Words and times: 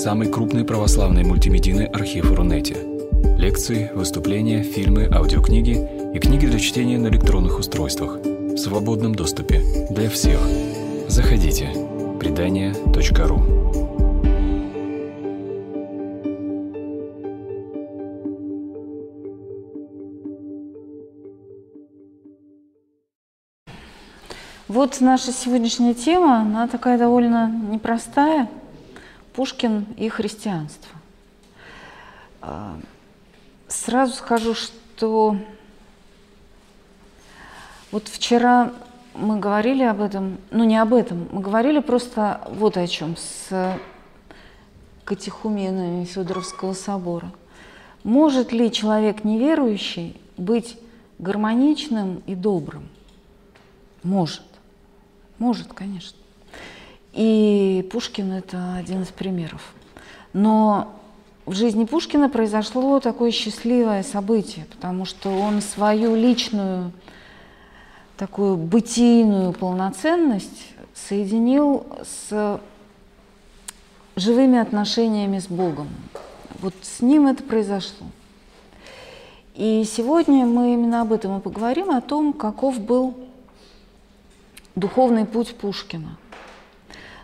самый 0.00 0.28
крупный 0.28 0.64
православный 0.64 1.24
мультимедийный 1.24 1.84
архив 1.84 2.32
Рунете. 2.32 2.74
Лекции, 3.36 3.90
выступления, 3.94 4.62
фильмы, 4.62 5.06
аудиокниги 5.12 5.76
и 6.14 6.18
книги 6.18 6.46
для 6.46 6.58
чтения 6.58 6.96
на 6.96 7.08
электронных 7.08 7.58
устройствах 7.58 8.16
в 8.24 8.56
свободном 8.56 9.14
доступе 9.14 9.62
для 9.90 10.08
всех. 10.08 10.40
Заходите. 11.08 11.68
Предания.ру 12.18 13.42
Вот 24.66 25.00
наша 25.00 25.30
сегодняшняя 25.32 25.92
тема, 25.92 26.40
она 26.40 26.68
такая 26.68 26.96
довольно 26.96 27.52
непростая. 27.70 28.48
Пушкин 29.34 29.86
и 29.96 30.08
христианство. 30.08 30.90
А, 32.40 32.78
сразу 33.68 34.14
скажу, 34.14 34.54
что 34.54 35.36
вот 37.92 38.08
вчера 38.08 38.72
мы 39.14 39.38
говорили 39.38 39.82
об 39.82 40.00
этом, 40.00 40.38
ну 40.50 40.64
не 40.64 40.76
об 40.76 40.94
этом, 40.94 41.28
мы 41.32 41.40
говорили 41.40 41.80
просто 41.80 42.40
вот 42.48 42.76
о 42.76 42.86
чем 42.86 43.16
с 43.16 43.78
катехуменами 45.04 46.04
Федоровского 46.04 46.72
собора. 46.72 47.32
Может 48.04 48.52
ли 48.52 48.70
человек 48.70 49.24
неверующий 49.24 50.16
быть 50.36 50.78
гармоничным 51.18 52.22
и 52.26 52.34
добрым? 52.34 52.88
Может. 54.02 54.44
Может, 55.38 55.72
конечно. 55.72 56.19
И 57.12 57.88
Пушкин– 57.90 58.32
это 58.34 58.74
один 58.76 59.02
из 59.02 59.08
примеров. 59.08 59.74
Но 60.32 61.00
в 61.46 61.54
жизни 61.54 61.84
Пушкина 61.84 62.28
произошло 62.28 63.00
такое 63.00 63.32
счастливое 63.32 64.02
событие, 64.02 64.66
потому 64.66 65.04
что 65.04 65.30
он 65.30 65.60
свою 65.60 66.14
личную 66.14 66.92
такую 68.16 68.56
бытийную 68.56 69.52
полноценность 69.52 70.74
соединил 70.94 71.86
с 72.04 72.60
живыми 74.14 74.58
отношениями 74.58 75.38
с 75.38 75.46
Богом. 75.46 75.88
Вот 76.60 76.74
с 76.82 77.00
ним 77.00 77.26
это 77.26 77.42
произошло. 77.42 78.06
И 79.54 79.84
сегодня 79.84 80.46
мы 80.46 80.74
именно 80.74 81.00
об 81.00 81.12
этом 81.12 81.38
и 81.38 81.40
поговорим, 81.40 81.90
о 81.90 82.00
том, 82.00 82.32
каков 82.32 82.78
был 82.78 83.14
духовный 84.76 85.24
путь 85.24 85.56
Пушкина. 85.56 86.16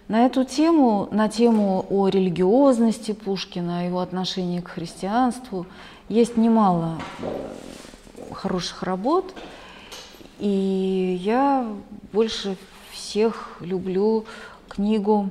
На 0.09 0.27
эту 0.27 0.45
тему, 0.45 1.09
на 1.11 1.29
тему 1.29 1.85
о 1.91 2.09
религиозности 2.09 3.13
Пушкина, 3.13 3.81
о 3.81 3.83
его 3.83 4.01
отношении 4.01 4.61
к 4.61 4.69
христианству, 4.69 5.67
есть 6.09 6.37
немало 6.37 7.01
хороших 8.33 8.85
работ. 8.85 9.35
И 10.39 11.19
я 11.21 11.67
больше 12.13 12.57
всех 12.93 13.57
люблю 13.61 14.27
книгу 14.69 15.31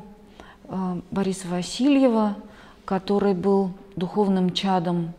э, 0.66 1.02
Бориса 1.10 1.48
Васильева, 1.48 2.36
который 2.84 3.34
был 3.34 3.72
духовным 3.96 4.52
чадом 4.52 5.14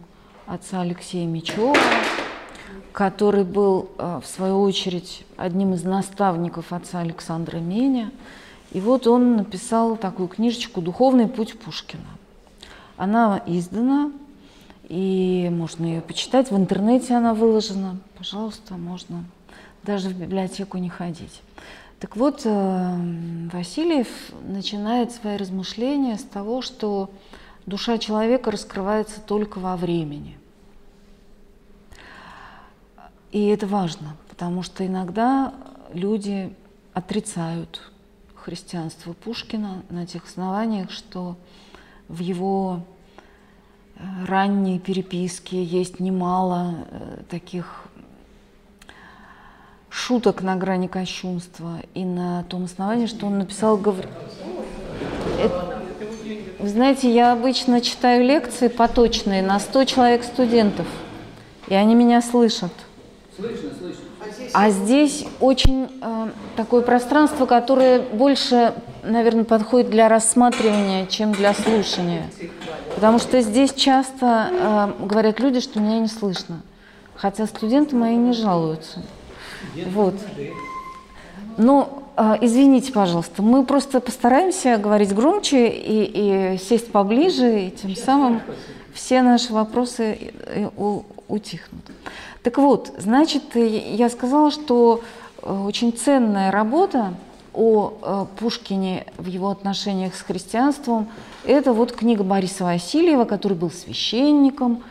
отца 0.46 0.82
Алексея 0.82 1.26
Мечева 1.26 1.76
который 2.96 3.44
был, 3.44 3.90
э, 3.98 4.20
в 4.24 4.26
свою 4.26 4.62
очередь, 4.62 5.26
одним 5.36 5.74
из 5.74 5.84
наставников 5.84 6.72
отца 6.72 7.00
Александра 7.00 7.58
Меня. 7.58 8.10
И 8.72 8.80
вот 8.80 9.06
он 9.06 9.36
написал 9.36 9.96
такую 9.96 10.28
книжечку 10.28 10.80
«Духовный 10.80 11.28
путь 11.28 11.58
Пушкина». 11.58 12.04
Она 12.96 13.42
издана, 13.46 14.12
и 14.88 15.48
можно 15.52 15.84
ее 15.84 16.00
почитать. 16.00 16.50
В 16.50 16.56
интернете 16.56 17.14
она 17.14 17.34
выложена. 17.34 17.98
Пожалуйста, 18.16 18.74
можно 18.74 19.24
даже 19.82 20.08
в 20.08 20.18
библиотеку 20.18 20.78
не 20.78 20.88
ходить. 20.88 21.42
Так 22.00 22.16
вот, 22.16 22.42
э, 22.44 23.48
Васильев 23.52 24.08
начинает 24.46 25.12
свои 25.12 25.36
размышления 25.36 26.18
с 26.18 26.22
того, 26.22 26.60
что 26.62 27.10
душа 27.64 27.98
человека 27.98 28.50
раскрывается 28.50 29.20
только 29.20 29.58
во 29.58 29.76
времени– 29.76 30.38
и 33.36 33.48
это 33.48 33.66
важно, 33.66 34.16
потому 34.30 34.62
что 34.62 34.86
иногда 34.86 35.52
люди 35.92 36.54
отрицают 36.94 37.92
христианство 38.46 39.12
Пушкина 39.12 39.82
на 39.90 40.06
тех 40.06 40.24
основаниях, 40.24 40.92
что 40.92 41.34
в 42.06 42.20
его 42.20 42.78
э, 43.96 44.02
ранней 44.24 44.78
переписке 44.78 45.64
есть 45.64 45.98
немало 45.98 46.86
э, 46.88 47.22
таких 47.28 47.88
шуток 49.90 50.42
на 50.42 50.54
грани 50.54 50.86
кощунства 50.86 51.80
и 51.94 52.04
на 52.04 52.44
том 52.44 52.66
основании, 52.66 53.06
что 53.06 53.26
он 53.26 53.38
написал... 53.38 53.76
Гавр... 53.78 54.06
Это... 55.40 55.82
Вы 56.60 56.68
знаете, 56.68 57.12
я 57.12 57.32
обычно 57.32 57.80
читаю 57.80 58.24
лекции 58.24 58.68
поточные 58.68 59.42
на 59.42 59.58
100 59.58 59.84
человек 59.86 60.22
студентов, 60.22 60.86
и 61.66 61.74
они 61.74 61.96
меня 61.96 62.22
слышат. 62.22 62.72
Слышно. 63.36 63.65
А 64.52 64.70
здесь 64.70 65.24
очень 65.40 65.88
э, 66.00 66.28
такое 66.56 66.82
пространство, 66.82 67.46
которое 67.46 68.00
больше, 68.00 68.74
наверное, 69.02 69.44
подходит 69.44 69.90
для 69.90 70.08
рассматривания, 70.08 71.06
чем 71.06 71.32
для 71.32 71.54
слушания. 71.54 72.30
Потому 72.94 73.18
что 73.18 73.40
здесь 73.40 73.72
часто 73.72 74.50
э, 75.00 75.06
говорят 75.06 75.40
люди, 75.40 75.60
что 75.60 75.80
меня 75.80 76.00
не 76.00 76.08
слышно. 76.08 76.62
Хотя 77.14 77.46
студенты 77.46 77.96
мои 77.96 78.16
не 78.16 78.32
жалуются. 78.32 79.02
Вот. 79.86 80.14
Ну, 81.56 82.02
э, 82.16 82.36
извините, 82.40 82.92
пожалуйста, 82.92 83.42
мы 83.42 83.64
просто 83.64 84.00
постараемся 84.00 84.76
говорить 84.78 85.14
громче 85.14 85.68
и, 85.68 86.54
и 86.54 86.58
сесть 86.58 86.92
поближе, 86.92 87.66
и 87.66 87.70
тем 87.70 87.96
самым 87.96 88.42
все 88.92 89.22
наши 89.22 89.52
вопросы 89.52 90.32
э, 90.46 90.68
утихнут. 91.28 91.84
Так 92.46 92.58
вот, 92.58 92.92
значит, 92.96 93.56
я 93.56 94.08
сказала, 94.08 94.52
что 94.52 95.00
э, 95.42 95.52
очень 95.52 95.92
ценная 95.92 96.52
работа 96.52 97.14
о 97.52 97.94
э, 98.00 98.26
Пушкине 98.38 99.04
в 99.18 99.26
его 99.26 99.50
отношениях 99.50 100.14
с 100.14 100.22
христианством– 100.22 101.08
это 101.44 101.72
вот 101.72 101.90
книга 101.90 102.22
Бориса 102.22 102.62
Васильева, 102.62 103.24
который 103.24 103.54
был 103.54 103.72
священником. 103.72 104.84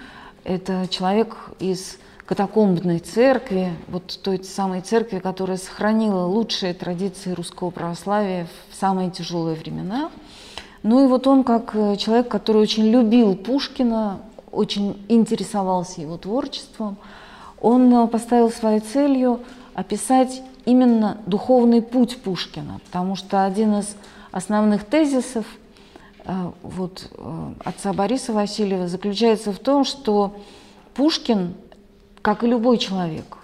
Это 0.43 0.89
человек 0.89 1.37
из 1.61 1.97
катакомбной 2.25 2.99
церкви, 2.99 3.71
вот 3.87 4.19
той 4.21 4.43
самой 4.43 4.81
церкви, 4.81 5.19
которая 5.19 5.55
сохранила 5.55 6.25
лучшие 6.25 6.73
традиции 6.73 7.31
русского 7.31 7.69
православия 7.69 8.49
в 8.69 8.75
самые 8.77 9.11
тяжелые 9.11 9.55
времена. 9.55 10.11
Ну 10.83 11.05
и 11.05 11.07
вот 11.07 11.25
он 11.25 11.45
как 11.45 11.73
э, 11.73 11.95
человек, 11.95 12.27
который 12.27 12.61
очень 12.61 12.89
любил 12.89 13.33
Пушкина, 13.33 14.19
очень 14.51 15.01
интересовался 15.07 16.01
его 16.01 16.17
творчеством– 16.17 16.97
он 17.65 17.91
э, 17.91 18.07
поставил 18.07 18.51
своей 18.51 18.79
целью 18.79 19.39
описать 19.73 20.43
именно 20.65 21.17
духовный 21.25 21.81
путь 21.81 22.21
Пушкина, 22.21 22.79
потому 22.85 23.15
что 23.15 23.43
один 23.43 23.79
из 23.79 23.95
основных 24.29 24.83
тезисов 24.83 25.47
э, 26.25 26.51
вот, 26.61 27.09
э, 27.17 27.53
отца 27.63 27.91
Бориса 27.91 28.33
Васильева 28.33 28.87
заключается 28.87 29.51
в 29.51 29.57
том, 29.57 29.83
что 29.83 30.35
Пушкин, 30.93 31.55
как 32.21 32.43
и 32.43 32.47
любой 32.47 32.77
человек, 32.77 33.35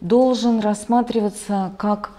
должен 0.00 0.60
рассматриваться 0.60 1.72
как 1.76 2.12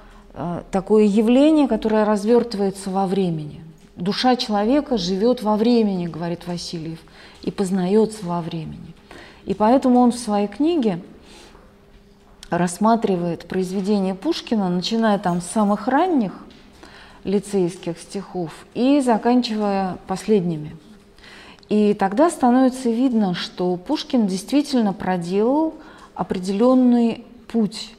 такое 0.72 1.06
явление, 1.06 1.68
которое 1.68 2.06
развертывается 2.06 2.92
во 2.92 3.08
времени. 3.08 3.64
Душа 3.96 4.36
человека 4.36 4.98
живет 4.98 5.42
во 5.42 5.56
времени, 5.56 6.06
говорит 6.06 6.46
Васильев, 6.46 7.00
и 7.42 7.50
познается 7.50 8.24
во 8.24 8.42
времени. 8.42 8.94
И 9.46 9.56
поэтому 9.56 10.00
он 10.00 10.12
в 10.12 10.18
своей 10.18 10.48
книге 10.48 11.00
рассматривает 12.50 13.48
произведения 13.48 14.16
Пушкина, 14.16 14.70
начиная 14.70 15.20
там 15.20 15.42
с 15.42 15.46
самых 15.46 15.88
ранних 15.88 16.34
лицейских 17.24 18.00
стихов 18.00 18.52
и 18.74 19.02
заканчивая 19.02 19.98
последними. 20.08 20.76
И 21.70 21.94
тогда 21.94 22.30
становится 22.30 22.90
видно, 22.90 23.34
что 23.34 23.76
Пушкин 23.76 24.28
действительно 24.28 24.94
проделал 24.94 25.74
определенный 26.16 27.26
путь. 27.48 27.92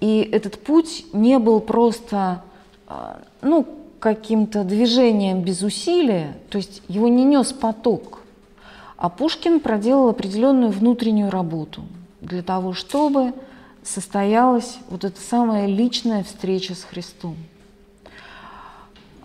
И 0.00 0.28
этот 0.32 0.62
путь 0.62 1.06
не 1.12 1.38
был 1.38 1.60
просто 1.60 2.42
а, 2.86 3.20
ну, 3.42 3.66
каким-то 4.00 4.64
движением 4.64 5.42
без 5.42 5.62
усилия, 5.62 6.36
то 6.50 6.58
есть 6.58 6.82
его 6.88 7.08
не 7.08 7.24
нес 7.24 7.52
поток, 7.52 8.20
а 8.96 9.08
Пушкин 9.08 9.60
проделал 9.60 10.08
определенную 10.08 10.70
внутреннюю 10.70 11.30
работу 11.30 11.82
для 12.20 12.42
того, 12.42 12.72
чтобы 12.72 13.32
состоялась 13.88 14.78
вот 14.88 15.04
эта 15.04 15.20
самая 15.20 15.66
личная 15.66 16.22
встреча 16.22 16.74
с 16.74 16.84
Христом. 16.84 17.36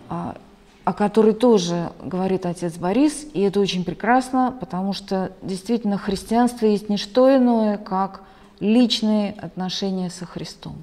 А, 0.08 0.36
о 0.84 0.92
которой 0.92 1.34
тоже 1.34 1.92
говорит 2.02 2.46
отец 2.46 2.74
Борис, 2.76 3.26
и 3.32 3.40
это 3.40 3.60
очень 3.60 3.84
прекрасно, 3.84 4.54
потому 4.58 4.92
что 4.92 5.32
действительно 5.42 5.98
христианство 5.98 6.66
есть 6.66 6.88
не 6.88 6.96
что 6.96 7.34
иное, 7.34 7.78
как 7.78 8.22
личные 8.60 9.32
отношения 9.32 10.10
со 10.10 10.26
Христом. 10.26 10.76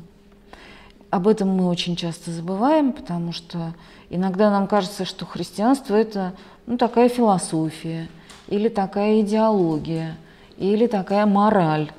Об 1.10 1.28
этом 1.28 1.50
мы 1.50 1.68
очень 1.68 1.96
часто 1.96 2.32
забываем, 2.32 2.94
потому 2.94 3.32
что 3.32 3.74
иногда 4.10 4.50
нам 4.50 4.68
кажется, 4.68 5.06
что 5.06 5.26
христианство 5.26 5.96
это 5.96 6.34
ну, 6.66 6.78
такая 6.78 7.10
философия, 7.10 8.10
или 8.48 8.70
такая 8.70 9.22
идеология, 9.22 10.18
или 10.58 10.88
такая 10.88 11.26
мораль. 11.26 11.92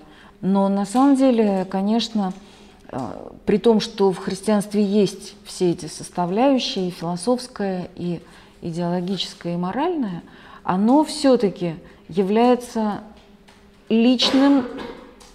Но 0.42 0.68
на 0.68 0.84
самом 0.84 1.14
деле, 1.16 1.64
конечно, 1.70 2.34
э, 2.88 2.98
при 3.46 3.58
том, 3.58 3.80
что 3.80 4.12
в 4.12 4.18
христианстве 4.18 4.84
есть 4.84 5.36
все 5.44 5.70
эти 5.70 5.86
составляющие, 5.86 6.88
и 6.88 6.90
философская, 6.90 7.88
и 7.94 8.20
идеологическая, 8.60 9.54
и 9.54 9.56
моральная, 9.56 10.22
оно 10.64 11.04
все-таки 11.04 11.76
является 12.08 13.02
личным 13.88 14.66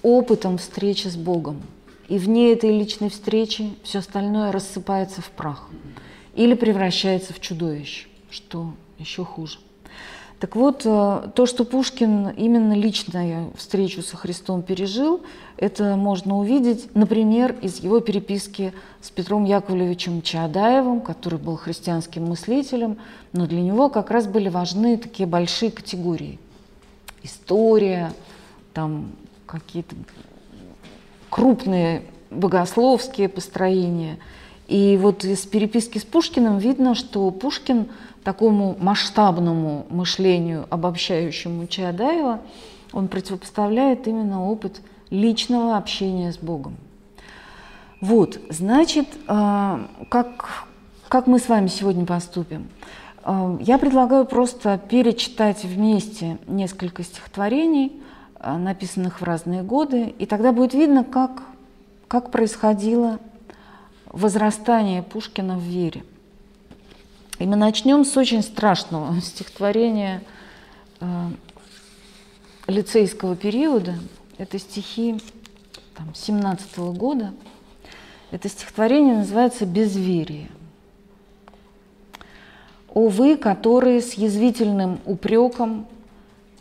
опытом 0.04 0.57
встречи 0.57 1.07
с 1.07 1.15
Богом. 1.15 1.62
И 2.09 2.18
вне 2.18 2.51
этой 2.51 2.77
личной 2.77 3.09
встречи 3.09 3.74
все 3.83 4.00
остальное 4.00 4.51
рассыпается 4.51 5.21
в 5.21 5.30
прах 5.31 5.69
или 6.36 6.54
превращается 6.54 7.33
в 7.33 7.39
чудовище, 7.39 8.07
что 8.30 8.74
еще 9.00 9.24
хуже. 9.24 9.59
Так 10.39 10.55
вот, 10.55 10.83
э, 10.85 11.29
то, 11.33 11.45
что 11.47 11.65
Пушкин 11.65 12.29
именно 12.29 12.73
личную 12.73 13.51
встречу 13.57 14.03
со 14.03 14.17
Христом 14.17 14.61
пережил, 14.61 15.21
это 15.57 15.95
можно 15.95 16.37
увидеть, 16.37 16.93
например, 16.93 17.55
из 17.61 17.79
его 17.79 18.01
переписки 18.01 18.71
с 19.01 19.09
Петром 19.09 19.45
Яковлевичем 19.45 20.21
Чаадаевым, 20.21 21.01
который 21.01 21.39
был 21.39 21.55
христианским 21.55 22.25
мыслителем, 22.25 22.97
но 23.33 23.47
для 23.47 23.61
него 23.61 23.89
как 23.89 24.11
раз 24.11 24.27
были 24.27 24.49
важны 24.49 24.97
такие 24.97 25.27
большие 25.27 25.71
категории. 25.71 26.39
История, 27.23 28.13
там 28.73 29.13
какие-то 29.47 29.95
крупные 31.31 32.03
богословские 32.29 33.27
построения. 33.27 34.19
И 34.67 34.97
вот 35.01 35.23
из 35.23 35.45
переписки 35.45 35.97
с 35.97 36.03
Пушкиным 36.03 36.57
видно, 36.57 36.95
что 36.95 37.29
Пушкин– 37.31 37.87
такому 38.27 38.75
масштабному 38.77 39.85
мышлению, 39.89 40.67
обобщающему 40.69 41.65
Чаадаева, 41.65 42.41
он 42.91 43.07
противопоставляет 43.07 44.05
именно 44.05 44.45
опыт 44.51 44.81
личного 45.09 45.77
общения 45.77 46.33
с 46.33 46.37
Богом. 46.37 46.75
Вот, 48.01 48.37
значит, 48.49 49.07
а, 49.27 49.87
как, 50.09 50.65
как 51.07 51.27
мы 51.27 51.39
с 51.39 51.47
вами 51.47 51.67
сегодня 51.67 52.05
поступим? 52.05 52.67
А, 53.23 53.57
я 53.61 53.77
предлагаю 53.77 54.25
просто 54.25 54.77
перечитать 54.77 55.63
вместе 55.63 56.37
несколько 56.47 57.03
стихотворений, 57.03 57.93
а, 58.41 58.57
написанных 58.57 59.21
в 59.21 59.23
разные 59.23 59.63
годы, 59.63 60.13
и 60.19 60.25
тогда 60.25 60.51
будет 60.51 60.73
видно, 60.73 61.05
как, 61.05 61.43
как 62.09 62.29
происходило 62.29 63.19
возрастание 64.17 65.03
Пушкина 65.03 65.57
в 65.57 65.61
вере. 65.61 66.03
И 67.39 67.45
мы 67.45 67.55
начнем 67.55 68.03
с 68.03 68.17
очень 68.17 68.41
страшного 68.41 69.21
стихотворения 69.21 70.23
э, 70.99 71.05
лицейского 72.67 73.35
периода. 73.35 73.95
Это 74.39 74.57
стихи 74.57 75.19
там, 75.95 76.13
17 76.15 76.77
-го 76.77 76.93
года. 76.93 77.33
Это 78.31 78.49
стихотворение 78.49 79.17
называется 79.17 79.65
«Безверие». 79.65 80.49
«О 82.93 83.09
вы, 83.09 83.37
которые 83.37 84.01
с 84.01 84.13
язвительным 84.13 84.99
упреком, 85.05 85.85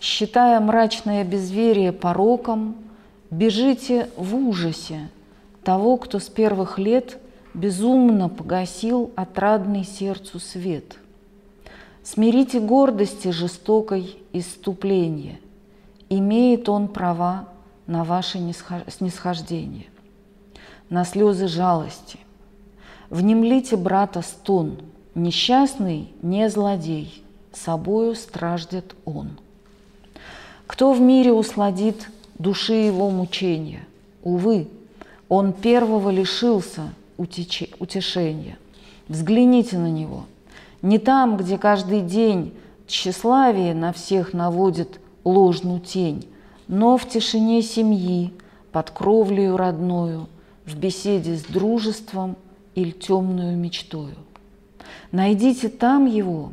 считая 0.00 0.61
мрачное 0.61 1.25
безверие 1.25 1.93
пороком, 1.93 2.76
бежите 3.31 4.11
в 4.19 4.37
ужасе 4.37 5.09
того, 5.64 5.97
кто 5.97 6.19
с 6.19 6.29
первых 6.29 6.79
лет– 6.79 7.19
безумно 7.56 8.29
погасил 8.29 9.11
отрадный 9.17 9.82
сердцу 9.82 10.38
свет. 10.38 10.99
Смирите 12.05 12.61
гордости 12.61 13.29
жестокой 13.29 14.19
иступление, 14.32 15.41
имеет 16.08 16.69
он 16.69 16.87
права 16.87 17.49
на 17.87 18.05
ваше 18.05 18.38
снисхождение, 18.88 19.87
на 20.91 21.05
слезы 21.05 21.49
жалости. 21.49 22.20
Внемлите 23.08 23.76
брата 23.76 24.20
стон, 24.20 24.76
несчастный 25.14 26.12
не 26.23 26.49
злодей, 26.50 27.25
собою 27.52 28.14
страждет 28.14 28.94
он. 29.05 29.31
Кто 30.67 30.93
в 30.93 31.00
мире 31.00 31.32
усладит 31.32 32.09
души 32.38 32.75
его 32.75 33.09
мучения? 33.11 33.87
Увы, 34.23 34.69
он 35.29 35.55
первого 35.55 36.11
лишился– 36.11 36.93
утешения. 37.19 38.59
Взгляните 39.09 39.79
на 39.79 39.91
него. 39.91 40.25
Не 40.83 40.99
там, 40.99 41.37
где 41.37 41.59
каждый 41.59 42.01
день 42.01 42.55
тщеславие 42.87 43.75
на 43.75 43.93
всех 43.93 44.33
наводит 44.33 45.01
ложную 45.25 45.81
тень, 45.81 46.29
но 46.69 46.97
в 46.97 47.09
тишине 47.09 47.63
семьи, 47.63 48.33
под 48.73 48.91
кровлею 48.91 49.57
родною, 49.57 50.29
в 50.65 50.77
беседе 50.77 51.37
с 51.37 51.45
дружеством 51.45 52.37
или 52.75 52.91
темную 52.91 53.57
мечтою. 53.57 54.17
Найдите 55.12 55.69
там 55.69 56.07
его, 56.07 56.53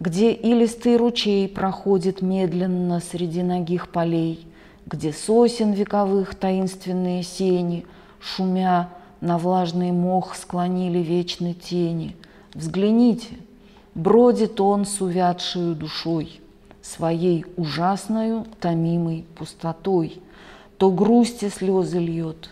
где 0.00 0.32
илистый 0.32 0.96
ручей 0.96 1.46
проходит 1.46 2.22
медленно 2.22 3.00
среди 3.00 3.42
ногих 3.42 3.90
полей, 3.90 4.46
где 4.86 5.12
сосен 5.12 5.72
вековых 5.72 6.34
таинственные 6.34 7.22
сени, 7.22 7.86
шумя, 8.18 8.88
на 9.20 9.38
влажный 9.38 9.92
мох 9.92 10.34
склонили 10.34 10.98
вечной 10.98 11.54
тени. 11.54 12.16
Взгляните, 12.54 13.36
бродит 13.94 14.60
он 14.60 14.84
с 14.86 15.00
увядшей 15.00 15.74
душой, 15.74 16.40
Своей 16.82 17.44
ужасною 17.56 18.46
томимой 18.58 19.26
пустотой. 19.36 20.20
То 20.78 20.90
грусти 20.90 21.50
слезы 21.50 21.98
льет, 21.98 22.48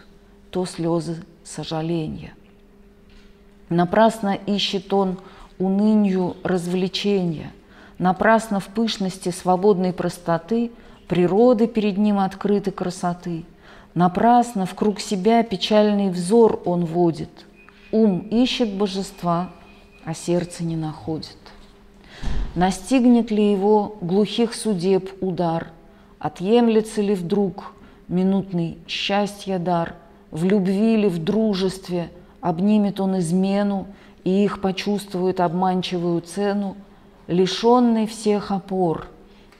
то 0.51 0.67
слезы 0.67 1.25
сожаления. 1.45 2.35
Напрасно 3.71 4.35
ищет 4.35 4.93
он 4.93 5.19
унынью 5.59 6.37
развлечения, 6.43 7.53
Напрасно 7.99 8.61
в 8.61 8.69
пышности 8.69 9.31
свободной 9.31 9.93
простоты 9.93 10.71
Природы 11.09 11.67
перед 11.67 11.97
ним 11.97 12.19
открыты 12.19 12.71
красоты– 12.71 13.45
Напрасно 13.99 14.65
в 14.65 14.77
круг 14.77 15.01
себя 15.01 15.43
печальный 15.43 16.11
взор 16.11 16.63
он 16.65 16.85
водит. 16.85 17.47
Ум 17.91 18.21
ищет 18.31 18.73
божества, 18.73 19.51
а 20.05 20.15
сердце 20.15 20.63
не 20.63 20.77
находит. 20.77 21.37
Настигнет 22.55 23.33
ли 23.33 23.51
его 23.51 23.97
глухих 24.01 24.55
судеб 24.55 25.11
удар? 25.21 25.73
Отъемлется 26.21 27.03
ли 27.03 27.17
вдруг 27.17 27.73
минутный 28.07 28.79
счастья 28.87 29.59
дар? 29.59 29.97
В 30.31 30.45
любви 30.45 30.95
ли, 30.95 31.09
в 31.09 31.19
дружестве 31.19 32.09
обнимет 32.41 33.01
он 33.01 33.19
измену 33.19 33.89
И 34.23 34.45
их 34.45 34.61
почувствует 34.61 35.41
обманчивую 35.41 36.21
цену? 36.21 36.77
Лишенный 37.27 38.07
всех 38.07 38.53
опор, 38.53 39.09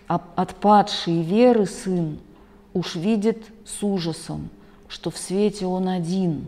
отпадший 0.07 1.23
веры 1.23 1.67
сын 1.67 2.21
уж 2.73 2.95
видит 2.95 3.45
с 3.69 3.83
ужасом, 3.83 4.49
что 4.89 5.11
в 5.11 5.19
свете 5.19 5.67
он 5.67 5.89
один, 5.89 6.47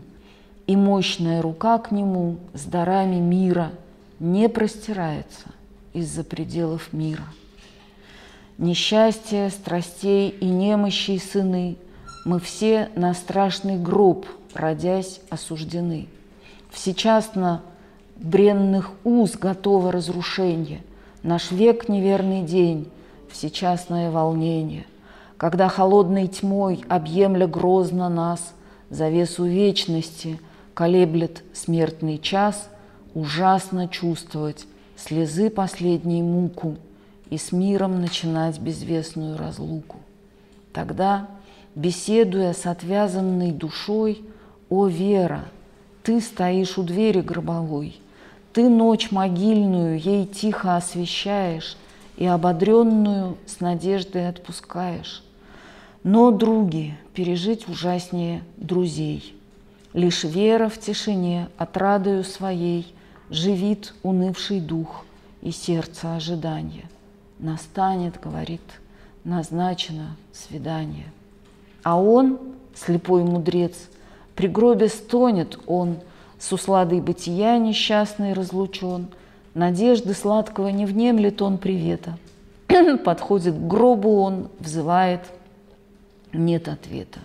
и 0.67 0.75
мощная 0.75 1.41
рука 1.41 1.77
к 1.77 1.91
нему 1.91 2.37
с 2.53 2.63
дарами 2.63 3.17
мира 3.17 3.71
не 4.19 4.49
простирается 4.49 5.47
из-за 5.93 6.23
пределов 6.23 6.93
мира. 6.93 7.25
Несчастье, 8.57 9.49
страстей 9.49 10.29
и 10.29 10.45
немощей 10.45 11.19
сыны, 11.19 11.77
мы 12.25 12.39
все 12.39 12.89
на 12.95 13.13
страшный 13.13 13.77
гроб, 13.77 14.25
родясь, 14.53 15.19
осуждены. 15.29 16.07
Всечасно 16.69 17.61
бренных 18.15 18.91
уз 19.03 19.31
готово 19.31 19.91
разрушение, 19.91 20.81
наш 21.23 21.51
век 21.51 21.89
неверный 21.89 22.43
день, 22.43 22.89
всечастное 23.31 24.11
волнение 24.11 24.85
когда 25.41 25.69
холодной 25.69 26.27
тьмой, 26.27 26.85
объемля 26.87 27.47
грозно 27.47 28.09
нас, 28.09 28.53
завесу 28.91 29.43
вечности 29.43 30.39
колеблет 30.75 31.41
смертный 31.51 32.19
час, 32.19 32.69
ужасно 33.15 33.87
чувствовать 33.87 34.67
слезы 34.95 35.49
последней 35.49 36.21
муку 36.21 36.75
и 37.31 37.39
с 37.39 37.51
миром 37.51 38.01
начинать 38.01 38.59
безвестную 38.59 39.35
разлуку. 39.35 39.97
Тогда, 40.73 41.25
беседуя 41.73 42.53
с 42.53 42.67
отвязанной 42.67 43.51
душой, 43.51 44.21
о, 44.69 44.85
Вера, 44.85 45.45
ты 46.03 46.21
стоишь 46.21 46.77
у 46.77 46.83
двери 46.83 47.21
гробовой, 47.21 47.99
Ты 48.53 48.69
ночь 48.69 49.09
могильную 49.09 49.99
ей 49.99 50.27
тихо 50.27 50.75
освещаешь 50.75 51.77
И 52.17 52.27
ободренную 52.27 53.37
с 53.47 53.59
надеждой 53.59 54.29
отпускаешь. 54.29 55.23
Но, 56.03 56.31
други, 56.31 56.95
пережить 57.13 57.67
ужаснее 57.67 58.43
друзей. 58.57 59.35
Лишь 59.93 60.23
вера 60.23 60.69
в 60.69 60.79
тишине 60.79 61.49
отрадою 61.57 62.23
своей 62.23 62.93
Живит 63.29 63.93
унывший 64.03 64.59
дух 64.59 65.05
и 65.41 65.51
сердце 65.51 66.17
ожидания. 66.17 66.89
Настанет, 67.39 68.19
говорит, 68.19 68.61
назначено 69.23 70.17
свидание. 70.33 71.05
А 71.81 71.97
он, 71.97 72.39
слепой 72.75 73.23
мудрец, 73.23 73.87
при 74.35 74.47
гробе 74.47 74.89
стонет 74.89 75.57
он, 75.65 75.99
С 76.39 76.51
усладой 76.51 76.99
бытия 76.99 77.57
несчастный 77.57 78.33
разлучен, 78.33 79.07
Надежды 79.53 80.13
сладкого 80.13 80.67
не 80.67 80.85
внемлет 80.85 81.41
он 81.41 81.57
привета. 81.57 82.17
Подходит 83.05 83.55
к 83.55 83.67
гробу 83.67 84.21
он, 84.21 84.49
взывает, 84.59 85.21
нет 86.33 86.67
ответа. 86.67 87.19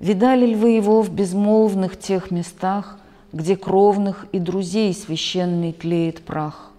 Видали 0.00 0.46
ли 0.46 0.54
вы 0.54 0.70
его 0.70 1.02
в 1.02 1.10
безмолвных 1.10 1.98
тех 1.98 2.30
местах, 2.30 2.98
Где 3.32 3.56
кровных 3.56 4.26
и 4.32 4.38
друзей 4.38 4.92
священный 4.92 5.72
тлеет 5.72 6.22
прах? 6.22 6.70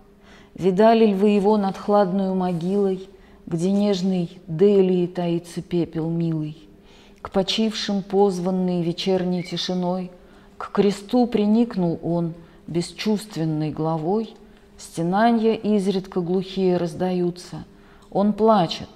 Видали 0.54 1.08
ли 1.08 1.14
вы 1.16 1.30
его 1.30 1.58
над 1.58 1.78
хладную 1.78 2.36
могилой, 2.36 3.08
Где 3.46 3.72
нежный 3.72 4.40
Делии 4.48 5.08
таится 5.08 5.62
пепел 5.62 6.10
милый? 6.10 6.58
К 7.22 7.32
почившим 7.32 8.04
позванный 8.04 8.84
вечерней 8.84 9.44
тишиной, 9.44 10.12
К 10.58 10.72
кресту 10.72 11.26
приникнул 11.26 12.00
он 12.04 12.34
бесчувственной 12.68 13.72
главой, 13.72 14.36
Стенанья 14.78 15.54
изредка 15.54 16.20
глухие 16.20 16.78
раздаются, 16.78 17.64
Он 18.12 18.34
плачет, 18.34 18.90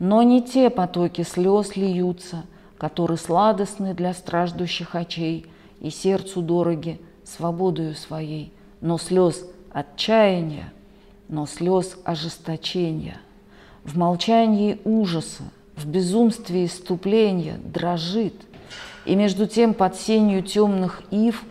но 0.00 0.24
не 0.24 0.42
те 0.42 0.68
потоки 0.68 1.22
слез 1.22 1.76
льются, 1.76 2.44
Которые 2.76 3.18
сладостны 3.18 3.94
для 3.94 4.14
страждущих 4.14 4.96
очей 4.96 5.46
И 5.80 5.90
сердцу 5.90 6.42
дороги 6.42 7.00
свободою 7.24 7.94
своей, 7.94 8.52
Но 8.80 8.98
слез 8.98 9.46
отчаяния– 9.72 10.72
но 11.30 11.46
слез 11.46 11.96
ожесточения. 12.04 13.20
В 13.84 13.96
молчании 13.96 14.80
ужаса, 14.84 15.44
в 15.76 15.86
безумстве 15.86 16.66
иступления 16.66 17.58
дрожит, 17.64 18.34
и 19.06 19.14
между 19.14 19.46
тем 19.46 19.72
под 19.72 19.96
сенью 19.96 20.42
темных 20.42 21.02
ив, 21.10 21.44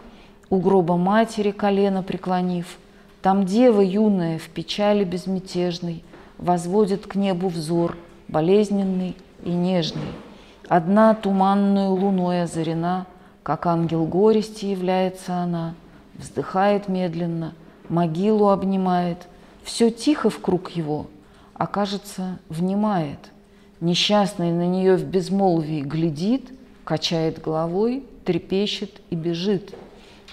у 0.50 0.60
гроба 0.60 0.98
матери 0.98 1.51
колено 1.51 2.03
преклонив, 2.03 2.77
там 3.22 3.46
дева 3.46 3.82
юная 3.82 4.38
в 4.38 4.50
печали 4.50 5.03
безмятежной 5.03 6.03
возводит 6.38 7.08
к 7.08 7.15
небу 7.15 7.48
взор, 7.48 7.98
болезненный 8.29 9.17
и 9.43 9.51
нежный. 9.51 10.13
Одна 10.67 11.13
туманную 11.13 11.91
луной 11.91 12.43
озарена, 12.43 13.05
как 13.43 13.65
ангел 13.65 14.05
горести 14.05 14.65
является 14.65 15.36
она, 15.36 15.75
вздыхает 16.15 16.88
медленно, 16.88 17.53
могилу 17.89 18.50
обнимает– 18.50 19.27
все 19.69 19.91
тихо 19.91 20.31
в 20.31 20.39
круг 20.39 20.71
его, 20.71 21.05
а 21.53 21.67
кажется, 21.67 22.39
внимает. 22.50 23.19
Несчастный 23.81 24.51
на 24.51 24.65
нее 24.65 24.95
в 24.95 25.05
безмолвии 25.05 25.81
глядит, 25.81 26.51
качает 26.83 27.39
головой, 27.39 28.03
трепещет 28.25 29.00
и 29.12 29.15
бежит. 29.15 29.75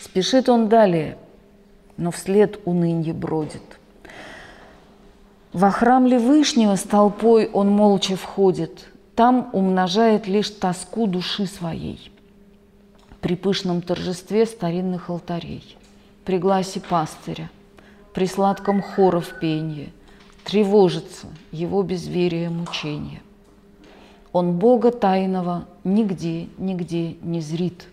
Спешит 0.00 0.48
он 0.48 0.68
далее, 0.68 1.18
но 1.98 2.10
вслед 2.10 2.58
унынье 2.64 3.12
бродит. 3.12 3.78
Во 5.52 5.70
храм 5.70 6.06
Левышнего 6.06 6.76
с 6.76 6.82
толпой 6.82 7.46
он 7.46 7.70
молча 7.70 8.16
входит, 8.16 8.88
там 9.14 9.48
умножает 9.52 10.26
лишь 10.26 10.50
тоску 10.50 11.06
души 11.06 11.46
своей. 11.46 12.10
При 13.20 13.36
пышном 13.36 13.80
торжестве 13.80 14.44
старинных 14.44 15.08
алтарей, 15.08 15.76
при 16.24 16.38
гласе 16.38 16.80
пастыря, 16.80 17.50
при 18.12 18.26
сладком 18.26 18.82
хоров 18.82 19.40
пенье, 19.40 19.92
тревожится 20.44 21.28
его 21.52 21.82
безверие 21.82 22.50
мучения. 22.50 23.22
Он 24.32 24.58
Бога 24.58 24.90
тайного 24.90 25.66
нигде, 25.82 26.48
нигде 26.58 27.16
не 27.22 27.40
зрит. 27.40 27.86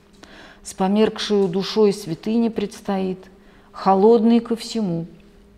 С 0.62 0.74
померкшую 0.74 1.48
душой 1.48 1.94
святыни 1.94 2.50
предстоит, 2.50 3.20
холодный 3.72 4.40
ко 4.40 4.56
всему 4.56 5.06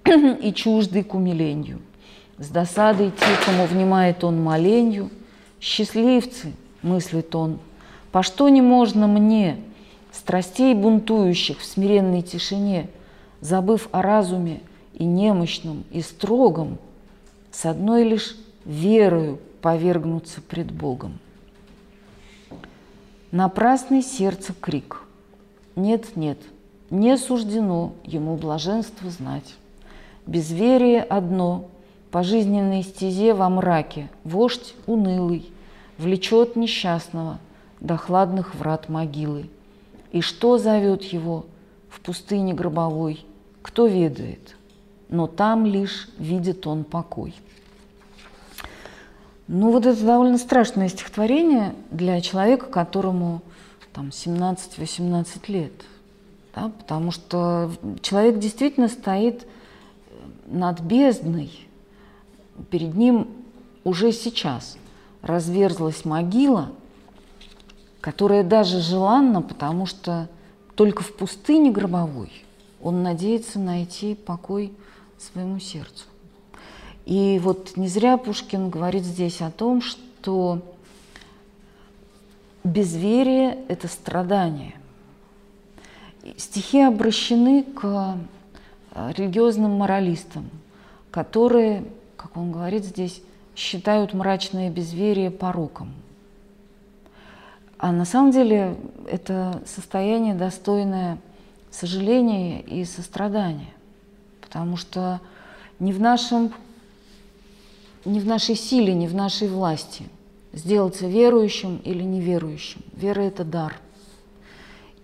и 0.08 0.54
чуждый 0.54 1.04
к 1.04 1.14
умилению. 1.14 1.82
С 2.38 2.50
досадой 2.50 3.12
тихому 3.12 3.66
внимает 3.66 4.24
он 4.24 4.42
моленью. 4.42 5.10
Счастливцы, 5.60 6.54
мыслит 6.82 7.34
он, 7.34 7.60
по 8.12 8.24
что 8.24 8.50
не 8.50 8.62
можно 8.62 9.08
мне, 9.08 9.58
страстей 10.12 10.74
бунтующих 10.74 11.60
в 11.60 11.66
смиренной 11.66 12.22
тишине– 12.22 12.90
забыв 13.46 13.90
о 13.92 14.02
разуме 14.02 14.62
и 14.94 15.04
немощном, 15.06 15.84
и 15.92 16.02
строгом, 16.02 16.78
с 17.52 17.66
одной 17.66 18.04
лишь 18.04 18.36
верою 18.66 19.40
повергнуться 19.62 20.42
пред 20.42 20.72
Богом. 20.72 21.20
Напрасный 23.32 24.02
сердце 24.02 24.54
крик. 24.54 25.04
Нет, 25.76 26.16
нет, 26.16 26.40
не 26.90 27.18
суждено 27.18 27.94
ему 28.04 28.36
блаженство 28.38 29.10
знать. 29.10 29.56
Безверие 30.28 31.04
одно, 31.04 31.70
по 32.12 32.24
жизненной 32.24 32.84
стезе 32.84 33.34
во 33.34 33.50
мраке, 33.50 34.10
вождь 34.24 34.74
унылый, 34.88 35.52
влечет 35.98 36.56
несчастного 36.56 37.40
до 37.80 37.98
хладных 37.98 38.56
врат 38.56 38.90
могилы. 38.90 39.50
И 40.12 40.22
что 40.22 40.58
зовет 40.58 41.04
его 41.04 41.46
в 41.90 42.00
пустыне 42.00 42.54
гробовой, 42.54 43.26
кто 43.62 43.86
ведает, 43.86 44.56
но 45.10 45.28
там 45.28 45.66
лишь 45.66 46.10
видит 46.18 46.66
он 46.66 46.84
покой. 46.84 47.36
Ну 49.48 49.72
вот 49.72 49.86
это 49.86 50.04
довольно 50.04 50.40
страшное 50.40 50.90
стихотворение 50.90 51.76
для 51.92 52.20
человека, 52.22 52.66
которому 52.66 53.42
там 53.94 54.08
17-18 54.08 55.26
лет, 55.48 55.74
да, 56.56 56.72
потому 56.80 57.12
что 57.12 57.72
человек 58.02 58.40
действительно 58.40 58.88
стоит 58.88 59.46
над 60.56 60.80
бездной, 60.80 61.52
перед 62.70 62.96
ним 62.96 63.28
уже 63.84 64.12
сейчас 64.12 64.78
разверзлась 65.22 66.06
могила, 66.06 66.72
которая 68.02 68.44
даже 68.44 68.80
желанна, 68.80 69.42
потому 69.42 69.86
что 69.86 70.30
только 70.76 71.04
в 71.04 71.14
пустыне 71.16 71.72
гробовой 71.72 72.32
он 72.82 73.04
надеется 73.04 73.60
найти 73.60 74.16
покой 74.16 74.72
своему 75.18 75.60
сердцу. 75.60 76.06
И 77.06 77.40
вот 77.44 77.78
не 77.78 77.88
зря 77.88 78.18
Пушкин 78.18 78.70
говорит 78.70 79.04
здесь 79.04 79.42
о 79.42 79.52
том, 79.52 79.82
что 79.82 80.62
безверие– 82.64 83.60
это 83.68 83.88
страдание. 83.88 84.76
Стихи 86.38 86.82
обращены 86.82 87.64
к 87.64 88.18
религиозным 88.96 89.72
моралистам, 89.72 90.50
которые, 91.12 91.84
как 92.16 92.38
он 92.38 92.52
говорит 92.52 92.86
здесь, 92.86 93.22
считают 93.56 94.14
мрачное 94.14 94.70
безверие 94.70 95.32
пороком. 95.32 95.94
А 97.78 97.92
на 97.92 98.06
самом 98.06 98.32
деле 98.32 98.78
это 99.10 99.62
состояние, 99.66 100.34
достойное 100.34 101.18
сожаления 101.72 102.62
и 102.62 102.86
сострадания, 102.86 103.74
потому 104.42 104.78
что 104.78 105.20
не 105.80 105.92
в, 105.92 106.00
нашем, 106.00 106.54
не 108.06 108.20
в 108.20 108.26
нашей 108.26 108.56
силе, 108.56 108.94
не 108.94 109.08
в 109.08 109.14
нашей 109.14 109.50
власти 109.50 110.06
сделаться 110.54 111.06
верующим 111.06 111.82
или 111.84 112.02
неверующим. 112.02 112.82
Вера– 112.94 113.22
это 113.22 113.44
дар. 113.44 113.76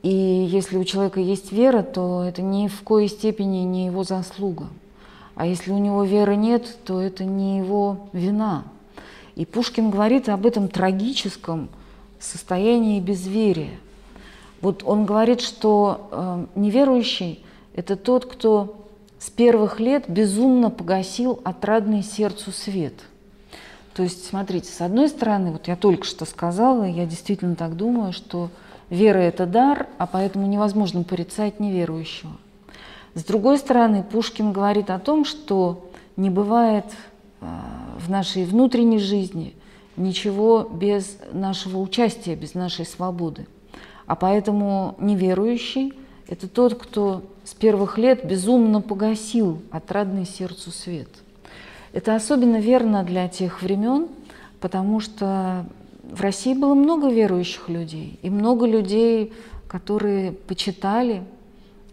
И 0.03 0.09
если 0.09 0.77
у 0.77 0.83
человека 0.83 1.19
есть 1.19 1.51
вера, 1.51 1.83
то 1.83 2.23
это 2.23 2.41
ни 2.41 2.67
в 2.67 2.81
коей 2.83 3.07
степени 3.07 3.59
не 3.59 3.85
его 3.85 4.03
заслуга. 4.03 4.67
А 5.35 5.45
если 5.45 5.71
у 5.71 5.77
него 5.77 6.03
веры 6.03 6.35
нет, 6.35 6.77
то 6.85 6.99
это 6.99 7.23
не 7.23 7.57
его 7.57 8.09
вина. 8.13 8.63
И 9.35 9.45
Пушкин 9.45 9.89
говорит 9.89 10.27
об 10.29 10.45
этом 10.45 10.67
трагическом 10.67 11.69
состоянии 12.19 12.99
безверия– 12.99 13.71
вот 14.61 14.83
он 14.85 15.05
говорит, 15.05 15.41
что 15.41 16.07
э, 16.11 16.45
неверующий– 16.55 17.43
это 17.73 17.95
тот, 17.95 18.25
кто 18.25 18.85
с 19.19 19.29
первых 19.29 19.79
лет 19.79 20.05
безумно 20.07 20.69
погасил 20.69 21.39
отрадный 21.43 22.03
сердцу 22.03 22.51
свет. 22.51 22.93
То 23.93 24.03
есть, 24.03 24.25
смотрите, 24.25 24.71
с 24.71 24.81
одной 24.81 25.09
стороны, 25.09 25.51
вот 25.51 25.67
я 25.67 25.75
только 25.75 26.05
что 26.05 26.25
сказала, 26.25 26.83
я 26.83 27.05
действительно 27.05 27.55
так 27.55 27.75
думаю, 27.75 28.13
что 28.13 28.49
вера– 28.91 29.17
это 29.19 29.47
дар, 29.47 29.87
а 29.97 30.05
поэтому 30.05 30.45
невозможно 30.45 31.01
порицать 31.01 31.59
неверующего. 31.59 32.33
С 33.15 33.23
другой 33.23 33.57
стороны, 33.57 34.03
Пушкин 34.03 34.51
говорит 34.51 34.91
о 34.91 34.99
том, 34.99 35.25
что 35.25 35.89
не 36.15 36.29
бывает 36.29 36.85
в 37.39 38.09
нашей 38.09 38.45
внутренней 38.45 38.99
жизни 38.99 39.55
ничего 39.97 40.69
без 40.71 41.17
нашего 41.31 41.79
участия, 41.79 42.35
без 42.35 42.53
нашей 42.53 42.85
свободы. 42.85 43.47
А 44.05 44.15
поэтому 44.15 44.95
неверующий– 44.99 45.93
это 46.27 46.47
тот, 46.47 46.75
кто 46.75 47.23
с 47.43 47.53
первых 47.53 47.97
лет 47.97 48.25
безумно 48.25 48.81
погасил 48.81 49.61
отрадный 49.71 50.25
сердцу 50.25 50.71
свет. 50.71 51.09
Это 51.93 52.15
особенно 52.15 52.57
верно 52.57 53.03
для 53.03 53.27
тех 53.27 53.61
времен, 53.61 54.07
потому 54.59 54.99
что 54.99 55.65
в 56.11 56.21
России 56.21 56.53
было 56.53 56.73
много 56.73 57.09
верующих 57.09 57.69
людей, 57.69 58.19
и 58.21 58.29
много 58.29 58.65
людей, 58.65 59.33
которые 59.67 60.33
почитали 60.33 61.23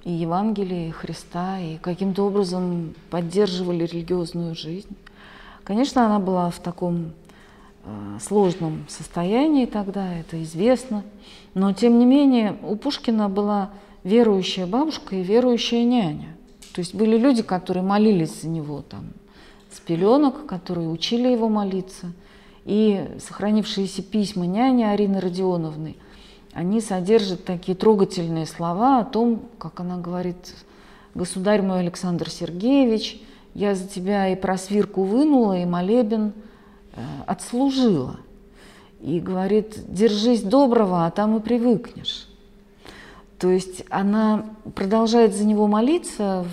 и 0.04 0.10
Евангелие, 0.10 0.88
и 0.88 0.90
Христа, 0.90 1.60
и 1.60 1.76
каким-то 1.76 2.24
образом 2.24 2.94
поддерживали 3.10 3.84
религиозную 3.84 4.54
жизнь. 4.54 4.96
Конечно, 5.62 6.04
она 6.06 6.18
была 6.18 6.50
в 6.50 6.58
таком 6.58 7.12
э, 7.84 8.18
сложном 8.20 8.86
состоянии 8.88 9.66
тогда, 9.66 10.14
это 10.14 10.42
известно, 10.42 11.04
но 11.54 11.72
тем 11.72 11.98
не 11.98 12.06
менее 12.06 12.56
у 12.62 12.74
Пушкина 12.74 13.28
была 13.28 13.70
верующая 14.02 14.66
бабушка 14.66 15.14
и 15.14 15.22
верующая 15.22 15.84
няня. 15.84 16.36
То 16.74 16.80
есть 16.80 16.94
были 16.94 17.16
люди, 17.16 17.42
которые 17.42 17.82
молились 17.82 18.42
за 18.42 18.48
него 18.48 18.82
там 18.82 19.10
с 19.70 19.78
пеленок, 19.80 20.46
которые 20.46 20.88
учили 20.88 21.28
его 21.28 21.48
молиться. 21.48 22.12
И 22.68 23.16
сохранившиеся 23.26 24.02
письма 24.02 24.44
няни 24.46 24.82
Арины 24.82 25.20
Родионовны, 25.20 25.96
они 26.52 26.82
содержат 26.82 27.46
такие 27.46 27.74
трогательные 27.74 28.44
слова 28.44 28.98
о 28.98 29.06
том, 29.06 29.40
как 29.58 29.80
она 29.80 29.96
говорит, 29.96 30.54
«Государь 31.14 31.62
мой 31.62 31.80
Александр 31.80 32.28
Сергеевич, 32.28 33.22
я 33.54 33.74
за 33.74 33.88
тебя 33.88 34.28
и 34.28 34.36
просвирку 34.36 35.04
вынула, 35.04 35.58
и 35.58 35.64
молебен 35.64 36.34
э, 36.92 37.00
отслужила. 37.26 38.16
И 39.00 39.18
говорит, 39.18 39.90
держись 39.90 40.42
доброго, 40.42 41.06
а 41.06 41.10
там 41.10 41.38
и 41.38 41.40
привыкнешь. 41.40 42.28
То 43.38 43.48
есть 43.48 43.82
она 43.88 44.44
продолжает 44.74 45.34
за 45.34 45.46
него 45.46 45.68
молиться 45.68 46.44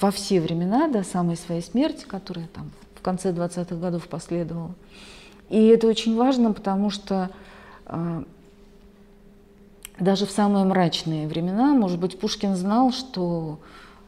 во 0.00 0.10
все 0.10 0.40
времена, 0.40 0.88
до 0.88 1.04
самой 1.04 1.36
своей 1.36 1.62
смерти, 1.62 2.04
которая 2.04 2.48
там 2.48 2.72
в 2.96 3.00
конце 3.00 3.30
20-х 3.30 3.76
годов 3.76 4.08
последовала. 4.08 4.74
И 5.48 5.66
это 5.66 5.86
очень 5.86 6.16
важно, 6.16 6.52
потому 6.52 6.90
что 6.90 7.30
э, 7.86 8.22
даже 9.98 10.26
в 10.26 10.30
самые 10.30 10.64
мрачные 10.64 11.28
времена, 11.28 11.74
может 11.74 11.98
быть, 11.98 12.18
Пушкин 12.18 12.56
знал, 12.56 12.92
что 12.92 13.58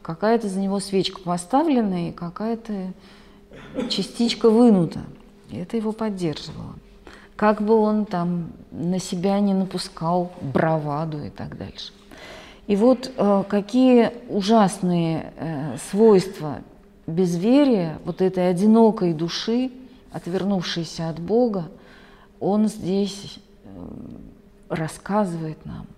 какая-то 0.01 0.49
за 0.49 0.59
него 0.59 0.79
свечка 0.79 1.21
поставлена 1.21 2.09
и 2.09 2.11
какая-то 2.11 2.93
частичка 3.89 4.49
вынута. 4.49 4.99
И 5.49 5.57
это 5.57 5.77
его 5.77 5.91
поддерживало. 5.91 6.75
Как 7.35 7.61
бы 7.61 7.75
он 7.75 8.05
там 8.05 8.51
на 8.71 8.99
себя 8.99 9.39
не 9.39 9.53
напускал 9.53 10.31
браваду 10.41 11.23
и 11.23 11.29
так 11.29 11.57
дальше. 11.57 11.93
И 12.67 12.75
вот 12.75 13.11
э, 13.15 13.43
какие 13.47 14.11
ужасные 14.29 15.33
э, 15.37 15.77
свойства 15.89 16.59
безверия, 17.07 17.97
вот 18.05 18.21
этой 18.21 18.49
одинокой 18.49 19.13
души, 19.13 19.71
отвернувшейся 20.11 21.09
от 21.09 21.19
Бога, 21.19 21.69
он 22.39 22.67
здесь 22.67 23.39
э, 23.63 23.69
рассказывает 24.69 25.65
нам– 25.65 25.85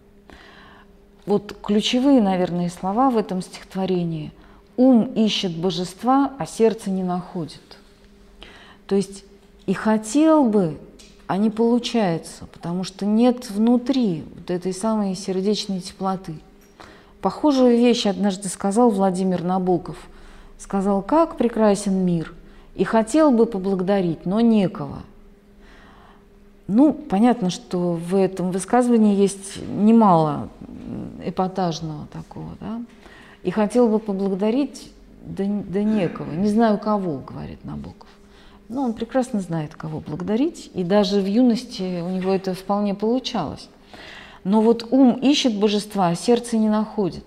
вот 1.26 1.56
ключевые, 1.62 2.22
наверное, 2.22 2.70
слова 2.70 3.10
в 3.10 3.18
этом 3.18 3.42
стихотворении. 3.42 4.32
Ум 4.76 5.04
ищет 5.14 5.56
божества, 5.56 6.34
а 6.40 6.46
сердце 6.46 6.90
не 6.90 7.04
находит. 7.04 7.62
То 8.88 8.96
есть 8.96 9.24
и 9.68 9.74
хотел 9.74 10.46
бы, 10.46 10.78
а 11.28 11.38
не 11.38 11.50
получается, 11.50 12.48
потому 12.52 12.84
что 12.84 13.06
нет 13.06 13.50
внутри 13.52 14.24
вот 14.36 14.50
этой 14.50 14.74
самой 14.74 15.16
сердечной 15.16 15.82
теплоты. 15.82 16.34
Похожую 17.22 17.78
вещь 17.78 18.08
однажды 18.08 18.50
сказал 18.50 18.90
Владимир 18.90 19.44
Набоков. 19.44 19.98
Сказал, 20.58 21.02
как 21.02 21.38
прекрасен 21.38 22.04
мир, 22.04 22.34
и 22.76 22.84
хотел 22.84 23.32
бы 23.32 23.46
поблагодарить, 23.46 24.26
но 24.26 24.42
некого– 24.42 25.04
ну, 26.74 26.94
понятно, 26.94 27.50
что 27.50 27.94
в 27.94 28.16
этом 28.16 28.52
высказывании 28.52 29.14
есть 29.14 29.58
немало 29.68 30.48
эпатажного 31.22 32.08
такого, 32.14 32.52
да. 32.62 32.82
И 33.44 33.52
хотел 33.52 33.90
бы 33.90 34.00
поблагодарить, 34.00 34.94
да, 35.22 35.44
да 35.46 35.84
некого, 35.84 36.32
не 36.32 36.48
знаю 36.48 36.78
кого, 36.78 37.18
говорит 37.18 37.66
Набоков. 37.66 38.08
Но 38.70 38.84
он 38.84 38.94
прекрасно 38.94 39.42
знает, 39.42 39.76
кого 39.76 40.00
благодарить, 40.00 40.72
и 40.74 40.86
даже 40.86 41.20
в 41.20 41.26
юности 41.26 42.02
у 42.02 42.10
него 42.10 42.32
это 42.32 42.54
вполне 42.54 42.96
получалось. 42.96 43.68
Но 44.46 44.62
вот 44.62 44.88
ум 44.92 45.20
ищет 45.22 45.60
божества, 45.60 46.08
а 46.08 46.16
сердце 46.16 46.56
не 46.56 46.70
находит. 46.70 47.26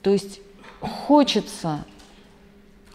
То 0.00 0.10
есть 0.10 0.40
хочется 0.80 1.84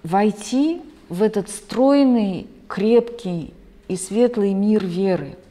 войти 0.01 0.81
в 1.11 1.21
этот 1.21 1.49
стройный, 1.49 2.47
крепкий 2.67 3.53
и 3.87 3.95
светлый 3.95 4.53
мир 4.53 4.83
веры– 4.83 5.37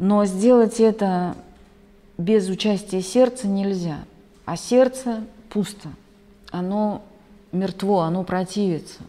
но 0.00 0.24
сделать 0.24 0.80
это 0.80 1.36
без 2.16 2.48
участия 2.48 3.02
сердца 3.02 3.46
нельзя. 3.46 3.98
А 4.46 4.56
сердце 4.56 5.22
пусто, 5.50 5.90
оно 6.50 7.02
мертво, 7.52 8.00
оно 8.00 8.24
противится. 8.24 9.00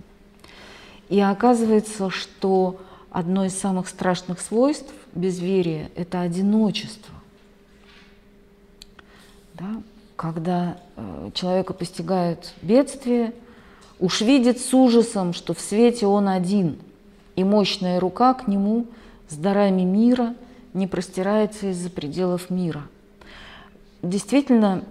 И 1.08 1.18
оказывается, 1.22 2.10
что 2.10 2.82
одно 3.10 3.46
из 3.46 3.58
самых 3.58 3.88
страшных 3.88 4.42
свойств 4.42 4.94
безверия– 5.16 5.90
это 5.96 6.20
одиночество. 6.20 7.16
Да? 9.54 9.82
Когда 10.18 10.78
э, 10.98 11.32
человека 11.34 11.72
постигает 11.72 12.54
бедствие, 12.62 13.34
уж 14.02 14.20
видит 14.20 14.60
с 14.60 14.74
ужасом, 14.74 15.32
что 15.32 15.54
в 15.54 15.62
свете 15.62 16.06
он 16.08 16.28
один, 16.28 16.78
и 17.38 17.46
мощная 17.46 18.02
рука 18.02 18.34
к 18.34 18.50
нему 18.50 18.88
с 19.30 19.36
дарами 19.36 19.84
мира– 19.84 20.36
не 20.74 20.88
простирается 20.88 21.72
из-за 21.72 21.90
пределов 21.90 22.50
мира. 22.50 22.84
Действительно, 24.02 24.84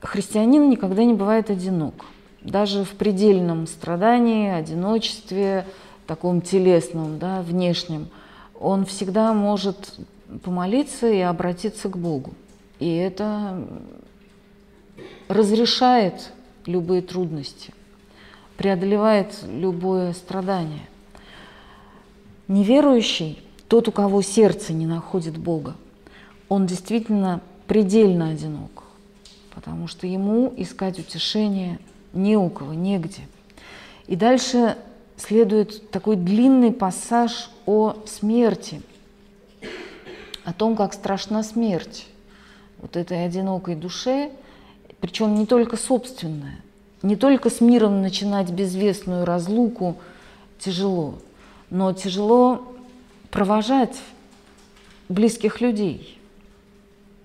христианин 0.00 0.68
никогда 0.70 1.04
не 1.04 1.14
бывает 1.14 1.50
одинок. 1.50 2.06
Даже 2.42 2.84
в 2.84 2.90
предельном 2.90 3.66
страдании, 3.66 4.50
одиночестве, 4.50 5.66
таком 6.06 6.40
телесном, 6.40 7.18
да, 7.18 7.42
внешнем, 7.42 8.08
он 8.58 8.86
всегда 8.86 9.32
может 9.34 9.94
помолиться 10.42 11.10
и 11.10 11.20
обратиться 11.20 11.88
к 11.88 11.98
Богу. 11.98 12.32
И 12.78 12.94
это 12.94 13.66
разрешает 15.26 16.32
любые 16.64 17.02
трудности, 17.02 17.74
преодолевает 18.58 19.38
любое 19.44 20.12
страдание. 20.12 20.86
Неверующий 22.48 23.38
тот, 23.68 23.86
у 23.86 23.92
кого 23.92 24.20
сердце 24.20 24.72
не 24.72 24.84
находит 24.84 25.38
Бога, 25.38 25.76
он 26.48 26.66
действительно 26.66 27.40
предельно 27.68 28.30
одинок, 28.30 28.82
потому 29.54 29.86
что 29.86 30.06
ему 30.06 30.52
искать 30.56 30.98
утешение 30.98 31.78
не 32.12 32.36
у 32.36 32.50
кого, 32.50 32.74
негде. 32.74 33.22
И 34.08 34.16
дальше 34.16 34.76
следует 35.16 35.90
такой 35.90 36.16
длинный 36.16 36.72
пассаж 36.72 37.50
о 37.64 37.94
смерти, 38.06 38.82
о 40.44 40.52
том, 40.52 40.74
как 40.74 40.94
страшна 40.94 41.44
смерть 41.44 42.08
вот 42.78 42.96
этой 42.96 43.24
одинокой 43.24 43.76
душе, 43.76 44.32
причем 45.00 45.36
не 45.36 45.46
только 45.46 45.76
собственная, 45.76 46.58
не 47.02 47.16
только 47.16 47.50
с 47.50 47.60
миром 47.60 48.02
начинать 48.02 48.50
безвестную 48.50 49.24
разлуку 49.24 49.98
тяжело, 50.58 51.18
но 51.70 51.92
тяжело 51.92 52.74
провожать 53.30 53.96
близких 55.08 55.60
людей, 55.60 56.18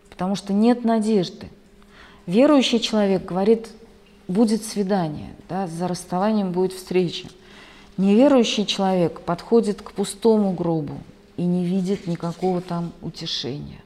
потому 0.10 0.36
что 0.36 0.54
нет 0.54 0.84
надежды. 0.84 1.50
Верующий 2.26 2.80
человек 2.80 3.26
говорит, 3.26 3.70
будет 4.28 4.64
свидание, 4.64 5.34
да, 5.50 5.68
за 5.68 5.88
расставанием 5.88 6.52
будет 6.52 6.74
встреча. 6.74 7.28
Неверующий 7.98 8.66
человек 8.66 9.22
подходит 9.22 9.82
к 9.82 9.92
пустому 9.92 10.54
гробу 10.54 10.98
и 11.38 11.44
не 11.44 11.66
видит 11.66 12.08
никакого 12.08 12.62
там 12.62 12.92
утешения. 13.02 13.82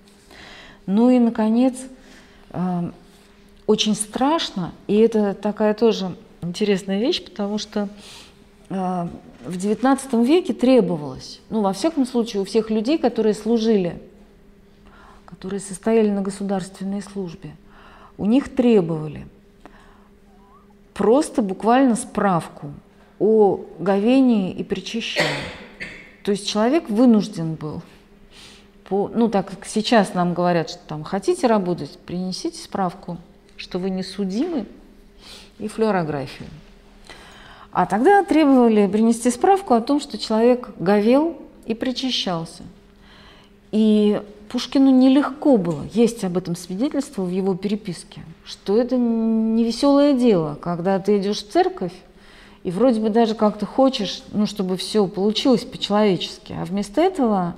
Ну 0.85 1.09
и, 1.09 1.19
наконец, 1.19 1.75
э, 2.51 2.91
очень 3.67 3.95
страшно, 3.95 4.71
и 4.87 4.95
это 4.95 5.33
такая 5.33 5.73
тоже 5.73 6.15
интересная 6.41 6.99
вещь, 6.99 7.23
потому 7.23 7.57
что 7.57 7.89
э, 8.69 9.07
в 9.45 9.57
XIX 9.57 10.25
веке 10.25 10.53
требовалось, 10.53 11.41
ну, 11.49 11.61
во 11.61 11.73
всяком 11.73 12.05
случае, 12.05 12.41
у 12.41 12.45
всех 12.45 12.69
людей, 12.69 12.97
которые 12.97 13.33
служили, 13.33 14.01
которые 15.25 15.59
состояли 15.59 16.09
на 16.09 16.21
государственной 16.21 17.01
службе, 17.01 17.55
у 18.17 18.25
них 18.25 18.55
требовали 18.55 19.27
просто 20.93 21.41
буквально 21.41 21.95
справку 21.95 22.71
о 23.19 23.59
говении 23.79 24.51
и 24.53 24.63
причащении. 24.63 25.27
То 26.23 26.31
есть 26.31 26.47
человек 26.47 26.89
вынужден 26.89 27.55
был, 27.55 27.81
по, 28.85 29.11
ну 29.13 29.27
так 29.27 29.49
как 29.49 29.65
сейчас 29.65 30.13
нам 30.13 30.33
говорят, 30.33 30.69
что 30.69 30.79
там 30.87 31.03
хотите 31.03 31.47
работать, 31.47 31.99
принесите 31.99 32.61
справку, 32.61 33.17
что 33.57 33.79
вы 33.79 33.89
не 33.89 34.03
судимы, 34.03 34.65
и 35.59 35.67
флюорографию. 35.67 36.49
А 37.71 37.85
тогда 37.85 38.23
требовали 38.23 38.87
принести 38.87 39.29
справку 39.29 39.73
о 39.73 39.81
том, 39.81 39.99
что 39.99 40.17
человек 40.17 40.69
говел 40.79 41.37
и 41.65 41.73
причащался. 41.73 42.63
И 43.71 44.21
Пушкину 44.49 44.91
нелегко 44.91 45.57
было, 45.57 45.85
есть 45.93 46.23
об 46.23 46.37
этом 46.37 46.55
свидетельство 46.55 47.23
в 47.23 47.29
его 47.29 47.53
переписке, 47.55 48.21
что 48.45 48.77
это 48.77 48.95
не 48.95 49.63
веселое 49.65 50.13
дело, 50.13 50.57
когда 50.61 50.97
ты 50.99 51.17
идешь 51.17 51.43
в 51.43 51.51
церковь, 51.51 51.91
и 52.63 52.71
вроде 52.71 53.01
бы 53.01 53.09
даже 53.09 53.35
как-то 53.35 53.65
хочешь, 53.65 54.23
ну, 54.31 54.45
чтобы 54.45 54.77
все 54.77 55.05
получилось 55.07 55.65
по-человечески, 55.65 56.53
а 56.53 56.63
вместо 56.63 57.01
этого 57.01 57.55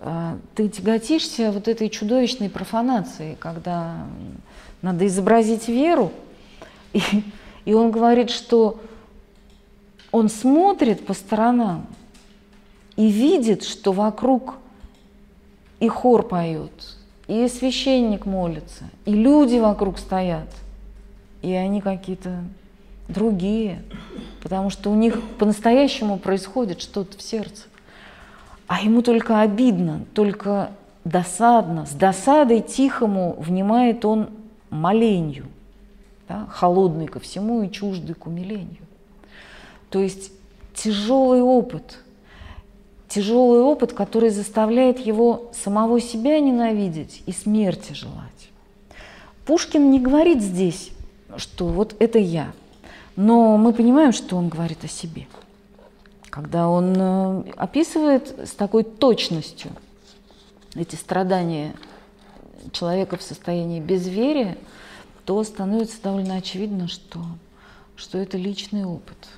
э, 0.00 0.36
ты 0.54 0.68
тяготишься 0.68 1.50
вот 1.50 1.66
этой 1.66 1.88
чудовищной 1.88 2.50
профанацией, 2.50 3.36
когда 3.38 4.06
надо 4.82 5.06
изобразить 5.06 5.68
веру, 5.68 6.12
и, 6.92 7.00
и 7.64 7.74
он 7.74 7.90
говорит, 7.90 8.30
что 8.30 8.80
он 10.10 10.28
смотрит 10.28 11.04
по 11.04 11.14
сторонам 11.14 11.86
и 12.96 13.08
видит, 13.08 13.64
что 13.64 13.92
вокруг 13.92 14.56
и 15.80 15.88
хор 15.88 16.22
поет, 16.22 16.96
и 17.26 17.46
священник 17.48 18.26
молится, 18.26 18.84
и 19.04 19.12
люди 19.12 19.58
вокруг 19.58 19.98
стоят, 19.98 20.48
и 21.42 21.52
они 21.52 21.80
какие-то 21.80 22.42
другие, 23.08 23.82
потому 24.42 24.70
что 24.70 24.90
у 24.90 24.94
них 24.94 25.20
по-настоящему 25.38 26.18
происходит 26.18 26.80
что-то 26.80 27.16
в 27.16 27.22
сердце. 27.22 27.64
А 28.66 28.82
ему 28.82 29.02
только 29.02 29.40
обидно, 29.40 30.04
только 30.14 30.70
досадно, 31.04 31.86
с 31.86 31.92
досадой 31.92 32.60
тихому 32.60 33.34
внимает 33.38 34.04
он 34.04 34.28
молению, 34.70 35.46
да, 36.28 36.46
холодный 36.50 37.06
ко 37.06 37.20
всему 37.20 37.62
и 37.62 37.70
чуждый 37.70 38.14
к 38.14 38.26
умилению. 38.26 38.86
То 39.90 40.00
есть 40.00 40.32
тяжелый 40.74 41.40
опыт– 41.40 41.98
тяжелый 43.08 43.60
опыт, 43.60 43.92
который 43.92 44.30
заставляет 44.30 44.98
его 44.98 45.50
самого 45.52 46.00
себя 46.00 46.38
ненавидеть 46.40 47.22
и 47.26 47.32
смерти 47.32 47.92
желать. 47.92 48.50
Пушкин 49.46 49.90
не 49.90 49.98
говорит 49.98 50.42
здесь, 50.42 50.90
что 51.36 51.66
вот 51.66 51.96
это 51.98 52.18
я, 52.18 52.52
но 53.16 53.56
мы 53.56 53.72
понимаем, 53.72 54.12
что 54.12 54.36
он 54.36 54.48
говорит 54.48 54.84
о 54.84 54.88
себе. 54.88 55.26
Когда 56.28 56.68
он 56.68 56.94
э, 56.96 57.42
описывает 57.56 58.38
с 58.46 58.50
такой 58.50 58.84
точностью 58.84 59.70
эти 60.74 60.94
страдания 60.94 61.74
человека 62.72 63.16
в 63.16 63.22
состоянии 63.22 63.80
безверия, 63.80 64.58
то 65.24 65.42
становится 65.44 66.02
довольно 66.02 66.36
очевидно, 66.36 66.88
что, 66.88 67.20
что 67.96 68.18
это 68.18 68.36
личный 68.36 68.84
опыт. 68.84 69.28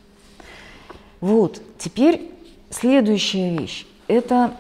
Вот, 1.21 1.61
теперь 1.79 2.31
Следующая 2.73 3.59
вещь– 3.59 3.85
это 4.07 4.55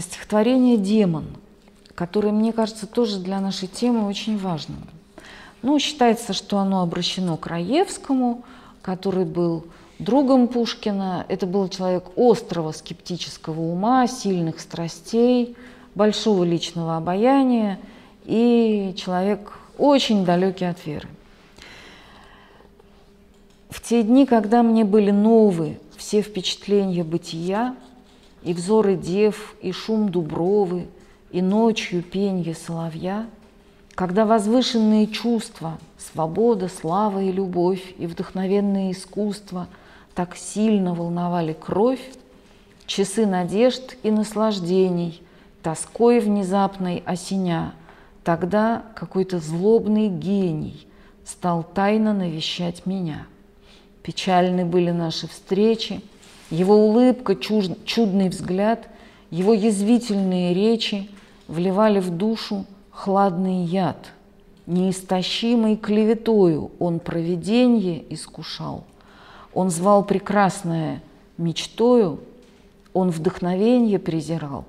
стихотворение 0.00 0.78
«Демон», 0.78 1.26
которое, 1.94 2.32
мне 2.32 2.54
кажется, 2.54 2.86
тоже 2.86 3.18
для 3.18 3.38
нашей 3.38 3.68
темы 3.68 4.08
очень 4.08 4.38
важным. 4.38 4.78
Ну, 5.60 5.78
считается, 5.78 6.32
что 6.32 6.56
оно 6.56 6.80
обращено 6.80 7.36
к 7.36 7.46
Раевскому, 7.46 8.44
который 8.80 9.26
был 9.26 9.66
другом 9.98 10.48
Пушкина. 10.48 11.26
Это 11.28 11.44
был 11.44 11.68
человек 11.68 12.04
острого 12.16 12.72
скептического 12.72 13.60
ума, 13.60 14.06
сильных 14.06 14.58
страстей, 14.60 15.54
большого 15.98 16.44
личного 16.44 16.96
обаяния 16.96 17.78
и 18.24 18.94
человек 18.96 19.58
очень 19.76 20.24
далекий 20.24 20.64
от 20.64 20.86
веры. 20.86 21.08
В 23.68 23.82
те 23.82 24.02
дни, 24.02 24.24
когда 24.24 24.62
мне 24.62 24.84
были 24.84 25.10
новые 25.10 25.78
все 25.96 26.22
впечатления 26.22 27.02
бытия, 27.02 27.74
и 28.44 28.54
взоры 28.54 28.94
дев, 28.94 29.56
и 29.60 29.72
шум 29.72 30.10
дубровы, 30.10 30.86
и 31.32 31.42
ночью 31.42 32.02
пенье 32.04 32.54
соловья, 32.54 33.26
когда 33.96 34.24
возвышенные 34.24 35.08
чувства, 35.08 35.78
свобода, 35.98 36.68
слава 36.68 37.20
и 37.20 37.32
любовь, 37.32 37.82
и 37.98 38.06
вдохновенное 38.06 38.92
искусство 38.92 39.66
так 40.14 40.36
сильно 40.36 40.94
волновали 40.94 41.52
кровь, 41.52 42.00
часы 42.86 43.26
надежд 43.26 43.96
и 44.04 44.12
наслаждений, 44.12 45.20
тоской 45.68 46.18
внезапной 46.20 47.02
осеня, 47.04 47.74
тогда 48.24 48.84
какой-то 48.94 49.38
злобный 49.38 50.08
гений 50.08 50.86
стал 51.26 51.62
тайно 51.62 52.14
навещать 52.14 52.86
меня. 52.86 53.26
Печальны 54.02 54.64
были 54.64 54.92
наши 54.92 55.28
встречи, 55.28 56.00
его 56.48 56.74
улыбка, 56.74 57.36
чудный 57.36 58.30
взгляд, 58.30 58.88
его 59.30 59.52
язвительные 59.52 60.54
речи 60.54 61.10
вливали 61.48 62.00
в 62.00 62.08
душу 62.16 62.64
хладный 62.90 63.64
яд. 63.64 64.12
Неистощимой 64.64 65.76
клеветою 65.76 66.70
он 66.78 66.98
провиденье 66.98 68.02
искушал. 68.08 68.84
Он 69.52 69.68
звал 69.68 70.02
прекрасное 70.02 71.02
мечтою, 71.36 72.20
он 72.94 73.10
вдохновенье 73.10 73.98
презирал. 73.98 74.64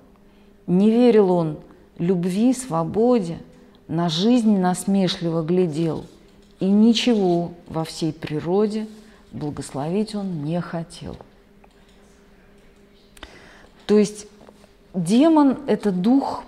Не 0.70 0.90
верил 0.90 1.30
он 1.32 1.58
любви, 1.98 2.54
свободе, 2.54 3.40
на 3.90 4.08
жизнь 4.08 4.58
насмешливо 4.58 5.42
глядел, 5.42 6.06
и 6.62 6.66
ничего 6.66 7.52
во 7.68 7.84
всей 7.84 8.14
природе– 8.14 8.88
благословить 9.32 10.16
он 10.16 10.44
не 10.44 10.60
хотел. 10.62 11.18
То 13.86 13.98
есть 13.98 14.28
демон– 14.94 15.60
это 15.68 15.92
дух 15.92 16.44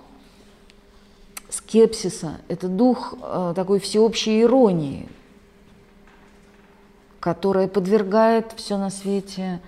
скепсиса, 1.48 2.40
это 2.48 2.68
дух 2.68 3.14
э, 3.20 3.52
такой 3.54 3.80
всеобщей 3.80 4.42
иронии, 4.42 5.08
которая 7.20 7.68
подвергает 7.68 8.52
все 8.56 8.78
на 8.78 8.90
свете 8.90 9.60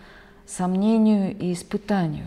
сомнению 0.46 1.36
и 1.36 1.52
испытанию. 1.52 2.26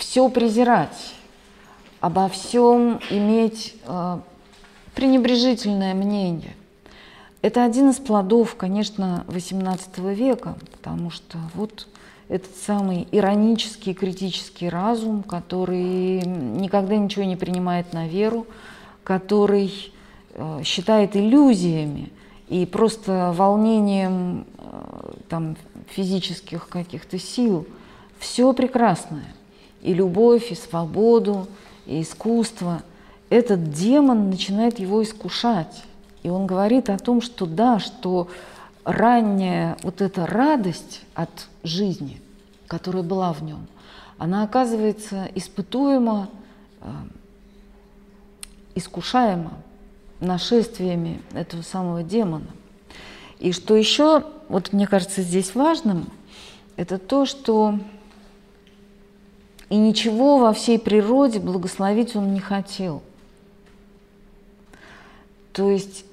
Все 0.00 0.26
презирать, 0.30 1.12
обо 2.00 2.30
всем 2.30 3.00
иметь 3.10 3.76
э, 3.84 4.18
пренебрежительное 4.94 5.92
мнение. 5.92 6.56
Это 7.42 7.64
один 7.64 7.90
из 7.90 7.96
плодов, 7.96 8.56
конечно, 8.56 9.26
XVIII 9.28 10.14
века, 10.14 10.56
потому 10.72 11.10
что 11.10 11.36
вот 11.52 11.86
этот 12.28 12.56
самый 12.56 13.08
иронический, 13.12 13.92
критический 13.92 14.70
разум, 14.70 15.22
который 15.22 16.22
никогда 16.22 16.96
ничего 16.96 17.26
не 17.26 17.36
принимает 17.36 17.92
на 17.92 18.08
веру, 18.08 18.46
который 19.04 19.92
э, 20.32 20.62
считает 20.64 21.14
иллюзиями 21.14 22.10
и 22.48 22.64
просто 22.64 23.34
волнением 23.36 24.46
э, 24.56 25.12
там, 25.28 25.56
физических 25.90 26.70
каких-то 26.70 27.18
сил 27.18 27.66
все 28.18 28.54
прекрасное. 28.54 29.34
И 29.82 29.94
любовь, 29.94 30.52
и 30.52 30.54
свободу, 30.54 31.46
и 31.86 32.02
искусство. 32.02 32.82
Этот 33.28 33.72
демон 33.72 34.30
начинает 34.30 34.78
его 34.78 35.02
искушать. 35.02 35.82
И 36.22 36.28
он 36.28 36.46
говорит 36.46 36.90
о 36.90 36.98
том, 36.98 37.22
что 37.22 37.46
да, 37.46 37.78
что 37.78 38.28
ранняя 38.84 39.76
вот 39.82 40.00
эта 40.00 40.26
радость 40.26 41.02
от 41.14 41.48
жизни, 41.62 42.20
которая 42.66 43.02
была 43.02 43.32
в 43.32 43.42
нем, 43.42 43.66
она 44.18 44.42
оказывается 44.42 45.28
испытуема, 45.34 46.28
э, 46.82 46.90
искушаема 48.74 49.52
нашествиями 50.20 51.22
этого 51.32 51.62
самого 51.62 52.02
демона. 52.02 52.46
И 53.38 53.52
что 53.52 53.74
еще, 53.74 54.24
вот 54.48 54.72
мне 54.74 54.86
кажется, 54.86 55.22
здесь 55.22 55.54
важным, 55.54 56.10
это 56.76 56.98
то, 56.98 57.24
что 57.24 57.78
и 59.70 59.76
ничего 59.76 60.38
во 60.38 60.52
всей 60.52 60.78
природе 60.78 61.38
благословить 61.38 62.16
он 62.16 62.34
не 62.34 62.40
хотел. 62.40 63.02
То 65.52 65.70
есть 65.70 66.04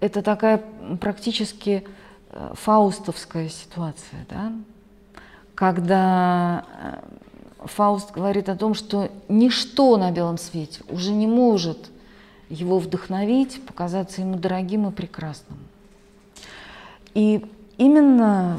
это 0.00 0.20
такая 0.20 0.62
практически 1.00 1.86
э, 2.30 2.52
фаустовская 2.54 3.48
ситуация, 3.48 4.26
да? 4.28 4.52
когда 5.54 6.64
э, 6.80 7.66
Фауст 7.66 8.10
говорит 8.10 8.48
о 8.48 8.56
том, 8.56 8.74
что 8.74 9.08
ничто 9.28 9.96
на 9.96 10.10
белом 10.10 10.38
свете 10.38 10.80
уже 10.88 11.12
не 11.12 11.28
может 11.28 11.78
его 12.48 12.80
вдохновить, 12.80 13.64
показаться 13.64 14.22
ему 14.22 14.36
дорогим 14.36 14.88
и 14.88 14.92
прекрасным. 14.92 15.58
И 17.14 17.44
именно 17.78 18.58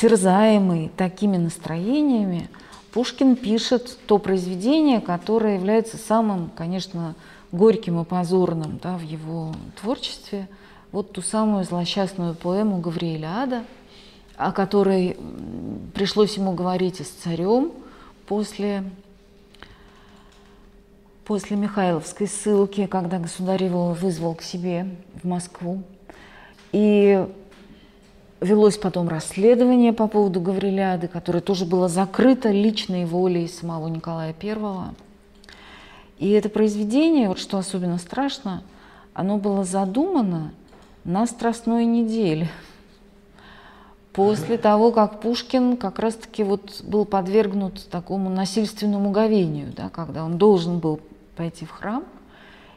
терзаемый 0.00 0.90
такими 0.96 1.36
настроениями, 1.36 2.48
Пушкин 2.92 3.36
пишет 3.36 3.98
то 4.06 4.18
произведение, 4.18 5.00
которое 5.00 5.56
является 5.56 5.98
самым, 5.98 6.50
конечно, 6.56 7.14
горьким 7.52 8.00
и 8.00 8.04
позорным 8.04 8.80
да, 8.82 8.96
в 8.96 9.02
его 9.02 9.54
творчестве. 9.80 10.48
Вот 10.90 11.12
ту 11.12 11.20
самую 11.20 11.64
злосчастную 11.64 12.34
поэму 12.34 12.78
Гавриэля 12.78 13.64
о 14.36 14.52
которой 14.52 15.18
пришлось 15.94 16.36
ему 16.38 16.52
говорить 16.52 17.00
и 17.00 17.04
с 17.04 17.10
царем 17.10 17.70
после, 18.26 18.84
после 21.26 21.58
Михайловской 21.58 22.26
ссылки, 22.26 22.86
когда 22.86 23.18
государь 23.18 23.64
его 23.64 23.92
вызвал 23.92 24.34
к 24.34 24.40
себе 24.40 24.96
в 25.22 25.28
Москву. 25.28 25.82
И 26.72 27.28
велось 28.40 28.78
потом 28.78 29.08
расследование 29.08 29.92
по 29.92 30.08
поводу 30.08 30.40
Гавриляды, 30.40 31.08
которое 31.08 31.40
тоже 31.40 31.66
было 31.66 31.88
закрыто 31.88 32.50
личной 32.50 33.04
волей 33.04 33.48
самого 33.48 33.88
Николая 33.88 34.34
I. 34.42 34.94
И 36.18 36.30
это 36.30 36.48
произведение, 36.48 37.28
вот 37.28 37.38
что 37.38 37.58
особенно 37.58 37.98
страшно, 37.98 38.62
оно 39.14 39.38
было 39.38 39.64
задумано 39.64 40.52
на 41.04 41.26
Страстной 41.26 41.84
неделе. 41.84 42.48
После 44.12 44.58
того, 44.58 44.90
как 44.90 45.20
Пушкин 45.20 45.76
как 45.76 45.98
раз-таки 45.98 46.42
вот 46.42 46.82
был 46.82 47.04
подвергнут 47.04 47.88
такому 47.90 48.28
насильственному 48.28 49.10
говению, 49.12 49.72
да, 49.74 49.88
когда 49.88 50.24
он 50.24 50.36
должен 50.36 50.78
был 50.78 51.00
пойти 51.36 51.64
в 51.64 51.70
храм, 51.70 52.04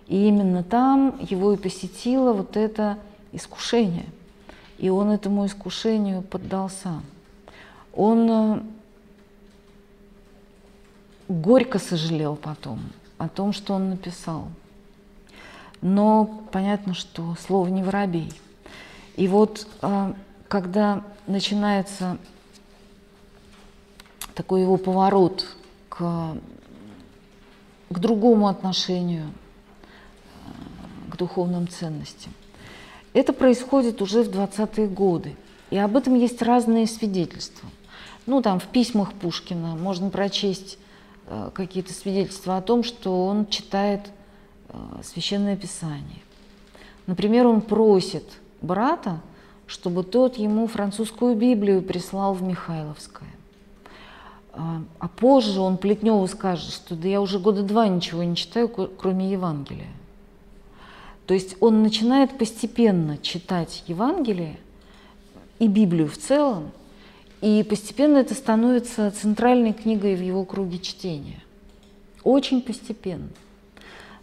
и 0.08 0.28
именно 0.28 0.64
там 0.64 1.18
его 1.20 1.54
и 1.54 1.58
посетило 1.58 2.34
вот 2.34 2.56
это 2.56 2.98
искушение. 3.32 4.06
И 4.84 4.90
он 4.90 5.12
этому 5.12 5.46
искушению 5.46 6.22
поддался. 6.22 7.02
Он 7.94 8.30
э, 8.30 8.62
горько 11.30 11.80
сожалел 11.80 12.36
потом 12.36 12.82
о 13.18 13.30
том, 13.30 13.54
что 13.54 13.76
он 13.76 13.92
написал. 13.92 14.50
Но 15.80 16.44
понятно, 16.52 16.94
что 16.96 17.34
слово 17.36 17.68
не 17.68 17.82
воробей. 17.82 18.34
И 19.16 19.30
вот 19.30 19.70
э, 19.82 20.14
когда 20.50 21.06
начинается 21.28 22.18
такой 24.36 24.64
его 24.64 24.76
поворот 24.76 25.46
к, 25.88 26.36
к 27.90 28.00
другому 28.00 28.50
отношению, 28.50 29.28
э, 29.28 31.10
к 31.10 31.16
духовным 31.16 31.70
ценностям, 31.70 32.34
это 33.14 33.34
происходит 33.34 34.02
уже 34.02 34.24
в 34.24 34.30
20-е 34.30 34.88
годы, 34.88 35.36
и 35.70 35.78
об 35.78 35.96
этом 35.96 36.16
есть 36.16 36.42
разные 36.42 36.88
свидетельства. 36.88 37.70
Ну, 38.26 38.42
там 38.42 38.60
в 38.60 38.68
письмах 38.68 39.14
Пушкина 39.14 39.76
можно 39.76 40.10
прочесть 40.10 40.78
э, 41.28 41.50
какие-то 41.54 41.94
свидетельства 41.94 42.58
о 42.58 42.62
том, 42.62 42.84
что 42.84 43.26
он 43.26 43.48
читает 43.48 44.02
э, 44.70 44.78
Священное 45.04 45.58
Писание. 45.58 46.22
Например, 47.06 47.48
он 47.48 47.62
просит 47.62 48.24
брата, 48.62 49.20
чтобы 49.68 50.04
тот 50.04 50.38
ему 50.38 50.68
французскую 50.68 51.36
Библию 51.36 51.82
прислал 51.82 52.34
в 52.34 52.42
Михайловское. 52.42 53.30
А, 54.54 54.82
а 55.00 55.08
позже 55.08 55.60
он 55.60 55.78
Плетневу 55.78 56.28
скажет, 56.28 56.72
что 56.72 56.96
да 56.96 57.08
я 57.08 57.20
уже 57.20 57.40
года 57.40 57.64
два 57.64 57.88
ничего 57.88 58.24
не 58.24 58.36
читаю, 58.36 58.70
кроме 58.70 59.32
Евангелия. 59.32 59.90
То 61.34 61.36
есть 61.36 61.56
он 61.62 61.82
начинает 61.82 62.38
постепенно 62.38 63.18
читать 63.18 63.84
Евангелие 63.88 64.60
и 65.58 65.68
Библию 65.68 66.08
в 66.08 66.16
целом, 66.16 66.70
и 67.42 67.66
постепенно 67.68 68.18
это 68.18 68.36
становится 68.36 69.10
центральной 69.10 69.74
книгой 69.74 70.16
в 70.16 70.22
его 70.22 70.46
круге 70.46 70.78
чтения. 70.78 71.42
Очень 72.24 72.62
постепенно. 72.62 73.30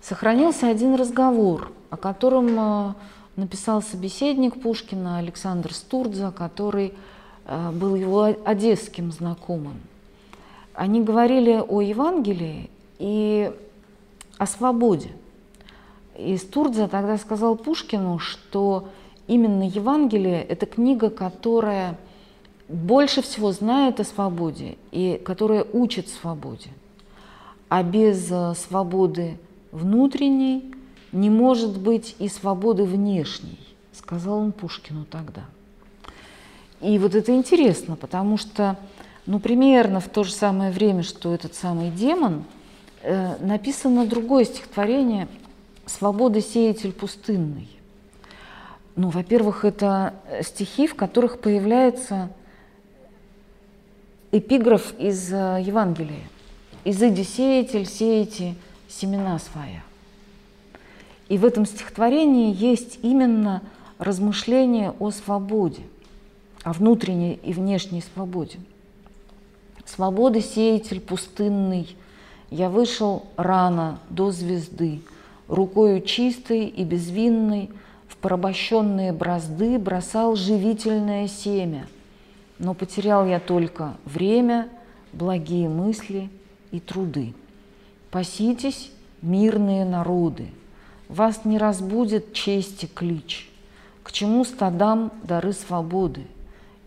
Сохранился 0.01 0.69
один 0.69 0.95
разговор, 0.95 1.73
о 1.91 1.97
котором 1.97 2.47
э, 2.57 2.95
написал 3.35 3.83
собеседник 3.83 4.63
Пушкина 4.63 5.19
Александр 5.19 5.75
Стурдза, 5.75 6.31
который 6.31 6.95
э, 7.45 7.71
был 7.73 7.97
его 7.97 8.37
одесским 8.45 9.11
знакомым. 9.11 9.81
Они 10.75 11.03
говорили 11.03 11.61
о 11.61 11.81
Евангелии 11.81 12.71
и 13.01 13.51
о 14.39 14.47
свободе. 14.47 15.11
И 16.19 16.37
Стурдза 16.37 16.89
тогда 16.89 17.17
сказал 17.19 17.57
Пушкину, 17.57 18.19
что 18.19 18.89
именно 19.27 19.63
Евангелие– 19.63 20.43
это 20.49 20.67
книга, 20.67 21.09
которая 21.09 21.97
больше 22.69 23.23
всего 23.23 23.53
знает 23.53 24.01
о 24.01 24.05
свободе 24.05 24.77
и 24.91 25.21
которая 25.25 25.65
учит 25.73 26.09
свободе. 26.09 26.71
А 27.69 27.83
без 27.83 28.31
э, 28.31 28.55
свободы 28.55 29.39
внутренней 29.73 30.75
не 31.13 31.31
может 31.31 31.79
быть 31.79 32.17
и 32.19 32.29
свободы 32.29 32.85
внешней, 32.85 33.59
сказал 33.93 34.39
он 34.39 34.53
Пушкину 34.53 35.05
тогда. 35.05 35.43
И 36.81 36.99
вот 36.99 37.15
это 37.15 37.35
интересно, 37.35 37.97
потому 37.97 38.37
что 38.37 38.77
ну, 39.27 39.39
примерно 39.39 40.01
в 40.01 40.09
то 40.09 40.25
же 40.25 40.33
самое 40.33 40.71
время, 40.73 41.03
что 41.03 41.33
этот 41.33 41.55
самый 41.55 41.91
демон, 41.91 42.45
э, 43.03 43.37
написано 43.41 44.07
другое 44.07 44.45
стихотворение– 44.45 45.29
«Свобода 45.91 46.41
сеятель 46.41 46.93
пустынный». 46.93 47.69
Ну, 48.95 49.09
во-первых, 49.09 49.65
это 49.65 50.15
стихи, 50.43 50.87
в 50.87 50.95
которых 50.95 51.41
появляется 51.41 52.31
эпиграф 54.31 54.95
из 54.99 55.33
э, 55.33 55.61
Евангелия. 55.61 56.29
«Изыди 56.85 57.23
сеятель, 57.23 57.87
сеяти 57.87 58.55
семена 58.89 59.41
своя». 59.41 59.83
И 61.29 61.39
в 61.39 61.45
этом 61.45 61.67
стихотворении 61.67 62.55
есть 62.55 63.01
именно 63.03 63.61
размышление 63.99 64.95
о 65.01 65.11
свободе, 65.11 65.83
о 66.63 66.73
внутренней 66.73 67.35
и 67.43 67.53
внешней 67.53 68.03
свободе. 68.15 68.61
«Свобода 69.85 70.41
сеятель 70.41 71.01
пустынный, 71.01 71.97
я 72.51 72.71
вышел 72.71 73.27
рано 73.37 73.99
до 74.09 74.31
звезды, 74.31 75.01
рукою 75.51 76.01
чистой 76.01 76.67
и 76.67 76.85
безвинной 76.85 77.71
в 78.07 78.17
порабощенные 78.17 79.13
бразды 79.13 79.79
бросал 79.79 80.37
живительное 80.37 81.27
семя. 81.27 81.89
Но 82.59 82.73
потерял 82.73 83.27
я 83.27 83.41
только 83.41 83.97
время, 84.05 84.69
благие 85.13 85.69
мысли 85.69 86.31
и 86.71 86.79
труды. 86.79 87.35
Паситесь, 88.11 88.93
мирные 89.23 89.85
народы, 89.85 90.49
вас 91.09 91.45
не 91.45 91.59
разбудит 91.59 92.33
чести 92.33 92.87
клич. 92.87 93.51
К 94.05 94.13
чему 94.13 94.45
стадам 94.45 95.13
дары 95.25 95.53
свободы? 95.53 96.27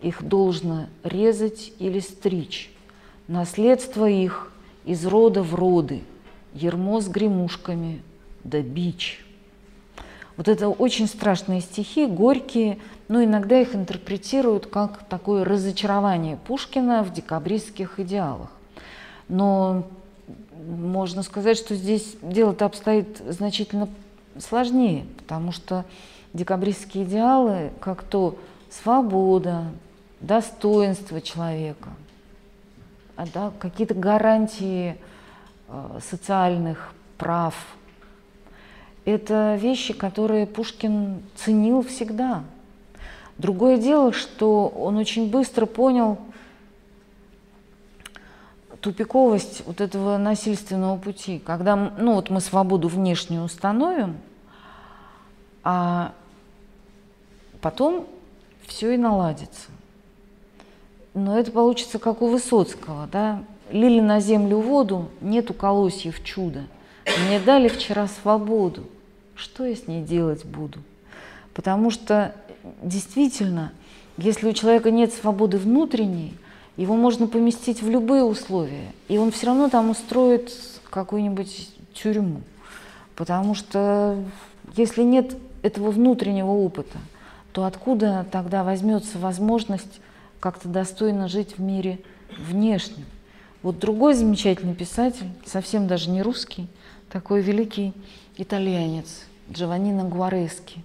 Их 0.00 0.22
должно 0.26 0.86
резать 1.02 1.72
или 1.78 2.00
стричь. 2.00 2.70
Наследство 3.28 4.08
их 4.08 4.52
из 4.84 5.06
рода 5.06 5.42
в 5.42 5.54
роды, 5.54 6.02
ермо 6.54 7.00
с 7.00 7.08
гремушками– 7.08 8.02
да 8.44 8.60
бич. 8.60 9.24
Вот 10.36 10.48
это 10.48 10.68
очень 10.68 11.06
страшные 11.06 11.60
стихи, 11.60 12.06
горькие, 12.06 12.78
но 13.08 13.22
иногда 13.22 13.60
их 13.60 13.74
интерпретируют 13.74 14.66
как 14.66 15.04
такое 15.08 15.44
разочарование 15.44 16.38
Пушкина 16.46 17.04
в 17.04 17.12
декабристских 17.12 18.00
идеалах. 18.00 18.50
Но 19.28 19.86
можно 20.66 21.22
сказать, 21.22 21.56
что 21.56 21.74
здесь 21.74 22.16
дело-то 22.22 22.64
обстоит 22.64 23.18
значительно 23.28 23.88
сложнее, 24.38 25.04
потому 25.18 25.52
что 25.52 25.84
декабристские 26.32 27.04
идеалы, 27.04 27.70
как 27.80 28.02
то 28.02 28.36
свобода, 28.70 29.66
достоинство 30.20 31.20
человека, 31.20 31.90
а, 33.16 33.26
да, 33.32 33.52
какие-то 33.58 33.94
гарантии 33.94 34.96
э, 35.68 35.98
социальных 36.08 36.92
прав, 37.18 37.54
это 39.04 39.56
вещи, 39.56 39.92
которые 39.92 40.46
Пушкин 40.46 41.22
ценил 41.36 41.82
всегда. 41.82 42.44
Другое 43.36 43.76
дело, 43.76 44.12
что 44.12 44.68
он 44.68 44.96
очень 44.96 45.30
быстро 45.30 45.66
понял 45.66 46.18
тупиковость 48.80 49.62
вот 49.66 49.80
этого 49.80 50.18
насильственного 50.18 50.96
пути, 50.98 51.38
когда 51.38 51.74
ну, 51.76 52.14
вот 52.14 52.30
мы 52.30 52.40
свободу 52.40 52.88
внешнюю 52.88 53.42
установим, 53.42 54.16
а 55.62 56.12
потом 57.60 58.06
все 58.66 58.94
и 58.94 58.96
наладится. 58.96 59.70
Но 61.14 61.38
это 61.38 61.50
получится 61.50 61.98
как 61.98 62.22
у 62.22 62.28
Высоцкого, 62.28 63.08
да? 63.10 63.42
Лили 63.70 64.00
на 64.00 64.20
землю 64.20 64.58
воду, 64.58 65.08
нету 65.20 65.54
колосьев 65.54 66.22
чуда– 66.24 66.64
Мне 67.06 67.38
дали 67.40 67.68
вчера 67.68 68.08
свободу. 68.08 68.84
Что 69.34 69.64
я 69.64 69.76
с 69.76 69.86
ней 69.86 70.02
делать 70.02 70.44
буду? 70.44 70.80
Потому 71.52 71.90
что 71.90 72.34
действительно, 72.82 73.72
если 74.16 74.48
у 74.48 74.52
человека 74.52 74.90
нет 74.90 75.12
свободы 75.12 75.58
внутренней, 75.58 76.34
его 76.76 76.96
можно 76.96 77.26
поместить 77.26 77.82
в 77.82 77.88
любые 77.88 78.24
условия, 78.24 78.92
и 79.08 79.18
он 79.18 79.30
все 79.30 79.46
равно 79.46 79.68
там 79.68 79.90
устроит 79.90 80.52
какую-нибудь 80.90 81.68
тюрьму. 81.92 82.42
Потому 83.14 83.54
что 83.54 84.18
если 84.76 85.02
нет 85.02 85.36
этого 85.62 85.90
внутреннего 85.90 86.50
опыта, 86.50 86.98
то 87.52 87.64
откуда 87.64 88.26
тогда 88.32 88.64
возьмется 88.64 89.18
возможность 89.18 90.00
как-то 90.40 90.68
достойно 90.68 91.28
жить 91.28 91.56
в 91.56 91.60
мире 91.60 92.00
внешнем? 92.36 93.04
Вот 93.62 93.78
другой 93.78 94.14
замечательный 94.14 94.74
писатель, 94.74 95.28
совсем 95.46 95.86
даже 95.86 96.10
не 96.10 96.22
русский, 96.22 96.66
такой 97.14 97.42
великий 97.42 97.92
итальянец, 98.36 99.26
Джованнино 99.48 100.02
Гуарески. 100.02 100.82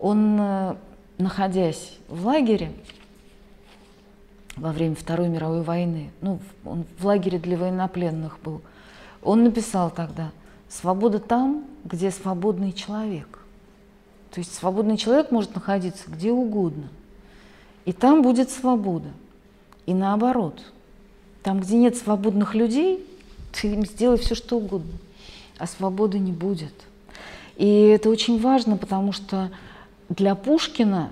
Он, 0.00 0.36
э, 0.40 0.74
находясь 1.18 1.98
в 2.08 2.26
лагере 2.26 2.72
во 4.56 4.72
время 4.72 4.96
Второй 4.96 5.28
мировой 5.28 5.62
войны, 5.62 6.10
ну, 6.20 6.40
он 6.64 6.84
в 6.98 7.06
лагере 7.06 7.38
для 7.38 7.56
военнопленных 7.56 8.40
был, 8.42 8.60
он 9.22 9.44
написал 9.44 9.92
тогда 9.92 10.32
«Свобода 10.68 11.20
там, 11.20 11.64
где 11.84 12.10
свободный 12.10 12.72
человек». 12.72 13.38
То 14.32 14.40
есть 14.40 14.52
свободный 14.52 14.96
человек 14.96 15.30
может 15.30 15.54
находиться 15.54 16.10
где 16.10 16.32
угодно. 16.32 16.88
И 17.84 17.92
там 17.92 18.22
будет 18.22 18.50
свобода. 18.50 19.10
И 19.86 19.94
наоборот. 19.94 20.60
Там, 21.44 21.60
где 21.60 21.76
нет 21.76 21.96
свободных 21.96 22.56
людей, 22.56 23.06
ты 23.52 23.74
им 23.74 23.86
сделай 23.86 24.18
все, 24.18 24.34
что 24.34 24.56
угодно. 24.56 24.90
А 25.58 25.66
свободы 25.66 26.18
не 26.18 26.32
будет. 26.32 26.72
И 27.56 27.86
это 27.86 28.10
очень 28.10 28.40
важно, 28.40 28.76
потому 28.76 29.12
что 29.12 29.50
для 30.08 30.34
Пушкина 30.34 31.10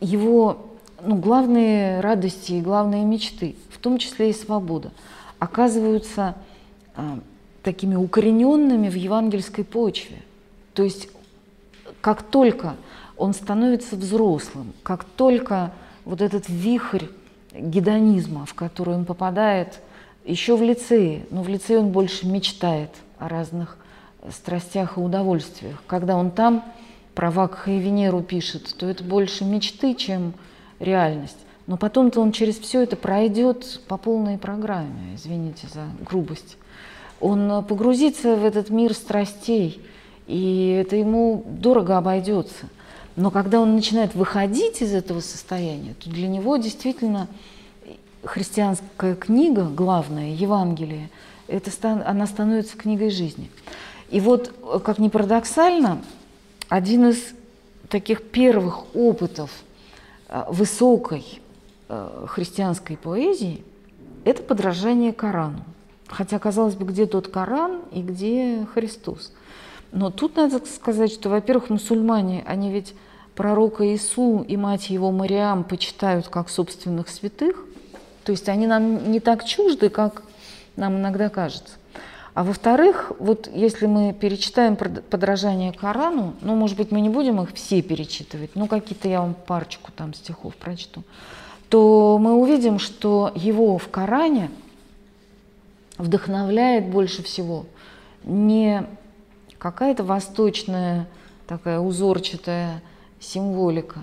его 0.00 0.66
ну, 1.04 1.16
главные 1.16 2.00
радости 2.00 2.52
и 2.52 2.60
главные 2.60 3.04
мечты, 3.04 3.56
в 3.70 3.78
том 3.78 3.98
числе 3.98 4.30
и 4.30 4.32
свобода, 4.32 4.92
оказываются 5.38 6.34
а, 6.94 7.18
такими 7.62 7.94
укорененными 7.94 8.88
в 8.88 8.94
евангельской 8.94 9.64
почве. 9.64 10.22
То 10.74 10.82
есть 10.82 11.08
как 12.00 12.22
только 12.22 12.76
он 13.16 13.34
становится 13.34 13.96
взрослым, 13.96 14.72
как 14.82 15.04
только 15.04 15.72
вот 16.04 16.20
этот 16.20 16.48
вихрь 16.48 17.06
гедонизма, 17.52 18.46
в 18.46 18.54
который 18.54 18.94
он 18.94 19.04
попадает 19.04 19.80
еще 20.24 20.56
в 20.56 20.62
лицее, 20.62 21.26
но 21.30 21.42
в 21.42 21.48
лицее 21.48 21.78
он 21.80 21.88
больше 21.88 22.26
мечтает 22.26 22.90
о 23.18 23.28
разных 23.28 23.76
страстях 24.30 24.96
и 24.96 25.00
удовольствиях. 25.00 25.82
Когда 25.86 26.16
он 26.16 26.30
там 26.30 26.64
про 27.14 27.30
Вакха 27.30 27.70
и 27.70 27.78
Венеру 27.78 28.22
пишет, 28.22 28.74
то 28.76 28.86
это 28.86 29.04
больше 29.04 29.44
мечты, 29.44 29.94
чем 29.94 30.34
реальность. 30.78 31.38
Но 31.66 31.76
потом-то 31.76 32.20
он 32.20 32.32
через 32.32 32.58
все 32.58 32.82
это 32.82 32.96
пройдет 32.96 33.80
по 33.88 33.96
полной 33.96 34.38
программе, 34.38 35.14
извините 35.14 35.66
за 35.72 35.84
грубость. 36.04 36.56
Он 37.20 37.64
погрузится 37.64 38.36
в 38.36 38.44
этот 38.44 38.70
мир 38.70 38.94
страстей– 38.94 39.80
и 40.26 40.80
это 40.80 40.96
ему 40.96 41.44
дорого 41.46 41.96
обойдется. 41.96 42.66
Но 43.14 43.30
когда 43.30 43.60
он 43.60 43.74
начинает 43.74 44.14
выходить 44.14 44.82
из 44.82 44.92
этого 44.92 45.20
состояния, 45.20 45.94
то 45.94 46.10
для 46.10 46.28
него 46.28 46.56
действительно 46.56 47.28
христианская 48.24 49.14
книга, 49.14 49.64
главная, 49.64 50.32
Евангелие, 50.32 51.10
это, 51.48 51.70
она 52.04 52.26
становится 52.26 52.76
книгой 52.76 53.10
жизни. 53.10 53.50
И 54.10 54.20
вот, 54.20 54.52
как 54.84 54.98
ни 54.98 55.08
парадоксально, 55.08 56.02
один 56.68 57.08
из 57.08 57.34
таких 57.88 58.22
первых 58.22 58.94
опытов 58.94 59.50
э, 60.28 60.44
высокой 60.48 61.40
э, 61.88 62.26
христианской 62.28 62.96
поэзии– 62.96 63.64
это 64.24 64.42
подражание 64.42 65.12
Корану. 65.12 65.64
Хотя, 66.08 66.38
казалось 66.38 66.74
бы, 66.74 66.86
где 66.86 67.06
тот 67.06 67.28
Коран 67.28 67.80
и 67.92 68.02
где 68.02 68.66
Христос– 68.74 69.32
но 69.96 70.10
тут 70.10 70.36
надо 70.36 70.60
сказать, 70.66 71.12
что, 71.12 71.30
во-первых, 71.30 71.70
мусульмане, 71.70 72.44
они 72.46 72.70
ведь 72.70 72.94
пророка 73.34 73.86
Иису 73.86 74.44
и 74.46 74.56
мать 74.56 74.90
его 74.90 75.10
Мариам 75.10 75.64
почитают 75.64 76.28
как 76.28 76.48
собственных 76.48 77.08
святых, 77.08 77.64
то 78.24 78.32
есть 78.32 78.48
они 78.48 78.66
нам 78.66 79.10
не 79.10 79.20
так 79.20 79.44
чужды, 79.44 79.88
как 79.88 80.22
нам 80.76 80.96
иногда 80.96 81.28
кажется. 81.28 81.74
А 82.34 82.44
во-вторых, 82.44 83.12
вот 83.18 83.48
если 83.52 83.86
мы 83.86 84.12
перечитаем 84.12 84.76
подражание 84.76 85.72
Корану, 85.72 86.34
ну, 86.42 86.54
может 86.54 86.76
быть, 86.76 86.90
мы 86.90 87.00
не 87.00 87.08
будем 87.08 87.40
их 87.40 87.54
все 87.54 87.80
перечитывать, 87.80 88.50
ну, 88.54 88.66
какие-то 88.66 89.08
я 89.08 89.22
вам 89.22 89.34
парочку 89.34 89.90
там 89.90 90.12
стихов 90.12 90.54
прочту, 90.56 91.02
то 91.70 92.18
мы 92.20 92.34
увидим, 92.34 92.78
что 92.78 93.32
его 93.34 93.78
в 93.78 93.88
Коране 93.88 94.50
вдохновляет 95.96 96.90
больше 96.90 97.22
всего 97.22 97.64
не 98.24 98.84
какая-то 99.56 100.04
восточная 100.04 101.08
такая 101.46 101.78
узорчатая 101.80 102.82
символика, 103.18 104.00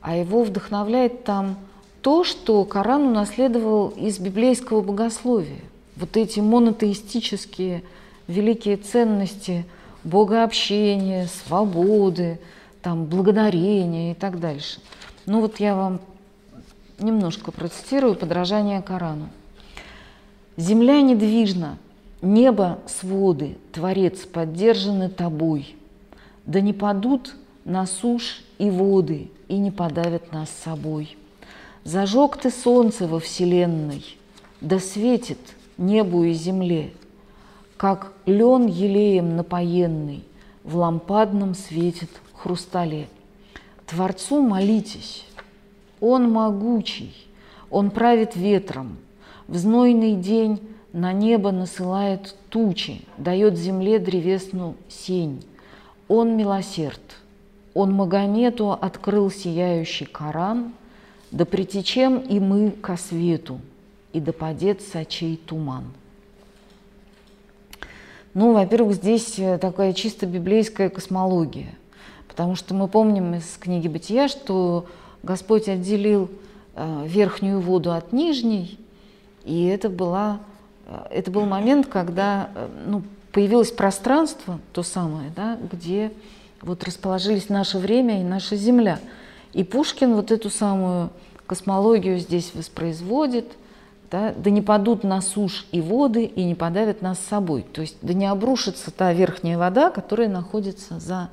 а 0.00 0.16
его 0.16 0.42
вдохновляет 0.42 1.24
там 1.24 1.56
то, 2.02 2.24
что 2.24 2.64
Коран 2.64 3.02
унаследовал 3.02 3.88
из 3.90 4.18
библейского 4.18 4.80
богословия. 4.80 5.62
Вот 5.96 6.16
эти 6.16 6.40
монотеистические 6.40 7.82
великие 8.28 8.76
ценности 8.76 9.64
богообщения, 10.04 11.26
свободы, 11.26 12.38
там, 12.82 13.06
благодарения 13.06 14.12
и 14.12 14.14
так 14.14 14.38
дальше. 14.38 14.80
Ну 15.26 15.40
вот 15.40 15.58
я 15.58 15.74
вам 15.74 16.00
немножко 16.98 17.50
процитирую 17.50 18.14
подражание 18.14 18.82
Корану. 18.82 19.28
«Земля 20.56 21.02
недвижна, 21.02 21.78
Небо, 22.22 22.78
своды, 22.86 23.58
Творец, 23.72 24.20
поддержаны 24.20 25.10
тобой, 25.10 25.76
да 26.46 26.60
не 26.60 26.72
падут 26.72 27.34
на 27.64 27.86
сушь 27.86 28.42
и 28.58 28.70
воды, 28.70 29.30
и 29.48 29.58
не 29.58 29.70
подавят 29.70 30.32
нас 30.32 30.48
собой. 30.64 31.16
Зажег 31.84 32.36
ты 32.38 32.50
солнце 32.50 33.06
во 33.06 33.20
вселенной, 33.20 34.02
да 34.60 34.78
светит 34.80 35.38
небу 35.78 36.24
и 36.24 36.32
земле, 36.32 36.92
как 37.76 38.12
лен 38.26 38.66
елеем 38.66 39.36
напоенный 39.36 40.24
в 40.64 40.76
лампадном 40.76 41.54
светит 41.54 42.10
хрустале. 42.46 43.08
Творцу 43.86 44.40
молитесь, 44.40 45.26
Он 46.00 46.30
могучий, 46.30 47.14
Он 47.70 47.90
правит 47.90 48.36
ветром, 48.36 48.98
в 49.48 49.56
знойный 49.56 50.14
день 50.14 50.60
на 50.92 51.12
небо 51.12 51.50
насылает 51.50 52.36
тучи, 52.48 53.02
дает 53.18 53.56
земле 53.56 53.98
древесну 53.98 54.76
сень. 54.88 55.44
Он 56.08 56.36
милосерд, 56.36 57.00
он 57.74 57.92
Магомету 57.92 58.72
открыл 58.72 59.30
сияющий 59.30 60.06
Коран, 60.06 60.72
да 61.30 61.44
притечем 61.44 62.18
и 62.20 62.40
мы 62.40 62.70
ко 62.70 62.96
свету, 62.96 63.60
и 64.16 64.20
да 64.20 64.32
падет 64.32 64.80
сочей 64.80 65.36
туман. 65.36 65.84
Ну, 68.32 68.54
во-первых, 68.54 68.94
здесь 68.94 69.38
э, 69.38 69.58
такая 69.58 69.92
чисто 69.92 70.24
библейская 70.24 70.88
космология, 70.88 71.74
потому 72.26 72.54
что 72.56 72.72
мы 72.74 72.88
помним 72.88 73.34
из 73.34 73.56
книги 73.58 73.88
Бытия, 73.88 74.28
что 74.28 74.86
Господь 75.22 75.68
отделил 75.68 76.30
э, 76.74 77.04
верхнюю 77.06 77.60
воду 77.60 77.92
от 77.92 78.12
нижней, 78.12 78.78
и 79.44 79.66
это 79.66 79.90
была 79.90 80.40
это 81.10 81.30
был 81.30 81.44
момент, 81.46 81.88
когда 81.88 82.48
э, 82.54 82.68
ну, 82.86 83.02
появилось 83.32 83.72
пространство, 83.72 84.60
то 84.72 84.82
самое, 84.82 85.30
да, 85.34 85.58
где 85.70 86.12
вот 86.62 86.84
расположились 86.84 87.48
наше 87.48 87.78
время 87.78 88.20
и 88.20 88.24
наша 88.24 88.56
Земля. 88.56 88.98
И 89.52 89.64
Пушкин 89.64 90.14
вот 90.14 90.30
эту 90.30 90.48
самую 90.48 91.10
космологию 91.46 92.18
здесь 92.18 92.52
воспроизводит, 92.54 93.46
да, 94.16 94.34
да 94.36 94.50
не 94.50 94.62
падут 94.62 95.04
на 95.04 95.20
сушь 95.20 95.66
и 95.72 95.80
воды, 95.80 96.24
и 96.24 96.44
не 96.44 96.54
подавят 96.54 97.02
нас 97.02 97.18
с 97.18 97.26
собой. 97.26 97.66
То 97.72 97.80
есть 97.80 97.96
да 98.02 98.14
не 98.14 98.26
обрушится 98.26 98.90
та 98.90 99.12
верхняя 99.12 99.58
вода, 99.58 99.90
которая 99.90 100.28
находится 100.28 100.98
за, 101.00 101.30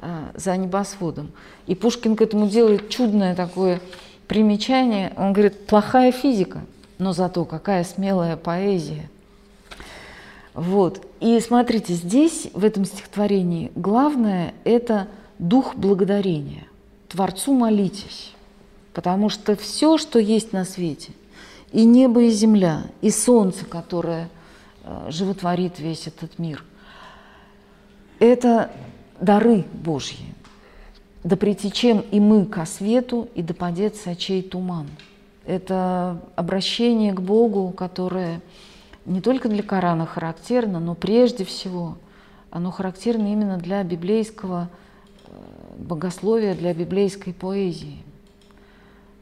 э, 0.00 0.08
за 0.34 0.56
небосводом. 0.56 1.32
И 1.66 1.74
Пушкин 1.74 2.16
к 2.16 2.22
этому 2.22 2.48
делает 2.48 2.88
чудное 2.88 3.34
такое 3.34 3.80
примечание. 4.28 5.12
Он 5.16 5.32
говорит, 5.32 5.66
плохая 5.66 6.12
физика– 6.12 6.60
но 7.00 7.14
зато 7.14 7.44
какая 7.46 7.82
смелая 7.82 8.36
поэзия. 8.36 9.10
Вот. 10.54 11.04
И 11.20 11.40
смотрите, 11.40 11.94
здесь, 11.94 12.48
в 12.52 12.64
этом 12.64 12.84
стихотворении, 12.84 13.72
главное– 13.74 14.54
это 14.64 15.08
дух 15.38 15.74
благодарения. 15.74 16.66
Творцу 17.08 17.54
молитесь, 17.54 18.32
потому 18.92 19.30
что 19.30 19.56
все, 19.56 19.96
что 19.96 20.18
есть 20.18 20.52
на 20.52 20.64
свете, 20.64 21.12
и 21.72 21.84
небо, 21.84 22.22
и 22.22 22.30
земля, 22.30 22.84
и 23.00 23.10
солнце, 23.10 23.64
которое 23.64 24.28
э, 24.84 25.06
животворит 25.10 25.78
весь 25.78 26.06
этот 26.06 26.38
мир, 26.38 26.64
Это 28.18 28.70
дары 29.20 29.64
Божьи. 29.72 30.34
Да 31.22 31.36
притечем 31.36 32.00
и 32.10 32.18
мы 32.18 32.46
ко 32.46 32.64
свету, 32.64 33.28
и 33.34 33.42
да 33.42 33.54
падет 33.54 33.96
сочей 33.96 34.42
туман. 34.42 34.88
Это 35.46 36.20
обращение 36.36 37.12
к 37.12 37.20
Богу, 37.20 37.70
которое 37.70 38.40
не 39.04 39.20
только 39.20 39.48
для 39.48 39.62
Корана 39.62 40.06
характерно, 40.06 40.80
но 40.80 40.94
прежде 40.94 41.44
всего 41.44 41.96
оно 42.50 42.70
характерно 42.70 43.32
именно 43.32 43.58
для 43.58 43.82
библейского 43.84 44.68
э, 45.26 45.30
богословия, 45.78 46.54
для 46.54 46.74
библейской 46.74 47.32
поэзии. 47.32 48.02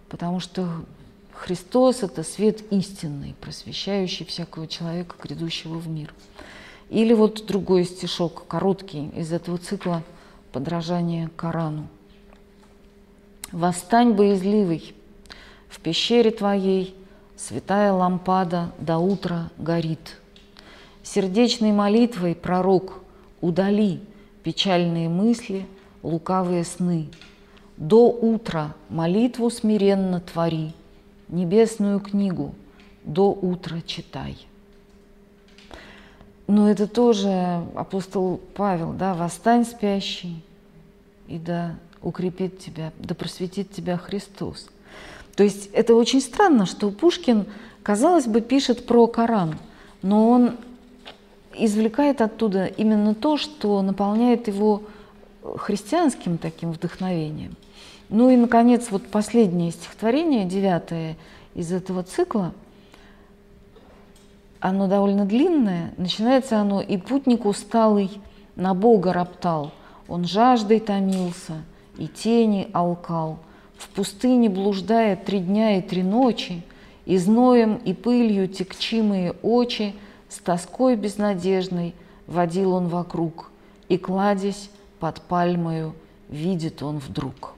Потому 0.08 0.40
что 0.40 0.68
Христос– 1.38 2.02
это 2.02 2.24
свет 2.24 2.64
истинный, 2.72 3.36
просвещающий 3.40 4.26
всякого 4.26 4.66
человека, 4.66 5.14
грядущего 5.22 5.78
в 5.78 5.88
мир. 5.88 6.12
Или 6.90 7.14
вот 7.14 7.46
другой 7.46 7.84
стишок, 7.84 8.46
короткий, 8.48 9.10
из 9.10 9.32
этого 9.32 9.56
цикла 9.56 10.02
«Подражание 10.50 11.30
Корану». 11.36 11.86
«Восстань, 13.52 14.14
боязливый, 14.14 14.94
в 15.68 15.78
пещере 15.78 16.32
твоей 16.32 16.96
святая 17.36 17.92
лампада 17.92 18.72
до 18.80 18.98
утра 18.98 19.50
горит. 19.58 20.18
Сердечной 21.04 21.70
молитвой, 21.70 22.34
пророк, 22.34 23.00
удали 23.40 24.00
печальные 24.42 25.08
мысли, 25.08 25.66
лукавые 26.02 26.64
сны. 26.64 27.08
До 27.76 28.08
утра 28.08 28.74
молитву 28.88 29.50
смиренно 29.50 30.20
твори, 30.20 30.74
небесную 31.28 32.00
книгу 32.00 32.54
до 33.04 33.30
утра 33.30 33.80
читай. 33.86 34.36
Но 36.46 36.70
это 36.70 36.86
тоже 36.86 37.62
апостол 37.74 38.40
Павел, 38.54 38.92
да, 38.92 39.14
восстань 39.14 39.64
спящий, 39.64 40.42
и 41.26 41.38
да 41.38 41.76
укрепит 42.00 42.58
тебя, 42.58 42.92
да 42.98 43.14
просветит 43.14 43.70
тебя 43.70 43.98
Христос. 43.98 44.68
То 45.36 45.44
есть 45.44 45.68
это 45.72 45.94
очень 45.94 46.20
странно, 46.20 46.64
что 46.64 46.90
Пушкин, 46.90 47.44
казалось 47.82 48.26
бы, 48.26 48.40
пишет 48.40 48.86
про 48.86 49.06
Коран, 49.06 49.58
но 50.02 50.30
он 50.30 50.56
извлекает 51.54 52.20
оттуда 52.20 52.66
именно 52.66 53.14
то, 53.14 53.36
что 53.36 53.82
наполняет 53.82 54.48
его 54.48 54.82
христианским 55.42 56.38
таким 56.38 56.72
вдохновением– 56.72 57.56
ну 58.08 58.30
и, 58.30 58.36
наконец, 58.36 58.90
вот 58.90 59.06
последнее 59.08 59.70
стихотворение, 59.70 60.46
девятое 60.46 61.16
из 61.54 61.72
этого 61.72 62.02
цикла, 62.02 62.54
оно 64.60 64.86
довольно 64.86 65.24
длинное, 65.24 65.92
начинается 65.98 66.58
оно 66.58 66.80
«И 66.80 66.96
путник 66.96 67.44
усталый 67.44 68.10
на 68.56 68.74
Бога 68.74 69.12
роптал, 69.12 69.72
он 70.08 70.24
жаждой 70.24 70.80
томился 70.80 71.62
и 71.98 72.08
тени 72.08 72.68
алкал, 72.72 73.38
в 73.76 73.88
пустыне 73.90 74.48
блуждая 74.48 75.14
три 75.14 75.40
дня 75.40 75.78
и 75.78 75.82
три 75.82 76.02
ночи, 76.02 76.62
и 77.04 77.18
зноем 77.18 77.76
и 77.76 77.92
пылью 77.92 78.48
текчимые 78.48 79.32
очи 79.42 79.94
с 80.28 80.38
тоской 80.38 80.96
безнадежной 80.96 81.94
водил 82.26 82.72
он 82.72 82.88
вокруг, 82.88 83.50
и, 83.88 83.98
кладясь 83.98 84.70
под 84.98 85.20
пальмою, 85.20 85.94
видит 86.30 86.82
он 86.82 86.98
вдруг». 86.98 87.57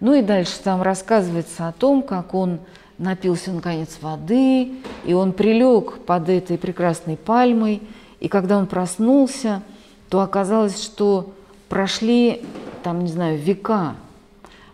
Ну 0.00 0.14
и 0.14 0.22
дальше 0.22 0.58
там 0.64 0.80
рассказывается 0.80 1.68
о 1.68 1.72
том, 1.72 2.02
как 2.02 2.32
он 2.34 2.60
напился 2.96 3.52
наконец 3.52 3.98
воды, 4.00 4.72
и 5.04 5.12
он 5.12 5.32
прилег 5.32 5.98
под 6.00 6.30
этой 6.30 6.56
прекрасной 6.56 7.18
пальмой, 7.18 7.82
и 8.18 8.28
когда 8.28 8.56
он 8.56 8.66
проснулся, 8.66 9.62
то 10.08 10.20
оказалось, 10.20 10.82
что 10.82 11.32
прошли, 11.68 12.42
там, 12.82 13.00
не 13.00 13.08
знаю, 13.08 13.38
века, 13.38 13.94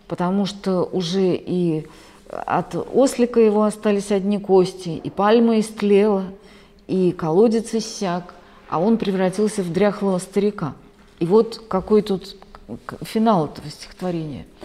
потому 0.07 0.45
что 0.45 0.83
уже 0.83 1.35
и 1.35 1.87
от 2.29 2.75
ослика 2.75 3.39
его 3.41 3.63
остались 3.63 4.11
одни 4.11 4.39
кости, 4.39 4.89
и 4.89 5.09
пальма 5.09 5.59
истлела, 5.59 6.23
и 6.87 7.11
колодец 7.11 7.73
иссяк, 7.73 8.33
а 8.69 8.79
он 8.79 8.97
превратился 8.97 9.61
в 9.61 9.71
дряхлого 9.73 10.19
старика. 10.19 10.73
И 11.19 11.25
вот 11.25 11.63
какой 11.67 12.01
тут 12.01 12.37
финал 13.01 13.47
этого 13.47 13.69
стихотворения– 13.69 14.45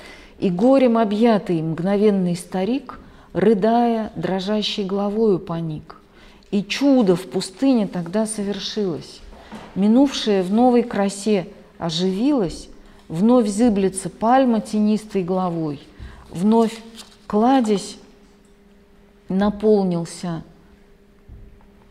и 0.42 0.50
горем 0.50 0.98
объятый 0.98 1.62
мгновенный 1.62 2.34
старик, 2.34 2.98
рыдая, 3.32 4.10
дрожащей 4.16 4.82
головою 4.82 5.38
поник. 5.38 6.00
И 6.50 6.64
чудо 6.64 7.14
в 7.14 7.28
пустыне 7.28 7.86
тогда 7.86 8.26
совершилось. 8.26 9.20
Минувшее 9.76 10.42
в 10.42 10.52
новой 10.52 10.82
красе 10.82 11.46
оживилось, 11.78 12.68
Вновь 13.06 13.46
зыблется 13.46 14.10
пальма 14.10 14.60
тенистой 14.60 15.22
головой, 15.22 15.80
Вновь 16.30 16.76
кладезь 17.28 17.98
наполнился, 19.28 20.42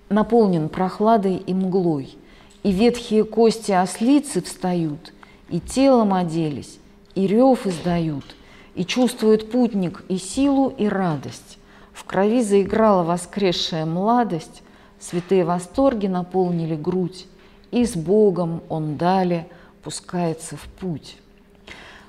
наполнен 0.09 0.67
прохладой 0.67 1.37
и 1.37 1.53
мглой, 1.53 2.17
И 2.63 2.71
ветхие 2.73 3.23
кости 3.23 3.71
ослицы 3.71 4.41
встают, 4.41 5.13
И 5.47 5.61
телом 5.61 6.13
оделись, 6.13 6.79
и 7.15 7.27
рев 7.27 7.65
издают– 7.65 8.25
и 8.75 8.85
чувствует 8.85 9.51
путник 9.51 10.03
и 10.07 10.17
силу, 10.17 10.69
и 10.69 10.87
радость. 10.87 11.57
В 11.93 12.03
крови 12.05 12.41
заиграла 12.41 13.03
воскресшая 13.03 13.85
младость, 13.85 14.63
Святые 14.99 15.45
восторги 15.45 16.05
наполнили 16.05 16.75
грудь, 16.75 17.25
И 17.71 17.85
с 17.85 17.95
Богом 17.95 18.61
он 18.69 18.97
далее 18.97 19.47
пускается 19.81 20.55
в 20.57 20.63
путь. 20.79 21.17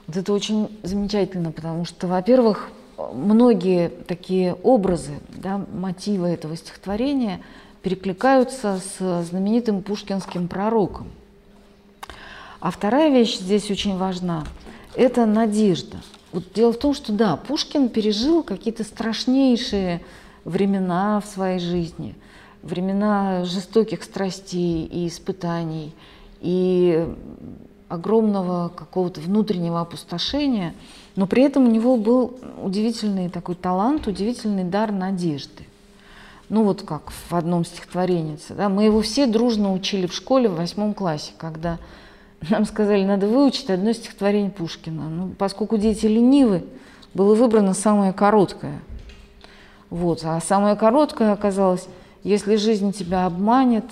Вот 0.06 0.16
это 0.18 0.32
очень 0.34 0.78
замечательно, 0.82 1.52
потому 1.52 1.86
что, 1.86 2.06
во-первых, 2.06 2.68
многие 3.14 3.88
такие 3.88 4.52
образы, 4.52 5.12
да, 5.30 5.64
мотивы 5.72 6.28
этого 6.28 6.54
стихотворения 6.54 7.40
перекликаются 7.80 8.78
с 8.78 9.24
знаменитым 9.24 9.82
пушкинским 9.82 10.46
пророком. 10.46 11.08
А 12.60 12.70
вторая 12.70 13.10
вещь 13.10 13.38
здесь 13.38 13.70
очень 13.70 13.96
важна– 13.96 14.44
это 14.94 15.24
надежда– 15.24 15.96
вот 16.32 16.44
дело 16.54 16.72
в 16.72 16.78
том, 16.78 16.94
что 16.94 17.12
да, 17.12 17.36
Пушкин 17.36 17.88
пережил 17.88 18.42
какие-то 18.42 18.84
страшнейшие 18.84 20.00
времена 20.44 21.20
в 21.20 21.26
своей 21.26 21.58
жизни, 21.58 22.14
времена 22.62 23.44
жестоких 23.44 24.02
страстей 24.02 24.84
и 24.86 25.08
испытаний, 25.08 25.94
и 26.40 27.06
огромного 27.88 28.70
какого-то 28.70 29.20
внутреннего 29.20 29.80
опустошения, 29.80 30.74
но 31.14 31.26
при 31.26 31.42
этом 31.42 31.66
у 31.66 31.70
него 31.70 31.98
был 31.98 32.38
удивительный 32.62 33.28
такой 33.28 33.54
талант, 33.54 34.06
удивительный 34.06 34.64
дар 34.64 34.92
надежды. 34.92 35.66
Ну 36.48 36.64
вот 36.64 36.82
как 36.82 37.12
в 37.12 37.34
одном 37.34 37.64
стихотворении. 37.64 38.38
Да? 38.48 38.70
Мы 38.70 38.84
его 38.84 39.02
все 39.02 39.26
дружно 39.26 39.72
учили 39.72 40.06
в 40.06 40.14
школе 40.14 40.48
в 40.48 40.56
восьмом 40.56 40.94
классе, 40.94 41.32
когда 41.36 41.78
нам 42.50 42.64
сказали, 42.64 43.04
надо 43.04 43.26
выучить 43.28 43.70
одно 43.70 43.92
стихотворение 43.92 44.50
Пушкина. 44.50 45.08
Ну, 45.08 45.34
поскольку 45.38 45.76
дети 45.76 46.06
ленивы, 46.06 46.64
было 47.14 47.34
выбрано 47.34 47.74
самое 47.74 48.12
короткое. 48.12 48.80
Вот. 49.90 50.22
А 50.24 50.40
самое 50.40 50.76
короткое 50.76 51.32
оказалось, 51.32 51.86
если 52.22 52.56
жизнь 52.56 52.92
тебя 52.92 53.26
обманет, 53.26 53.84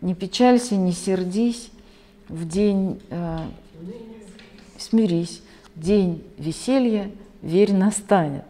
не 0.00 0.14
печалься, 0.14 0.76
не 0.76 0.92
сердись, 0.92 1.70
в 2.28 2.46
день 2.48 3.00
э, 3.10 3.38
смирись, 4.78 5.42
день 5.76 6.24
веселья, 6.38 7.10
верь, 7.42 7.72
настанет. 7.72 8.44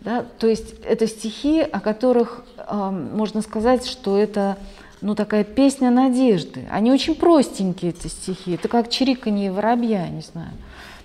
Да? 0.00 0.24
То 0.38 0.46
есть 0.46 0.74
это 0.84 1.06
стихи, 1.06 1.60
о 1.60 1.80
которых 1.80 2.44
э, 2.56 2.90
можно 2.90 3.42
сказать, 3.42 3.86
что 3.86 4.16
это 4.16 4.56
ну, 5.00 5.14
такая 5.14 5.44
песня 5.44 5.90
надежды. 5.90 6.66
Они 6.70 6.92
очень 6.92 7.14
простенькие, 7.14 7.90
эти 7.92 8.08
стихи. 8.08 8.52
Это 8.52 8.68
как 8.68 8.90
чириканье 8.90 9.50
воробья, 9.50 10.08
не 10.08 10.20
знаю. 10.20 10.52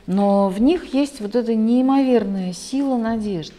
Но 0.07 0.49
в 0.49 0.61
них 0.61 0.93
есть 0.93 1.21
вот 1.21 1.35
эта 1.35 1.55
неимоверная 1.55 2.53
сила 2.53 2.97
надежды. 2.97 3.55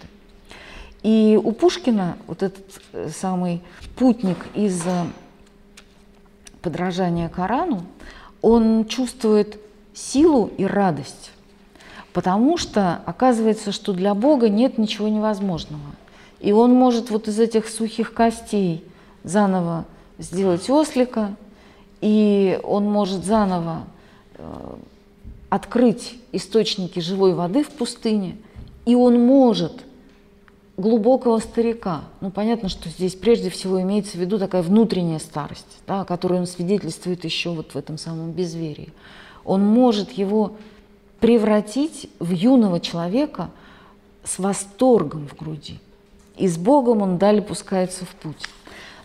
И 1.02 1.38
у 1.42 1.52
Пушкина 1.52 2.16
вот 2.26 2.42
этот 2.42 2.64
э, 2.92 3.08
самый 3.16 3.62
путник 3.96 4.38
из 4.54 4.84
э, 4.86 5.04
подражания 6.62 7.28
Корану, 7.28 7.84
он 8.42 8.86
чувствует 8.86 9.58
силу 9.94 10.50
и 10.58 10.64
радость, 10.64 11.30
потому 12.12 12.58
что 12.58 13.00
оказывается, 13.06 13.72
что 13.72 13.92
для 13.92 14.14
Бога 14.14 14.48
нет 14.48 14.78
ничего 14.78 15.08
невозможного. 15.08 15.94
И 16.40 16.52
он 16.52 16.74
может 16.74 17.10
вот 17.10 17.28
из 17.28 17.38
этих 17.40 17.68
сухих 17.68 18.12
костей 18.12 18.84
заново 19.24 19.86
сделать 20.18 20.68
ослика, 20.70 21.36
и 22.00 22.58
он 22.62 22.84
может 22.84 23.24
заново 23.24 23.84
э, 24.34 24.76
открыть 25.48 26.14
источники 26.32 27.00
живой 27.00 27.34
воды 27.34 27.64
в 27.64 27.70
пустыне, 27.70 28.36
и 28.84 28.94
он 28.94 29.20
может 29.24 29.72
глубокого 30.76 31.38
старика. 31.38 32.02
Ну, 32.20 32.30
понятно, 32.30 32.68
что 32.68 32.88
здесь 32.88 33.14
прежде 33.14 33.50
всего 33.50 33.80
имеется 33.80 34.12
в 34.12 34.20
виду 34.20 34.38
такая 34.38 34.62
внутренняя 34.62 35.18
старость, 35.18 35.78
да, 35.86 36.02
о 36.02 36.04
которой 36.04 36.38
он 36.40 36.46
свидетельствует 36.46 37.24
еще 37.24 37.50
вот 37.50 37.72
в 37.72 37.76
этом 37.76 37.98
самом 37.98 38.32
безверии. 38.32 38.92
Он 39.44 39.64
может 39.64 40.12
его 40.12 40.52
превратить 41.20 42.10
в 42.18 42.30
юного 42.30 42.78
человека 42.80 43.50
с 44.22 44.38
восторгом 44.38 45.26
в 45.28 45.36
груди. 45.36 45.80
И 46.36 46.48
с 46.48 46.58
Богом 46.58 47.00
он 47.00 47.16
далее 47.16 47.42
пускается 47.42 48.04
в 48.04 48.14
путь. 48.16 48.44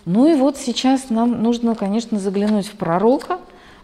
Ну 0.06 0.32
и 0.32 0.36
вот 0.36 0.58
сейчас 0.58 1.10
нам 1.10 1.44
нужно, 1.44 1.76
конечно, 1.76 2.20
заглянуть 2.20 2.68
в 2.68 2.74
пророка, 2.74 3.40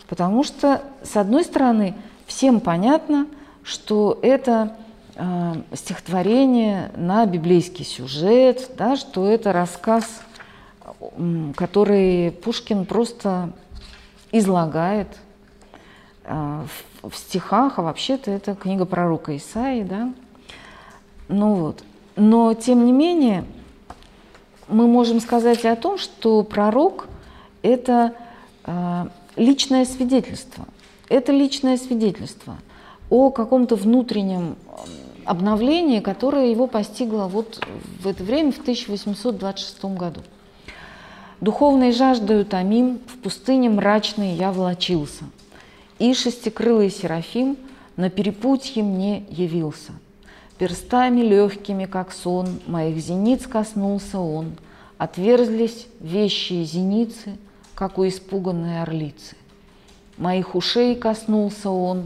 потому 0.08 0.44
что, 0.44 0.82
с 1.04 1.16
одной 1.16 1.44
стороны, 1.44 1.96
всем 2.26 2.60
понятно, 2.60 3.28
что 3.64 4.18
это 4.22 4.76
э, 5.16 5.54
стихотворение 5.74 6.92
на 6.96 7.26
библейский 7.26 7.86
сюжет, 7.86 8.72
да, 8.78 8.96
что 8.96 9.28
это 9.28 9.54
рассказ, 9.54 10.22
который 11.56 12.32
Пушкин 12.32 12.86
просто 12.86 13.52
излагает 14.32 15.08
э, 16.24 16.64
в, 17.04 17.10
в 17.10 17.16
стихах, 17.16 17.78
а 17.78 17.84
вообще-то 17.84 18.32
это 18.32 18.56
книга 18.56 18.86
пророка 18.86 19.36
Исаии, 19.38 19.84
да. 19.84 20.12
Ну 21.28 21.56
вот. 21.56 21.84
Но, 22.16 22.54
тем 22.56 22.86
не 22.86 22.92
менее, 22.92 23.46
мы 24.68 24.88
можем 24.88 25.20
сказать 25.20 25.66
о 25.66 25.76
том, 25.76 25.98
что 25.98 26.44
пророк– 26.44 27.08
это 27.62 28.14
э, 28.66 29.08
личное 29.36 29.86
свидетельство. 29.86 30.66
Это 31.10 31.32
личное 31.32 31.78
свидетельство 31.78 32.58
о 33.10 33.30
каком-то 33.30 33.76
внутреннем 33.76 34.58
обновлении, 35.24 36.00
которое 36.00 36.52
его 36.52 36.68
постигло 36.68 37.28
вот 37.28 37.66
в 38.02 38.08
это 38.08 38.24
время, 38.24 38.52
в 38.52 38.60
1826 38.60 39.86
году. 39.86 40.22
«Духовной 41.40 41.92
жаждою 41.92 42.46
томим, 42.46 43.00
в 43.08 43.18
пустыне 43.20 43.70
мрачной 43.70 44.34
я 44.34 44.52
влочился, 44.52 45.26
и 46.00 46.14
шестикрылый 46.14 46.90
Серафим 46.90 47.58
на 47.96 48.10
перепутье 48.10 48.84
мне 48.84 49.26
явился. 49.30 49.94
Перстами 50.58 51.22
легкими, 51.22 51.86
как 51.86 52.12
сон, 52.12 52.60
моих 52.66 52.98
зениц 52.98 53.46
коснулся 53.46 54.20
он, 54.20 54.54
отверзлись 54.98 55.88
вещие 56.00 56.64
зеницы, 56.64 57.38
как 57.76 58.00
у 58.00 58.08
испуганной 58.08 58.82
орлицы. 58.82 59.36
Моих 60.18 60.56
ушей 60.56 60.96
коснулся 60.96 61.70
он, 61.70 62.06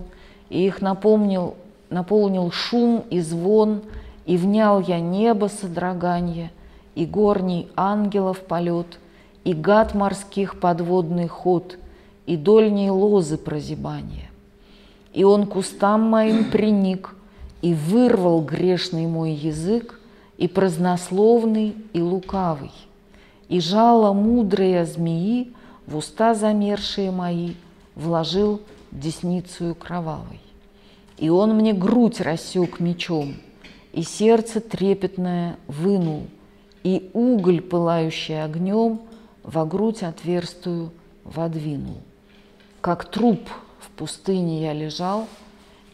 и 0.49 0.65
их 0.65 0.81
напомнил, 0.81 1.55
наполнил 1.89 2.51
шум 2.51 3.05
и 3.09 3.21
звон, 3.21 3.83
и 4.25 4.35
внял 4.35 4.81
я 4.81 4.99
небо 4.99 5.47
содроганье, 5.47 6.51
и 6.93 7.05
горний 7.05 7.69
ангелов 7.77 8.41
полет, 8.41 8.99
и 9.45 9.53
гад 9.53 9.95
морских 9.95 10.59
подводный 10.59 11.29
ход, 11.29 11.77
и 12.25 12.35
дольней 12.35 12.89
лозы 12.89 13.37
прозябания. 13.37 14.29
И 15.13 15.23
он 15.23 15.47
кустам 15.47 16.01
моим 16.01 16.51
приник, 16.51 17.15
и 17.61 17.73
вырвал 17.73 18.41
грешный 18.41 19.07
мой 19.07 19.31
язык, 19.31 19.99
и 20.37 20.47
празднословный, 20.47 21.75
и 21.93 22.01
лукавый, 22.01 22.71
и 23.47 23.59
жало 23.59 24.13
мудрые 24.13 24.85
змеи 24.85 25.53
в 25.85 25.97
уста 25.97 26.33
замершие 26.33 27.11
мои 27.11 27.53
вложил 27.95 28.61
десницею 28.91 29.75
кровавой. 29.75 30.39
И 31.17 31.29
он 31.29 31.55
мне 31.55 31.73
грудь 31.73 32.21
рассек 32.21 32.79
мечом, 32.79 33.35
и 33.93 34.01
сердце 34.01 34.59
трепетное 34.59 35.57
вынул, 35.67 36.23
и 36.83 37.11
уголь, 37.13 37.61
пылающий 37.61 38.43
огнем, 38.43 39.01
во 39.43 39.65
грудь 39.65 40.01
отверстую 40.01 40.91
водвинул. 41.23 41.97
Как 42.79 43.05
труп 43.05 43.41
в 43.79 43.89
пустыне 43.91 44.63
я 44.63 44.73
лежал, 44.73 45.27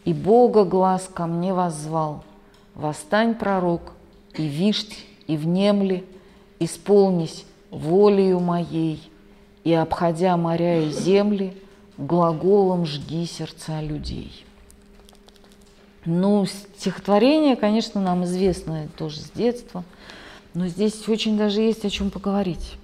и 0.08 0.14
Бога 0.14 0.64
глаз 0.64 1.10
ко 1.14 1.28
мне 1.28 1.54
воззвал. 1.54 2.24
Восстань, 2.76 3.36
пророк, 3.36 3.92
и 4.36 4.48
вишь, 4.48 4.86
и 5.28 5.36
внемли, 5.36 6.06
исполнись 6.62 7.44
волею 7.72 8.40
моей, 8.40 9.02
и, 9.66 9.74
обходя 9.74 10.38
моря 10.38 10.82
и 10.82 10.92
земли, 10.92 11.58
глаголом 11.98 12.86
жги 12.86 13.26
сердца 13.26 13.82
людей. 13.82 14.46
Ну, 16.06 16.46
стихотворение, 16.46 17.58
конечно, 17.58 18.00
нам 18.00 18.24
известно 18.24 18.88
тоже 18.98 19.20
с 19.20 19.30
детства, 19.32 19.84
но 20.54 20.68
здесь 20.68 21.06
очень 21.10 21.38
даже 21.38 21.60
есть 21.60 21.84
о 21.84 21.90
чем 21.90 22.12
поговорить. 22.12 22.78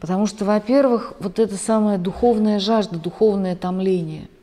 Потому 0.00 0.26
что, 0.26 0.44
во-первых, 0.44 1.12
вот 1.20 1.38
это 1.38 1.54
самая 1.54 1.98
духовная 1.98 2.58
жажда, 2.58 2.98
духовное 2.98 3.54
томление– 3.54 4.26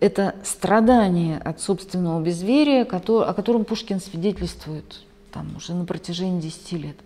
это 0.00 0.34
страдание 0.44 1.38
от 1.38 1.60
собственного 1.60 2.20
безверия, 2.20 2.82
о 2.82 3.32
котором 3.32 3.64
Пушкин 3.64 4.00
свидетельствует 4.00 5.02
там, 5.32 5.56
уже 5.56 5.74
на 5.74 5.84
протяжении 5.84 6.40
10 6.40 6.72
лет. 6.72 6.96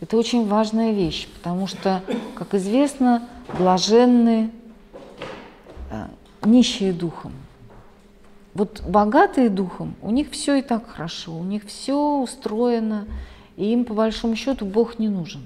Это 0.00 0.16
очень 0.16 0.46
важная 0.46 0.92
вещь, 0.92 1.28
потому 1.28 1.66
что, 1.66 2.02
как 2.36 2.54
известно, 2.54 3.28
блаженные 3.58 4.50
нищие 6.44 6.92
духом. 6.92 7.32
Вот 8.54 8.82
богатые 8.86 9.50
духом, 9.50 9.94
у 10.02 10.10
них 10.10 10.30
все 10.30 10.56
и 10.56 10.62
так 10.62 10.88
хорошо, 10.88 11.32
у 11.36 11.44
них 11.44 11.64
все 11.66 12.20
устроено, 12.20 13.06
и 13.56 13.72
им 13.72 13.84
по 13.84 13.94
большому 13.94 14.36
счету 14.36 14.64
Бог 14.64 14.98
не 14.98 15.08
нужен. 15.08 15.44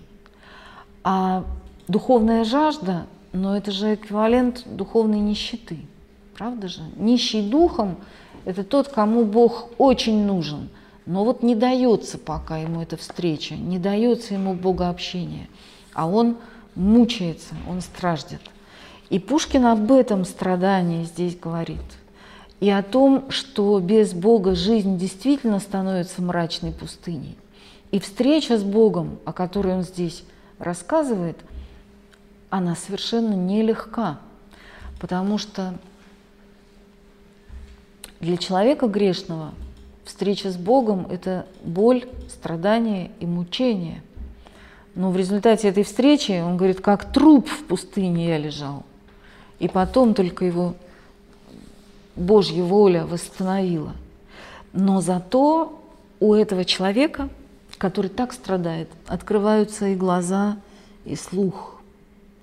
А 1.05 1.45
духовная 1.88 2.45
жажда, 2.45 3.07
но 3.32 3.57
это 3.57 3.70
же 3.70 3.95
эквивалент 3.95 4.62
духовной 4.66 5.18
нищеты, 5.20 5.78
правда 6.37 6.68
же? 6.68 6.83
Нищий 6.97 7.43
духом– 7.49 7.97
это 8.45 8.64
тот, 8.64 8.89
кому 8.89 9.24
Бог 9.24 9.70
очень 9.78 10.24
нужен, 10.24 10.68
но 11.07 11.24
вот 11.24 11.43
не 11.43 11.55
дается 11.55 12.18
пока 12.18 12.59
ему 12.59 12.83
эта 12.83 12.97
встреча, 12.97 13.55
не 13.55 13.78
дается 13.78 14.35
ему 14.35 14.55
богообщение, 14.55 15.49
а 15.95 16.09
он 16.09 16.37
мучается, 16.74 17.55
он 17.68 17.80
страждет. 17.80 18.41
И 19.11 19.18
Пушкин 19.18 19.66
об 19.66 19.93
этом 19.93 20.24
страдании 20.24 21.05
здесь 21.05 21.37
говорит. 21.37 21.83
И 22.61 22.70
о 22.70 22.83
том, 22.83 23.30
что 23.30 23.78
без 23.80 24.14
Бога 24.14 24.55
жизнь 24.55 24.97
действительно 24.97 25.59
становится 25.59 26.22
мрачной 26.22 26.72
пустыней. 26.72 27.37
И 27.91 27.99
встреча 27.99 28.57
с 28.57 28.62
Богом, 28.62 29.18
о 29.26 29.33
которой 29.33 29.74
он 29.74 29.83
здесь 29.83 30.24
рассказывает, 30.59 31.37
она 32.49 32.74
совершенно 32.74 33.35
нелегка, 33.35 34.18
потому 34.99 35.39
что 35.39 35.74
для 38.23 38.37
человека 38.37 38.87
грешного 38.87 39.53
встреча 40.05 40.51
с 40.51 40.57
Богом– 40.57 41.07
это 41.11 41.45
боль, 41.64 42.07
страдание 42.31 43.11
и 43.18 43.27
мучение. 43.27 44.01
Но 44.95 45.11
в 45.11 45.16
результате 45.16 45.68
этой 45.68 45.83
встречи, 45.83 46.41
он 46.41 46.57
говорит, 46.57 46.81
как 46.81 47.12
труп 47.12 47.49
в 47.49 47.64
пустыне 47.64 48.29
я 48.29 48.39
лежал. 48.39 48.85
И 49.59 49.68
потом 49.68 50.14
только 50.14 50.45
его 50.45 50.75
Божья 52.14 52.62
воля 52.62 53.07
восстановила. 53.07 53.93
Но 54.73 55.01
зато 55.01 55.81
у 56.20 56.35
этого 56.35 56.64
человека, 56.64 57.29
который 57.77 58.09
так 58.09 58.33
страдает, 58.33 58.89
открываются 59.09 59.89
и 59.89 59.97
глаза, 59.97 60.59
и 61.05 61.16
слух. 61.16 61.81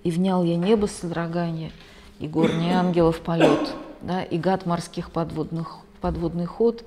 И 0.04 0.12
внял 0.12 0.44
я 0.44 0.58
небо 0.58 0.88
содрогание, 0.88 1.72
и 2.20 2.28
горний 2.28 2.72
ангелов 2.72 3.22
полет, 3.22 3.74
да, 4.02 4.24
и 4.24 4.38
гад 4.38 4.66
морских 4.66 5.12
подводных, 5.12 5.78
подводный 6.02 6.46
ход, 6.46 6.84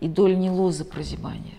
и 0.00 0.08
дольни 0.08 0.48
лозы 0.48 0.84
прозябания. 0.84 1.58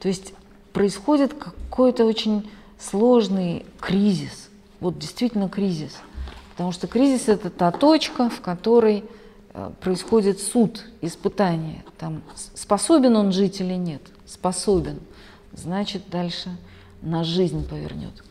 То 0.00 0.08
есть 0.08 0.34
происходит 0.72 1.34
какой-то 1.34 2.04
очень 2.04 2.50
сложный 2.78 3.64
кризис, 3.80 4.48
вот 4.80 4.98
действительно 4.98 5.48
кризис– 5.48 5.96
Потому 6.56 6.72
что 6.72 6.86
кризис– 6.86 7.24
это 7.28 7.50
та 7.50 7.70
точка, 7.70 8.30
в 8.30 8.40
которой 8.40 9.04
э, 9.52 9.70
происходит 9.78 10.40
суд, 10.40 10.86
испытание. 11.02 11.84
Там, 11.98 12.22
способен 12.54 13.14
он 13.14 13.30
жить 13.32 13.60
или 13.60 13.74
нет? 13.74 14.00
Способен. 14.24 14.98
Значит, 15.52 16.04
дальше 16.10 16.48
на 17.02 17.24
жизнь 17.24 17.68
повернет. 17.68 18.24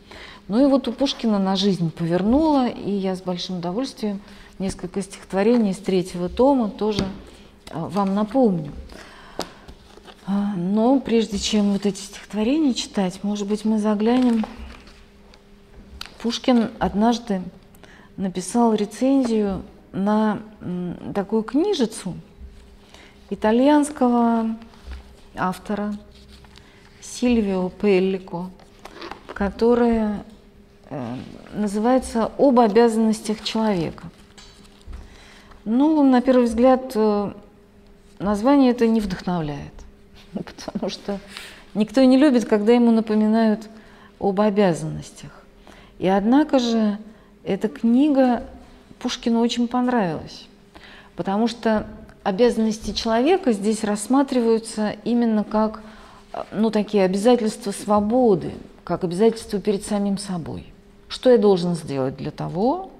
Ну 0.48 0.60
и 0.60 0.68
вот 0.68 0.88
у 0.88 0.92
Пушкина 0.92 1.38
на 1.38 1.54
жизнь 1.54 1.92
повернула, 1.92 2.66
и 2.66 2.90
я 2.90 3.14
с 3.14 3.22
большим 3.22 3.58
удовольствием 3.58 4.20
несколько 4.58 5.02
стихотворений 5.02 5.70
из 5.70 5.78
третьего 5.78 6.28
тома 6.28 6.68
тоже 6.70 7.04
э, 7.70 7.72
вам 7.74 8.14
напомню. 8.14 8.72
А, 10.26 10.54
но 10.56 10.98
прежде 10.98 11.38
чем 11.38 11.72
вот 11.72 11.86
эти 11.86 12.00
стихотворения 12.00 12.74
читать, 12.74 13.22
может 13.22 13.46
быть, 13.46 13.64
мы 13.64 13.78
заглянем. 13.78 14.44
Пушкин 16.20 16.70
однажды 16.78 17.42
написал 18.16 18.74
рецензию 18.74 19.62
на 19.92 20.40
такую 21.14 21.42
книжицу 21.42 22.14
итальянского 23.30 24.56
автора 25.36 25.94
Сильвио 27.00 27.68
Пеллико, 27.68 28.50
которая 29.32 30.24
э, 30.90 31.16
называется 31.52 32.32
«Об 32.38 32.58
обязанностях 32.58 33.44
человека». 33.44 34.10
Ну, 35.66 36.00
на 36.04 36.22
первый 36.22 36.44
взгляд, 36.44 36.92
э, 36.94 37.32
название 38.20 38.70
это 38.70 38.86
не 38.86 39.00
вдохновляет, 39.00 39.72
потому 40.32 40.88
что 40.88 41.18
никто 41.74 42.04
не 42.04 42.16
любит, 42.16 42.44
когда 42.44 42.72
ему 42.72 42.92
напоминают 42.92 43.68
об 44.20 44.40
обязанностях. 44.40 45.32
И 45.98 46.06
однако 46.06 46.60
же 46.60 46.98
эта 47.42 47.66
книга 47.66 48.44
Пушкину 49.00 49.40
очень 49.40 49.66
понравилась, 49.66 50.46
потому 51.16 51.48
что 51.48 51.88
обязанности 52.22 52.92
человека 52.92 53.52
здесь 53.52 53.82
рассматриваются 53.82 54.94
именно 55.02 55.42
как 55.42 55.82
ну, 56.52 56.70
такие 56.70 57.02
обязательства 57.02 57.72
свободы, 57.72 58.52
как 58.84 59.02
обязательства 59.02 59.60
перед 59.60 59.84
самим 59.84 60.16
собой. 60.16 60.64
Что 61.08 61.28
я 61.28 61.38
должен 61.38 61.74
сделать 61.74 62.16
для 62.16 62.30
того, 62.30 62.92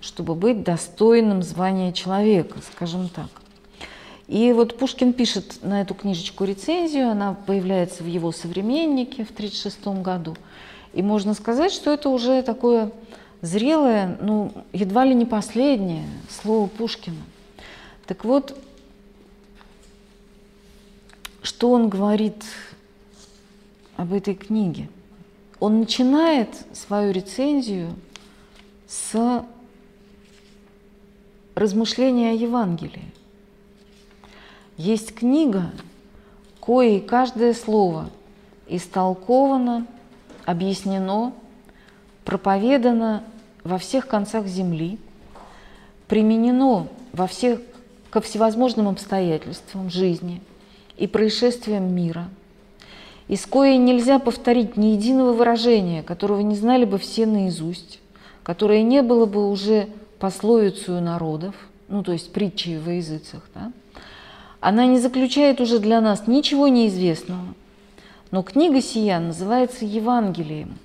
чтобы 0.00 0.34
быть 0.34 0.62
достойным 0.62 1.42
звания 1.42 1.92
человека, 1.92 2.58
скажем 2.72 3.08
так. 3.08 3.28
И 4.28 4.52
вот 4.52 4.76
Пушкин 4.76 5.14
пишет 5.14 5.58
на 5.62 5.80
эту 5.80 5.94
книжечку 5.94 6.44
рецензию, 6.44 7.10
она 7.10 7.34
появляется 7.34 8.02
в 8.02 8.06
его 8.06 8.30
«Современнике» 8.30 9.24
в 9.24 9.30
1936 9.30 10.02
году. 10.02 10.36
И 10.92 11.02
можно 11.02 11.32
сказать, 11.34 11.72
что 11.72 11.90
это 11.90 12.10
уже 12.10 12.42
такое 12.42 12.92
зрелое, 13.40 14.18
ну, 14.20 14.52
едва 14.72 15.04
ли 15.04 15.14
не 15.14 15.24
последнее 15.24 16.06
слово 16.28 16.66
Пушкина. 16.68 17.22
Так 18.06 18.24
вот, 18.24 18.58
что 21.42 21.70
он 21.70 21.88
говорит 21.88 22.44
об 23.96 24.12
этой 24.12 24.34
книге? 24.34 24.88
Он 25.60 25.80
начинает 25.80 26.50
свою 26.72 27.12
рецензию 27.12 27.94
с 28.86 29.44
размышления 31.58 32.30
о 32.30 32.34
Евангелии. 32.34 33.12
Есть 34.76 35.14
книга, 35.14 35.70
коей 36.60 37.00
каждое 37.00 37.52
слово 37.52 38.10
истолковано, 38.68 39.86
объяснено, 40.44 41.32
проповедано 42.24 43.24
во 43.64 43.78
всех 43.78 44.06
концах 44.06 44.46
земли, 44.46 44.98
применено 46.06 46.86
во 47.12 47.26
всех, 47.26 47.60
ко 48.10 48.20
всевозможным 48.20 48.88
обстоятельствам 48.88 49.90
жизни 49.90 50.40
и 50.96 51.06
происшествиям 51.06 51.92
мира, 51.92 52.28
из 53.26 53.44
коей 53.44 53.76
нельзя 53.76 54.18
повторить 54.18 54.76
ни 54.76 54.86
единого 54.86 55.32
выражения, 55.32 56.02
которого 56.02 56.40
не 56.40 56.54
знали 56.54 56.84
бы 56.84 56.98
все 56.98 57.26
наизусть, 57.26 58.00
которое 58.42 58.82
не 58.82 59.02
было 59.02 59.26
бы 59.26 59.50
уже 59.50 59.88
пословицу 60.18 61.00
народов, 61.00 61.54
ну 61.88 62.02
то 62.02 62.12
есть 62.12 62.32
притчей 62.32 62.78
во 62.78 62.92
языцах, 62.92 63.42
да, 63.54 63.72
она 64.60 64.86
не 64.86 64.98
заключает 64.98 65.60
уже 65.60 65.78
для 65.78 66.00
нас 66.00 66.26
ничего 66.26 66.68
неизвестного. 66.68 67.54
Но 68.30 68.42
книга 68.42 68.82
сия 68.82 69.20
называется 69.20 69.84
Евангелием, 69.84 70.78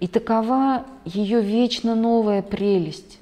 и 0.00 0.08
такова 0.08 0.84
ее 1.04 1.40
вечно 1.40 1.94
новая 1.94 2.42
прелесть, 2.42 3.20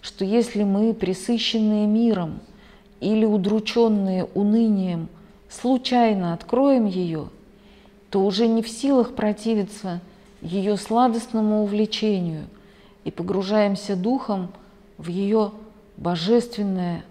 что 0.00 0.24
если 0.24 0.62
мы, 0.62 0.94
присыщенные 0.94 1.86
миром 1.86 2.40
или 3.00 3.24
удрученные 3.24 4.24
унынием, 4.34 5.08
случайно 5.48 6.32
откроем 6.34 6.86
ее, 6.86 7.30
то 8.10 8.24
уже 8.24 8.46
не 8.46 8.62
в 8.62 8.68
силах 8.68 9.14
противиться 9.14 10.00
ее 10.40 10.76
сладостному 10.76 11.62
увлечению 11.62 12.44
и 13.04 13.10
погружаемся 13.10 13.96
духом 13.96 14.50
в 15.00 15.08
ее 15.08 15.52
божественное 15.96 17.04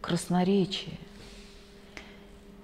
красноречие. 0.00 0.98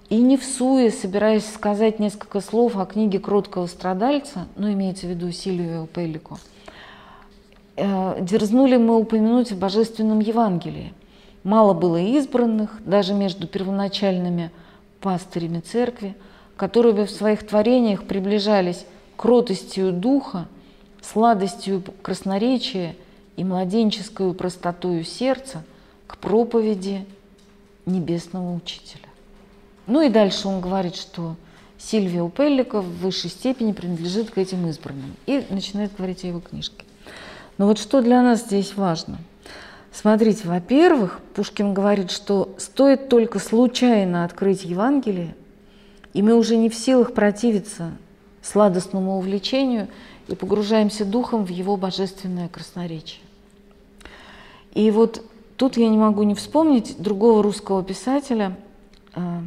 И 0.09 0.17
не 0.17 0.37
в 0.37 0.43
суе, 0.43 0.91
собираясь 0.91 1.51
сказать 1.51 1.99
несколько 1.99 2.41
слов 2.41 2.77
о 2.77 2.85
книге 2.85 3.19
«Кроткого 3.19 3.65
страдальца», 3.67 4.47
ну, 4.57 4.71
имеется 4.71 5.07
в 5.07 5.09
виду 5.09 5.31
Сильвио 5.31 5.85
Пеллико, 5.87 6.37
э, 7.77 8.17
дерзнули 8.21 8.75
мы 8.75 8.97
упомянуть 8.97 9.51
в 9.51 9.57
Божественном 9.57 10.19
Евангелии. 10.19 10.93
Мало 11.43 11.73
было 11.73 11.97
избранных, 11.97 12.81
даже 12.85 13.13
между 13.13 13.47
первоначальными 13.47 14.51
пастырями 14.99 15.61
церкви, 15.61 16.15
которые 16.57 16.93
бы 16.93 17.05
в 17.05 17.11
своих 17.11 17.47
творениях 17.47 18.03
приближались 18.03 18.85
кротостью 19.15 19.93
духа, 19.93 20.47
сладостью 21.01 21.83
красноречия 22.01 22.95
и 23.35 23.43
младенческую 23.43 24.33
простотою 24.33 25.03
сердца 25.03 25.63
к 26.07 26.17
проповеди 26.17 27.05
Небесного 27.85 28.55
Учителя. 28.55 29.09
Ну 29.87 30.01
и 30.01 30.09
дальше 30.09 30.47
он 30.47 30.61
говорит, 30.61 30.95
что 30.95 31.35
Сильвия 31.77 32.27
Пеллика 32.29 32.81
в 32.81 32.97
высшей 32.99 33.29
степени 33.29 33.73
принадлежит 33.73 34.31
к 34.31 34.37
этим 34.37 34.67
избранным. 34.67 35.15
И 35.25 35.45
начинает 35.49 35.95
говорить 35.95 36.23
о 36.23 36.27
его 36.27 36.39
книжке. 36.39 36.85
Но 37.57 37.67
вот 37.67 37.77
что 37.77 38.01
для 38.01 38.21
нас 38.21 38.41
здесь 38.41 38.75
важно? 38.75 39.17
Смотрите, 39.91 40.47
во-первых, 40.47 41.19
Пушкин 41.35 41.73
говорит, 41.73 42.09
что 42.09 42.55
стоит 42.57 43.09
только 43.09 43.39
случайно 43.39 44.23
открыть 44.23 44.63
Евангелие, 44.63 45.35
и 46.13 46.21
мы 46.21 46.35
уже 46.35 46.57
не 46.57 46.69
в 46.69 46.75
силах 46.75 47.13
противиться 47.13 47.91
сладостному 48.41 49.17
увлечению 49.17 49.87
и 50.27 50.35
погружаемся 50.35 51.05
духом 51.05 51.45
в 51.45 51.49
его 51.49 51.77
божественное 51.77 52.49
красноречие. 52.49 53.21
И 54.73 54.89
вот 54.91 55.23
тут 55.57 55.77
я 55.77 55.87
не 55.87 55.97
могу 55.97 56.23
не 56.23 56.35
вспомнить 56.35 56.95
другого 57.01 57.41
русского 57.43 57.83
писателя– 57.83 58.57
а, 59.15 59.43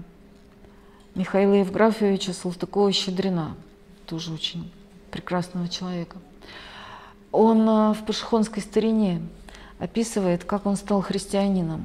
Михаила 1.15 1.55
Евграфовича 1.55 2.33
Салтыкова-Щедрина, 2.33 3.55
тоже 4.07 4.33
очень 4.33 4.71
прекрасного 5.11 5.69
человека. 5.69 6.19
Он 7.33 7.69
а, 7.69 7.95
в 7.95 8.05
«Пашихонской 8.05 8.63
старине» 8.63 9.21
описывает, 9.79 10.45
как 10.45 10.67
он 10.67 10.77
стал 10.77 11.03
христианином. 11.03 11.85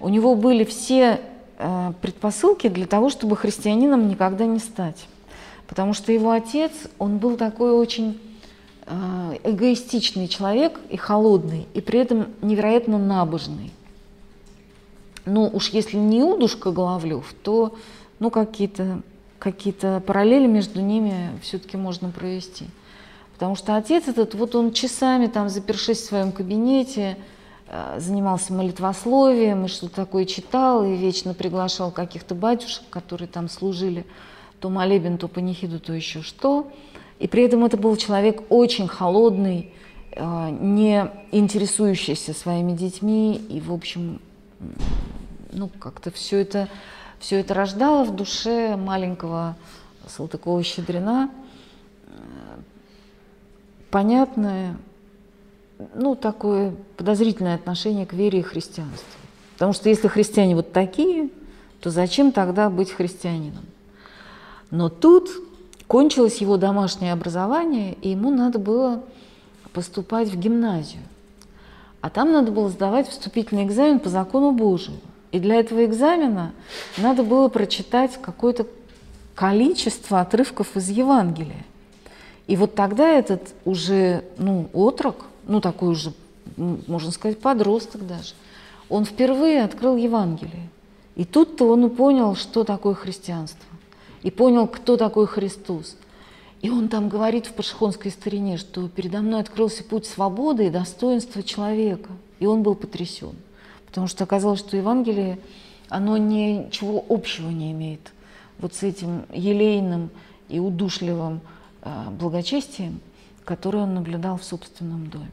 У 0.00 0.08
него 0.08 0.34
были 0.34 0.64
все 0.64 1.20
а, 1.58 1.92
предпосылки 2.00 2.68
для 2.68 2.86
того, 2.86 3.10
чтобы 3.10 3.36
христианином 3.36 4.08
никогда 4.08 4.44
не 4.44 4.58
стать. 4.58 5.06
Потому 5.68 5.94
что 5.94 6.10
его 6.10 6.32
отец, 6.32 6.72
он 6.98 7.18
был 7.18 7.36
такой 7.36 7.70
очень 7.70 8.20
эгоистичный 9.44 10.28
человек 10.28 10.80
и 10.88 10.96
холодный, 10.96 11.66
и 11.74 11.80
при 11.80 12.00
этом 12.00 12.28
невероятно 12.42 12.98
набожный. 12.98 13.72
Ну, 15.26 15.48
уж 15.52 15.68
если 15.68 15.96
не 15.96 16.22
Удушка 16.22 16.72
Головлев, 16.72 17.34
то 17.42 17.76
ну, 18.18 18.30
какие-то 18.30 19.02
какие 19.38 19.72
параллели 20.00 20.46
между 20.46 20.80
ними 20.80 21.30
все-таки 21.42 21.76
можно 21.76 22.10
провести. 22.10 22.66
Потому 23.32 23.56
что 23.56 23.74
отец 23.74 24.06
этот, 24.06 24.34
вот 24.34 24.54
он 24.54 24.72
часами 24.72 25.26
там, 25.26 25.48
запершись 25.48 26.00
в 26.00 26.04
своем 26.04 26.30
кабинете, 26.30 27.16
э, 27.68 27.98
занимался 27.98 28.52
молитвословием 28.52 29.64
и 29.64 29.68
что-то 29.68 29.96
такое 29.96 30.26
читал, 30.26 30.84
и 30.84 30.94
вечно 30.94 31.32
приглашал 31.32 31.90
каких-то 31.90 32.34
батюшек, 32.34 32.82
которые 32.90 33.28
там 33.28 33.48
служили 33.48 34.04
то 34.60 34.68
молебен, 34.68 35.16
то 35.16 35.26
панихиду, 35.26 35.80
то 35.80 35.94
еще 35.94 36.20
что. 36.20 36.70
И 37.20 37.28
при 37.28 37.44
этом 37.44 37.64
это 37.66 37.76
был 37.76 37.94
человек 37.96 38.42
очень 38.48 38.88
холодный, 38.88 39.72
э, 40.12 40.50
не 40.50 41.08
интересующийся 41.30 42.32
своими 42.32 42.72
детьми 42.72 43.36
и, 43.36 43.60
в 43.60 43.72
общем, 43.72 44.20
ну, 45.52 45.68
как-то 45.68 46.10
все 46.10 46.38
это, 46.40 46.68
все 47.18 47.40
это 47.40 47.52
рождало 47.52 48.04
в 48.04 48.16
душе 48.16 48.74
маленького 48.76 49.54
Салтыкова-Щедрина 50.06 51.30
э, 52.06 52.10
понятное, 53.90 54.78
ну, 55.94 56.14
такое 56.14 56.74
подозрительное 56.96 57.54
отношение 57.54 58.06
к 58.06 58.14
вере 58.14 58.40
и 58.40 58.42
христианству. 58.42 59.20
Потому 59.54 59.74
что 59.74 59.90
если 59.90 60.08
христиане 60.08 60.56
вот 60.56 60.72
такие, 60.72 61.28
то 61.80 61.90
зачем 61.90 62.32
тогда 62.32 62.70
быть 62.70 62.90
христианином? 62.90 63.66
Но 64.70 64.88
тут 64.88 65.28
кончилось 65.90 66.36
его 66.36 66.56
домашнее 66.56 67.12
образование, 67.12 67.94
и 67.94 68.10
ему 68.10 68.30
надо 68.30 68.60
было 68.60 69.02
поступать 69.72 70.28
в 70.28 70.38
гимназию. 70.38 71.02
А 72.00 72.10
там 72.10 72.30
надо 72.30 72.52
было 72.52 72.68
сдавать 72.68 73.08
вступительный 73.08 73.64
экзамен 73.64 73.98
по 73.98 74.08
закону 74.08 74.52
Божию. 74.52 75.00
И 75.32 75.40
для 75.40 75.56
этого 75.56 75.84
экзамена 75.84 76.52
надо 76.96 77.24
было 77.24 77.48
прочитать 77.48 78.20
какое-то 78.22 78.68
количество 79.34 80.20
отрывков 80.20 80.76
из 80.76 80.88
Евангелия. 80.90 81.66
И 82.46 82.54
вот 82.54 82.76
тогда 82.76 83.08
этот 83.08 83.48
уже 83.64 84.22
ну, 84.38 84.68
отрок, 84.72 85.24
ну 85.48 85.60
такой 85.60 85.88
уже, 85.88 86.12
можно 86.56 87.10
сказать, 87.10 87.40
подросток 87.40 88.06
даже, 88.06 88.34
он 88.88 89.04
впервые 89.04 89.64
открыл 89.64 89.96
Евангелие. 89.96 90.68
И 91.16 91.24
тут-то 91.24 91.64
он 91.64 91.86
и 91.86 91.88
понял, 91.88 92.36
что 92.36 92.62
такое 92.62 92.94
христианство. 92.94 93.69
И 94.22 94.30
понял, 94.30 94.66
кто 94.66 94.96
такой 94.96 95.26
Христос. 95.26 95.96
И 96.62 96.68
он 96.68 96.88
там 96.88 97.08
говорит 97.08 97.46
в 97.46 97.52
пашихонской 97.54 98.10
старине, 98.10 98.58
что 98.58 98.88
передо 98.88 99.20
мной 99.20 99.40
открылся 99.40 99.82
путь 99.82 100.06
свободы 100.06 100.66
и 100.66 100.70
достоинства 100.70 101.42
человека. 101.42 102.10
И 102.38 102.46
он 102.46 102.62
был 102.62 102.74
потрясен, 102.74 103.34
потому 103.86 104.06
что 104.06 104.24
оказалось, 104.24 104.60
что 104.60 104.76
Евангелие, 104.76 105.38
оно 105.88 106.16
ничего 106.16 107.04
общего 107.08 107.48
не 107.48 107.72
имеет 107.72 108.12
вот 108.58 108.74
с 108.74 108.82
этим 108.82 109.24
елейным 109.32 110.10
и 110.48 110.58
удушливым 110.58 111.40
э, 111.82 112.10
благочестием, 112.10 113.00
которое 113.44 113.84
он 113.84 113.94
наблюдал 113.94 114.36
в 114.36 114.44
собственном 114.44 115.08
доме. 115.08 115.28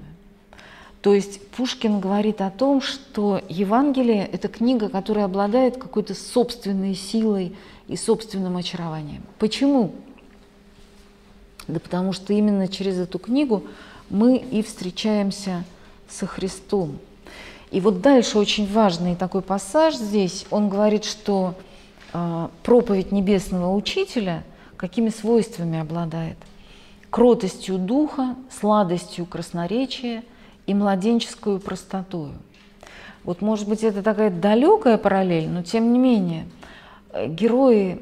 То 1.02 1.14
есть 1.14 1.46
Пушкин 1.52 2.00
говорит 2.00 2.42
о 2.42 2.50
том, 2.50 2.82
что 2.82 3.42
Евангелие– 3.50 4.26
это 4.32 4.48
книга, 4.48 4.90
которая 4.90 5.26
обладает 5.26 5.78
какой-то 5.78 6.16
собственной 6.16 6.96
силой 6.96 7.56
и 7.88 7.96
собственным 7.96 8.58
очарованием. 8.58 9.24
Почему? 9.40 9.94
Да 11.68 11.80
потому 11.80 12.14
что 12.14 12.34
именно 12.34 12.68
через 12.68 12.98
эту 12.98 13.20
книгу 13.20 13.64
мы 14.10 14.38
и 14.38 14.62
встречаемся 14.62 15.64
со 16.08 16.26
Христом. 16.26 17.00
И 17.72 17.82
вот 17.82 18.02
дальше 18.02 18.38
очень 18.38 18.72
важный 18.72 19.16
такой 19.16 19.42
пассаж 19.42 19.96
здесь. 19.96 20.46
Он 20.50 20.70
говорит, 20.70 21.04
что 21.04 21.56
э, 22.14 22.48
проповедь 22.64 23.12
небесного 23.12 23.76
учителя 23.76 24.44
какими 24.78 25.10
свойствами 25.10 25.80
обладает? 25.80 26.38
Кротостью 27.10 27.78
духа, 27.78 28.36
сладостью 28.50 29.26
красноречия 29.26 30.24
и 30.66 30.74
младенческую 30.74 31.60
простотою. 31.60 32.34
Вот, 33.24 33.42
может 33.42 33.68
быть, 33.68 33.84
это 33.84 34.02
такая 34.02 34.30
далекая 34.30 34.98
параллель, 34.98 35.50
но 35.50 35.62
тем 35.62 35.92
не 35.92 36.00
менее, 36.00 36.46
герои 37.14 38.02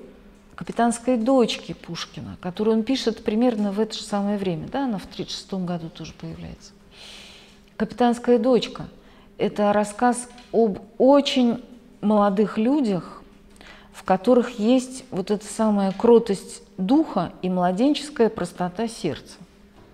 капитанской 0.56 1.18
дочки 1.18 1.74
Пушкина, 1.74 2.38
которую 2.42 2.78
он 2.78 2.84
пишет 2.84 3.24
примерно 3.24 3.72
в 3.72 3.80
это 3.80 3.94
же 3.94 4.04
самое 4.04 4.38
время, 4.38 4.68
да, 4.72 4.86
она 4.86 4.98
в 4.98 5.04
1936 5.04 5.66
году 5.66 5.90
тоже 5.90 6.14
появляется. 6.14 6.72
«Капитанская 7.78 8.40
дочка»– 8.40 8.88
это 9.38 9.74
рассказ 9.74 10.30
об 10.54 10.80
очень 10.98 11.62
молодых 12.02 12.58
людях, 12.58 13.22
в 13.92 14.04
которых 14.04 14.60
есть 14.60 15.04
вот 15.12 15.32
эта 15.32 15.46
самая 15.46 15.92
кротость 15.92 16.64
духа 16.78 17.34
и 17.42 17.50
младенческая 17.50 18.30
простота 18.30 18.88
сердца. 18.88 19.38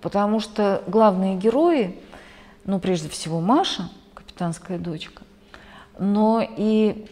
Потому 0.02 0.40
что 0.40 0.84
главные 0.88 1.38
герои, 1.38 2.00
ну, 2.66 2.80
прежде 2.80 3.10
всего, 3.10 3.40
Маша, 3.40 3.90
капитанская 4.14 4.78
дочка, 4.78 5.24
но 6.00 6.46
и 6.58 7.08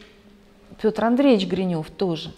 Петр 0.82 1.04
Андреевич 1.04 1.48
Гринев 1.48 1.90
тоже. 1.90 2.32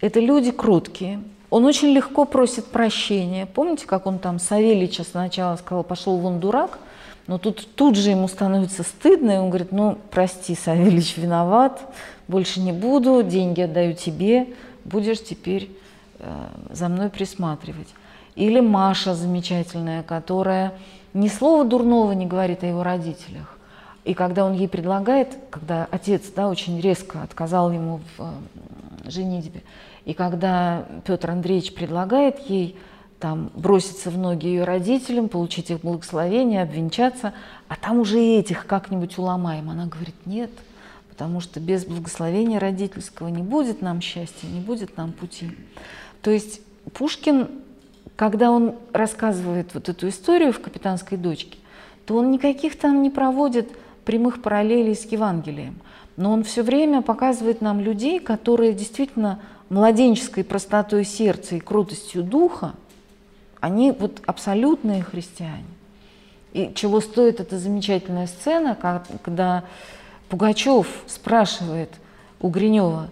Это 0.00 0.20
люди 0.20 0.50
кроткие. 0.50 1.22
Он 1.50 1.64
очень 1.64 1.88
легко 1.88 2.24
просит 2.24 2.66
прощения. 2.66 3.46
Помните, 3.46 3.86
как 3.86 4.06
он 4.06 4.18
там 4.18 4.38
Савельича 4.38 5.04
сначала 5.04 5.56
сказал, 5.56 5.84
пошел 5.84 6.16
вон 6.16 6.40
дурак, 6.40 6.78
но 7.26 7.38
тут, 7.38 7.68
тут 7.74 7.96
же 7.96 8.10
ему 8.10 8.26
становится 8.26 8.82
стыдно, 8.82 9.32
и 9.32 9.36
он 9.36 9.48
говорит, 9.48 9.70
ну, 9.70 9.98
прости, 10.10 10.54
Савельич 10.54 11.16
виноват, 11.16 11.80
больше 12.26 12.60
не 12.60 12.72
буду, 12.72 13.22
деньги 13.22 13.60
отдаю 13.60 13.94
тебе, 13.94 14.48
будешь 14.84 15.22
теперь 15.22 15.70
э, 16.18 16.48
за 16.70 16.88
мной 16.88 17.10
присматривать. 17.10 17.88
Или 18.34 18.60
Маша 18.60 19.14
замечательная, 19.14 20.02
которая 20.02 20.72
ни 21.12 21.28
слова 21.28 21.64
дурного 21.64 22.12
не 22.12 22.26
говорит 22.26 22.62
о 22.62 22.66
его 22.66 22.82
родителях. 22.82 23.58
И 24.04 24.14
когда 24.14 24.44
он 24.44 24.54
ей 24.54 24.68
предлагает, 24.68 25.36
когда 25.50 25.86
отец 25.90 26.30
да, 26.34 26.48
очень 26.48 26.80
резко 26.80 27.22
отказал 27.22 27.70
ему 27.70 28.00
в 28.16 28.22
э, 28.22 29.10
женитьбе, 29.10 29.62
и 30.04 30.14
когда 30.14 30.86
Петр 31.04 31.30
Андреевич 31.30 31.74
предлагает 31.74 32.40
ей 32.40 32.76
там 33.20 33.52
броситься 33.54 34.10
в 34.10 34.18
ноги 34.18 34.48
ее 34.48 34.64
родителям, 34.64 35.28
получить 35.28 35.70
их 35.70 35.82
благословение, 35.82 36.62
обвенчаться, 36.62 37.32
а 37.68 37.76
там 37.76 38.00
уже 38.00 38.18
этих 38.18 38.66
как-нибудь 38.66 39.16
уломаем. 39.16 39.70
Она 39.70 39.86
говорит, 39.86 40.16
нет, 40.26 40.50
потому 41.08 41.38
что 41.38 41.60
без 41.60 41.84
благословения 41.84 42.58
родительского 42.58 43.28
не 43.28 43.44
будет 43.44 43.80
нам 43.80 44.00
счастья, 44.00 44.48
не 44.48 44.58
будет 44.58 44.96
нам 44.96 45.12
пути. 45.12 45.52
То 46.20 46.32
есть 46.32 46.62
Пушкин, 46.94 47.48
когда 48.16 48.50
он 48.50 48.74
рассказывает 48.92 49.72
вот 49.72 49.88
эту 49.88 50.08
историю 50.08 50.52
в 50.52 50.60
«Капитанской 50.60 51.16
дочке», 51.16 51.58
то 52.06 52.16
он 52.16 52.32
никаких 52.32 52.76
там 52.76 53.02
не 53.02 53.10
проводит 53.10 53.70
прямых 54.04 54.42
параллелей 54.42 54.94
с 54.94 55.04
Евангелием. 55.04 55.78
Но 56.16 56.32
он 56.32 56.44
все 56.44 56.62
время 56.62 57.02
показывает 57.02 57.60
нам 57.60 57.80
людей, 57.80 58.20
которые 58.20 58.72
действительно 58.72 59.40
младенческой 59.70 60.44
простотой 60.44 61.04
сердца 61.04 61.56
и 61.56 61.60
крутостью 61.60 62.22
духа 62.22 62.74
они 63.60 63.92
вот 63.92 64.20
абсолютные 64.26 65.02
христиане. 65.02 65.64
И 66.52 66.72
чего 66.74 67.00
стоит 67.00 67.40
эта 67.40 67.58
замечательная 67.58 68.26
сцена, 68.26 68.76
когда 69.22 69.64
Пугачев 70.28 70.86
спрашивает 71.06 71.90
у 72.40 72.48
Гринева, 72.48 73.08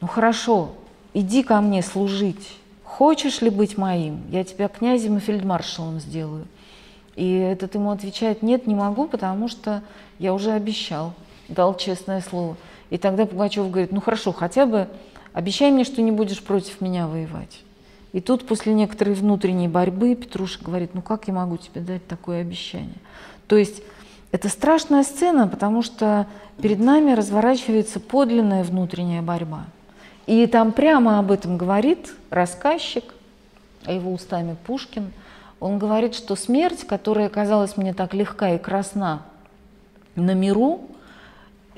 ну 0.00 0.08
хорошо, 0.08 0.72
иди 1.14 1.42
ко 1.42 1.60
мне 1.60 1.82
служить, 1.82 2.58
хочешь 2.82 3.40
ли 3.40 3.48
быть 3.48 3.78
моим? 3.78 4.22
Я 4.30 4.44
тебя 4.44 4.68
князем 4.68 5.16
и 5.16 5.20
фельдмаршалом 5.20 6.00
сделаю. 6.00 6.46
И 7.16 7.36
этот 7.36 7.74
ему 7.74 7.90
отвечает, 7.90 8.42
нет, 8.42 8.66
не 8.66 8.74
могу, 8.74 9.06
потому 9.06 9.48
что 9.48 9.82
я 10.18 10.32
уже 10.32 10.52
обещал, 10.52 11.12
дал 11.48 11.76
честное 11.76 12.20
слово. 12.20 12.56
И 12.90 12.98
тогда 12.98 13.26
Пугачев 13.26 13.70
говорит, 13.70 13.92
ну 13.92 14.00
хорошо, 14.00 14.32
хотя 14.32 14.66
бы 14.66 14.88
обещай 15.32 15.70
мне, 15.70 15.84
что 15.84 16.02
не 16.02 16.10
будешь 16.10 16.42
против 16.42 16.80
меня 16.80 17.06
воевать. 17.06 17.60
И 18.12 18.20
тут 18.20 18.46
после 18.46 18.74
некоторой 18.74 19.14
внутренней 19.14 19.68
борьбы 19.68 20.14
Петруша 20.14 20.58
говорит, 20.62 20.94
ну 20.94 21.02
как 21.02 21.28
я 21.28 21.34
могу 21.34 21.56
тебе 21.56 21.80
дать 21.80 22.06
такое 22.06 22.42
обещание? 22.42 22.98
То 23.46 23.56
есть 23.56 23.82
это 24.30 24.48
страшная 24.48 25.02
сцена, 25.02 25.48
потому 25.48 25.82
что 25.82 26.26
перед 26.60 26.78
нами 26.78 27.12
разворачивается 27.12 28.00
подлинная 28.00 28.64
внутренняя 28.64 29.22
борьба. 29.22 29.64
И 30.26 30.46
там 30.46 30.72
прямо 30.72 31.18
об 31.18 31.30
этом 31.30 31.58
говорит 31.58 32.14
рассказчик, 32.30 33.04
а 33.84 33.92
его 33.92 34.12
устами 34.12 34.56
Пушкин. 34.66 35.12
Он 35.62 35.78
говорит, 35.78 36.16
что 36.16 36.34
смерть, 36.34 36.84
которая 36.84 37.28
казалась 37.28 37.76
мне 37.76 37.94
так 37.94 38.14
легка 38.14 38.50
и 38.50 38.58
красна 38.58 39.22
на 40.16 40.34
миру, 40.34 40.80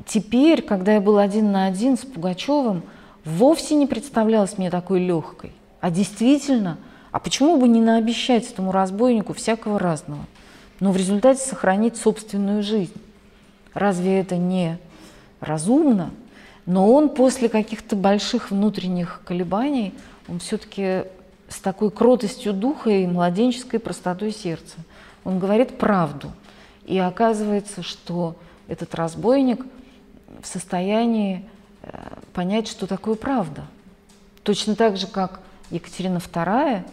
теперь, 0.07 0.63
когда 0.63 0.95
я 0.95 1.03
был 1.03 1.19
один 1.19 1.53
на 1.53 1.67
один 1.67 1.99
с 1.99 2.01
Пугачевым, 2.01 2.83
вовсе 3.27 3.75
не 3.75 3.87
представлялась 3.87 4.57
мне 4.57 4.71
такой 4.71 5.01
легкой. 5.01 5.53
А 5.83 5.91
действительно, 5.91 6.79
а 7.11 7.19
почему 7.19 7.59
бы 7.59 7.69
не 7.69 7.83
наобещать 7.83 8.51
этому 8.51 8.73
разбойнику 8.73 9.35
всякого 9.35 9.79
разного, 9.79 10.25
но 10.81 10.91
в 10.91 10.97
результате 10.97 11.43
сохранить 11.43 11.99
собственную 11.99 12.63
жизнь? 12.63 12.99
Разве 13.75 14.19
это 14.19 14.39
не 14.39 14.79
разумно? 15.41 16.11
Но 16.65 16.91
он 16.91 17.11
после 17.11 17.51
каких-то 17.51 17.97
больших 17.97 18.51
внутренних 18.51 19.21
колебаний, 19.27 19.93
он 20.27 20.39
все-таки 20.39 21.03
с 21.49 21.61
такой 21.61 21.91
кротостью 21.91 22.53
духа 22.53 22.91
и 22.91 23.07
младенческой 23.07 23.81
простотой 23.81 24.33
сердца, 24.33 24.77
он 25.25 25.39
говорит 25.39 25.79
правду. 25.79 26.33
И 26.85 26.99
оказывается, 26.99 27.83
что 27.83 28.37
этот 28.69 28.95
разбойник 28.95 29.65
в 30.43 30.47
состоянии 30.47 31.49
э, 31.83 31.89
понять, 32.33 32.69
что 32.69 32.87
такое 32.87 33.15
правда. 33.15 33.65
Точно 34.43 34.75
так 34.75 34.97
же, 34.97 35.07
как 35.07 35.41
Екатерина 35.71 36.19
II, 36.19 36.85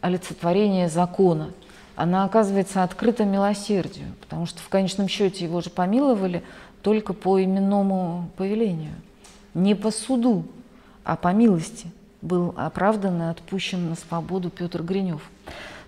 олицетворение 0.00 0.88
закона, 0.88 1.50
она 1.94 2.24
оказывается 2.24 2.82
открыта 2.82 3.24
милосердию, 3.24 4.06
потому 4.20 4.46
что 4.46 4.60
в 4.60 4.68
конечном 4.68 5.08
счете 5.08 5.44
его 5.44 5.60
же 5.60 5.70
помиловали 5.70 6.44
только 6.82 7.12
по 7.12 7.42
именному 7.42 8.30
повелению. 8.36 8.94
Не 9.54 9.74
по 9.74 9.90
суду, 9.90 10.44
а 11.04 11.16
по 11.16 11.32
милости 11.32 11.90
был 12.22 12.54
оправдан 12.56 13.22
и 13.22 13.26
отпущен 13.26 13.90
на 13.90 13.94
свободу 13.94 14.50
Петр 14.50 14.82
Гринев. 14.82 15.22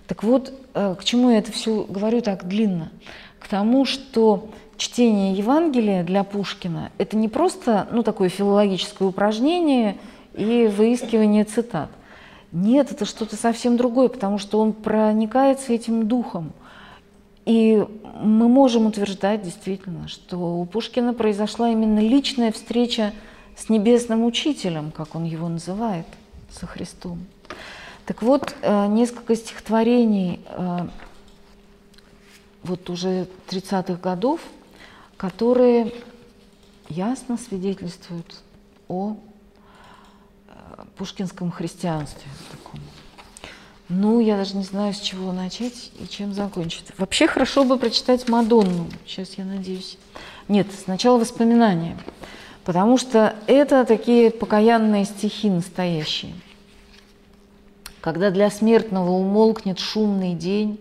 Так 0.07 0.23
вот, 0.23 0.53
э, 0.73 0.95
к 0.99 1.03
чему 1.03 1.29
я 1.29 1.37
это 1.37 1.51
все 1.51 1.83
говорю 1.83 2.21
так 2.21 2.47
длинно? 2.47 2.91
К 3.39 3.47
тому, 3.47 3.85
что 3.85 4.49
чтение 4.77 5.33
Евангелия 5.33 6.03
для 6.03 6.23
Пушкина– 6.23 6.91
это 6.97 7.15
не 7.15 7.27
просто 7.27 7.87
ну, 7.91 8.03
такое 8.03 8.29
филологическое 8.29 9.07
упражнение 9.07 9.97
и 10.33 10.67
выискивание 10.75 11.43
цитат. 11.43 11.89
Нет, 12.51 12.91
это 12.91 13.05
что-то 13.05 13.35
совсем 13.35 13.77
другое, 13.77 14.09
потому 14.09 14.37
что 14.37 14.59
он 14.59 14.73
проникается 14.73 15.71
этим 15.71 16.07
духом. 16.07 16.51
И 17.45 17.85
мы 18.21 18.47
можем 18.49 18.85
утверждать 18.85 19.43
действительно, 19.43 20.07
что 20.07 20.59
у 20.59 20.65
Пушкина 20.65 21.13
произошла 21.13 21.69
именно 21.69 21.99
личная 21.99 22.51
встреча 22.51 23.13
с 23.55 23.69
небесным 23.69 24.25
учителем, 24.25 24.91
как 24.91 25.15
он 25.15 25.23
его 25.23 25.47
называет, 25.47 26.05
со 26.51 26.67
Христом. 26.67 27.25
Так 28.05 28.21
вот, 28.21 28.55
э, 28.61 28.87
несколько 28.87 29.35
стихотворений 29.35 30.41
э, 30.45 30.87
вот 32.63 32.89
уже 32.89 33.27
30-х 33.47 33.95
годов, 34.01 34.41
которые 35.17 35.93
ясно 36.89 37.37
свидетельствуют 37.37 38.41
о 38.87 39.15
пушкинском 40.97 41.51
христианстве. 41.51 42.29
Таком. 42.51 42.79
Ну, 43.89 44.19
я 44.21 44.37
даже 44.37 44.55
не 44.55 44.63
знаю, 44.63 44.93
с 44.93 44.99
чего 44.99 45.33
начать 45.33 45.91
и 45.99 46.07
чем 46.07 46.33
закончить. 46.33 46.85
Вообще 46.97 47.27
хорошо 47.27 47.65
бы 47.65 47.77
прочитать 47.77 48.29
Мадонну. 48.29 48.87
Сейчас 49.05 49.33
я 49.33 49.43
надеюсь. 49.43 49.97
Нет, 50.47 50.67
сначала 50.83 51.17
воспоминания. 51.17 51.97
Потому 52.63 52.97
что 52.97 53.35
это 53.47 53.85
такие 53.85 54.29
покаянные 54.29 55.05
стихи 55.05 55.49
настоящие. 55.49 56.33
Когда 58.01 58.29
для 58.31 58.49
смертного 58.49 59.11
умолкнет 59.11 59.79
шумный 59.79 60.33
день, 60.33 60.79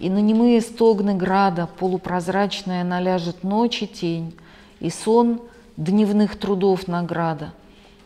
И 0.00 0.10
на 0.10 0.18
немые 0.18 0.60
стогны 0.60 1.14
града 1.14 1.68
полупрозрачная 1.78 2.82
наляжет 2.84 3.44
ночи 3.44 3.86
тень, 3.86 4.34
И 4.80 4.90
сон 4.90 5.40
дневных 5.76 6.36
трудов 6.36 6.88
награда. 6.88 7.52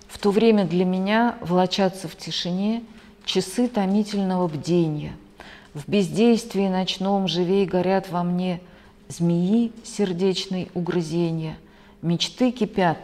В 0.06 0.18
то 0.18 0.30
время 0.30 0.64
для 0.64 0.84
меня 0.84 1.36
влачатся 1.40 2.08
в 2.08 2.16
тишине 2.16 2.82
Часы 3.24 3.68
томительного 3.68 4.48
бдения. 4.48 5.12
В 5.74 5.88
бездействии 5.88 6.68
ночном 6.68 7.28
живей 7.28 7.66
горят 7.66 8.10
во 8.10 8.22
мне 8.22 8.60
Змеи 9.08 9.72
сердечной 9.84 10.70
угрызения. 10.74 11.56
Мечты 12.02 12.50
кипят, 12.52 12.98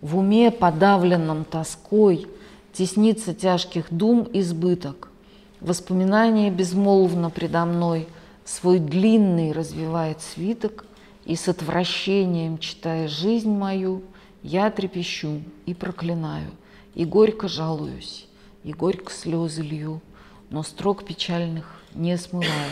в 0.00 0.18
уме 0.18 0.50
подавленном 0.50 1.44
тоской— 1.44 2.26
Теснится 2.74 3.34
тяжких 3.34 3.86
дум 3.90 4.28
избыток. 4.32 5.08
Воспоминание 5.60 6.50
безмолвно 6.50 7.30
предо 7.30 7.64
мной 7.64 8.08
Свой 8.44 8.80
длинный 8.80 9.52
развивает 9.52 10.20
свиток, 10.20 10.84
И 11.24 11.36
с 11.36 11.46
отвращением, 11.46 12.58
читая 12.58 13.06
жизнь 13.06 13.50
мою, 13.50 14.02
Я 14.42 14.72
трепещу 14.72 15.40
и 15.66 15.72
проклинаю, 15.72 16.50
И 16.96 17.04
горько 17.04 17.46
жалуюсь, 17.46 18.26
и 18.64 18.72
горько 18.72 19.12
слезы 19.12 19.62
лью, 19.62 20.00
Но 20.50 20.64
строк 20.64 21.04
печальных 21.04 21.80
не 21.94 22.18
смываю. 22.18 22.70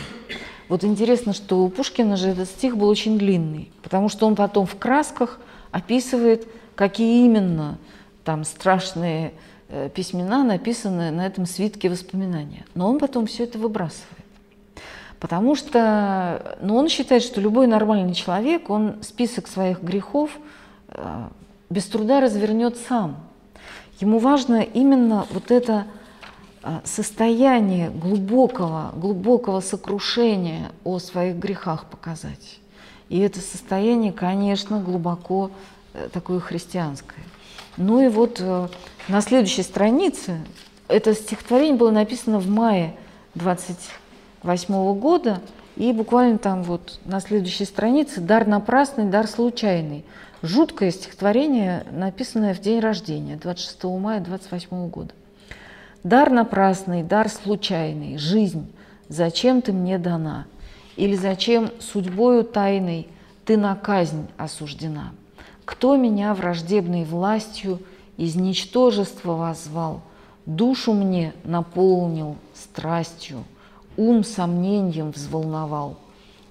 Вот 0.67 0.83
интересно, 0.83 1.31
что 1.31 1.63
у 1.63 1.69
Пушкина 1.69 2.17
же 2.17 2.27
этот 2.27 2.49
стих 2.49 2.75
был 2.75 2.89
очень 2.89 3.17
длинный, 3.17 3.71
потому 3.81 4.09
что 4.09 4.27
он 4.27 4.35
потом 4.35 4.65
в 4.65 4.75
красках 4.75 5.39
описывает, 5.73 6.47
какие 6.75 7.25
именно 7.25 7.77
там 8.23 8.45
страшные 8.45 9.33
Э, 9.75 9.89
письмена, 9.89 10.43
написанные 10.43 11.09
на 11.09 11.25
этом 11.25 11.47
свитке 11.47 11.89
воспоминания. 11.89 12.63
Но 12.75 12.87
он 12.87 12.99
потом 12.99 13.25
все 13.25 13.45
это 13.45 13.57
выбрасывает. 13.57 14.23
Потому 15.19 15.55
что 15.55 16.57
ну, 16.61 16.75
он 16.75 16.89
считает, 16.89 17.23
что 17.23 17.41
любой 17.41 17.65
нормальный 17.65 18.13
человек, 18.13 18.69
он 18.69 19.01
список 19.01 19.47
своих 19.47 19.81
грехов 19.81 20.29
э, 20.89 21.27
без 21.71 21.85
труда 21.85 22.21
развернет 22.21 22.77
сам. 22.87 23.15
Ему 23.99 24.19
важно 24.19 24.61
именно 24.61 25.25
вот 25.31 25.49
это 25.49 25.87
э, 26.61 26.81
состояние 26.83 27.89
глубокого, 27.89 28.91
глубокого 28.95 29.59
сокрушения 29.59 30.71
о 30.83 30.99
своих 30.99 31.37
грехах 31.37 31.85
показать. 31.85 32.59
И 33.09 33.19
это 33.19 33.39
состояние, 33.39 34.11
конечно, 34.11 34.79
глубоко 34.79 35.51
э, 35.93 36.09
такое 36.11 36.39
христианское. 36.39 37.23
Ну 37.77 38.01
и 38.01 38.07
вот 38.07 38.37
э, 38.39 38.67
на 39.07 39.21
следующей 39.21 39.63
странице, 39.63 40.37
это 40.87 41.13
стихотворение 41.13 41.75
было 41.75 41.91
написано 41.91 42.39
в 42.39 42.47
мае 42.47 42.95
28 43.35 44.99
года, 44.99 45.41
и 45.75 45.91
буквально 45.91 46.37
там 46.37 46.63
вот 46.63 46.99
на 47.05 47.19
следующей 47.19 47.65
странице 47.65 48.21
«Дар 48.21 48.45
напрасный, 48.47 49.05
дар 49.05 49.27
случайный». 49.27 50.05
Жуткое 50.43 50.91
стихотворение, 50.91 51.85
написанное 51.91 52.53
в 52.53 52.59
день 52.59 52.79
рождения, 52.79 53.37
26 53.37 53.83
мая 53.85 54.19
28 54.19 54.89
года. 54.89 55.13
«Дар 56.03 56.29
напрасный, 56.29 57.01
дар 57.01 57.29
случайный, 57.29 58.17
жизнь, 58.17 58.71
зачем 59.07 59.61
ты 59.61 59.71
мне 59.71 59.97
дана? 59.97 60.45
Или 60.95 61.15
зачем 61.15 61.71
судьбою 61.79 62.43
тайной 62.43 63.07
ты 63.45 63.57
на 63.57 63.75
казнь 63.75 64.27
осуждена?» 64.37 65.11
Кто 65.65 65.95
меня 65.95 66.33
враждебной 66.33 67.05
властью 67.05 67.79
из 68.17 68.35
ничтожества 68.35 69.33
возвал, 69.33 70.01
Душу 70.45 70.91
мне 70.93 71.33
наполнил 71.45 72.35
страстью, 72.53 73.45
ум 73.95 74.25
сомнением 74.25 75.11
взволновал. 75.11 75.97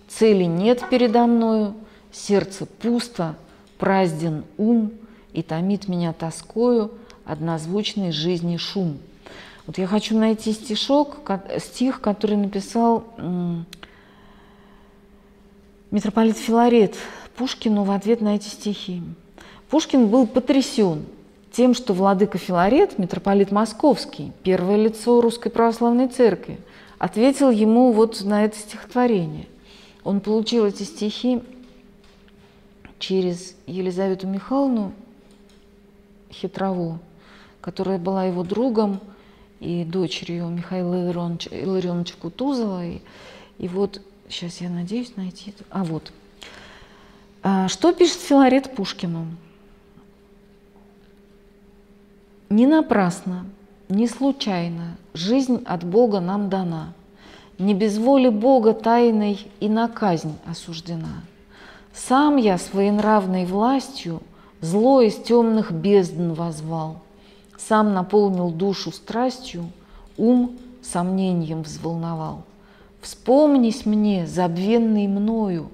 Цели 0.08 0.44
нет 0.44 0.82
передо 0.88 1.26
мною, 1.26 1.74
сердце 2.10 2.64
пусто, 2.64 3.36
празден 3.78 4.44
ум, 4.56 4.92
И 5.34 5.42
томит 5.42 5.88
меня 5.88 6.12
тоскою 6.12 6.90
однозвучный 7.24 8.12
жизни 8.12 8.58
шум. 8.58 8.98
Вот 9.66 9.78
я 9.78 9.86
хочу 9.86 10.18
найти 10.18 10.52
стишок, 10.52 11.18
стих, 11.58 12.00
который 12.00 12.36
написал 12.36 13.04
митрополит 15.92 16.36
Филарет 16.36 16.96
Пушкину 17.36 17.84
в 17.84 17.92
ответ 17.92 18.20
на 18.20 18.34
эти 18.34 18.48
стихи. 18.48 19.02
Пушкин 19.70 20.08
был 20.08 20.26
потрясен 20.26 21.04
тем, 21.52 21.74
что 21.74 21.92
владыка 21.92 22.38
Филарет, 22.38 22.98
митрополит 22.98 23.52
Московский, 23.52 24.32
первое 24.42 24.76
лицо 24.76 25.20
Русской 25.20 25.50
Православной 25.50 26.08
Церкви, 26.08 26.58
ответил 26.98 27.50
ему 27.50 27.92
вот 27.92 28.22
на 28.24 28.44
это 28.44 28.58
стихотворение. 28.58 29.46
Он 30.02 30.20
получил 30.20 30.64
эти 30.64 30.82
стихи 30.82 31.42
через 32.98 33.54
Елизавету 33.66 34.26
Михайловну 34.26 34.92
Хитрову, 36.30 36.98
которая 37.60 37.98
была 37.98 38.24
его 38.24 38.44
другом 38.44 39.00
и 39.60 39.84
дочерью 39.84 40.48
Михаила 40.48 41.10
Илларионовича 41.10 42.14
Кутузова. 42.20 42.86
И, 42.86 43.00
и 43.58 43.68
вот, 43.68 44.00
сейчас 44.32 44.60
я 44.60 44.68
надеюсь 44.68 45.16
найти. 45.16 45.54
А 45.70 45.84
вот– 45.84 46.12
а, 47.44 47.66
что 47.66 47.92
пишет 47.92 48.20
Филарет 48.20 48.76
Пушкину? 48.76 49.26
Не 52.50 52.68
напрасно, 52.68 53.46
не 53.88 54.06
случайно 54.06 54.96
жизнь 55.12 55.60
от 55.66 55.82
Бога 55.82 56.20
нам 56.20 56.48
дана. 56.48 56.92
Не 57.58 57.74
без 57.74 57.98
воли 57.98 58.28
Бога 58.28 58.74
тайной 58.74 59.50
и 59.58 59.68
на 59.68 59.88
казнь 59.88 60.36
осуждена. 60.46 61.24
Сам 61.92 62.36
я 62.36 62.58
своенравной 62.58 63.44
властью 63.44 64.22
зло 64.60 65.00
из 65.00 65.16
темных 65.16 65.72
бездн 65.72 66.32
возвал. 66.32 67.00
Сам 67.58 67.92
наполнил 67.92 68.50
душу 68.50 68.92
страстью, 68.92 69.64
ум 70.16 70.58
сомнением 70.80 71.62
взволновал. 71.62 72.44
Вспомнись 73.02 73.84
мне, 73.84 74.28
забвенный 74.28 75.08
мною, 75.08 75.70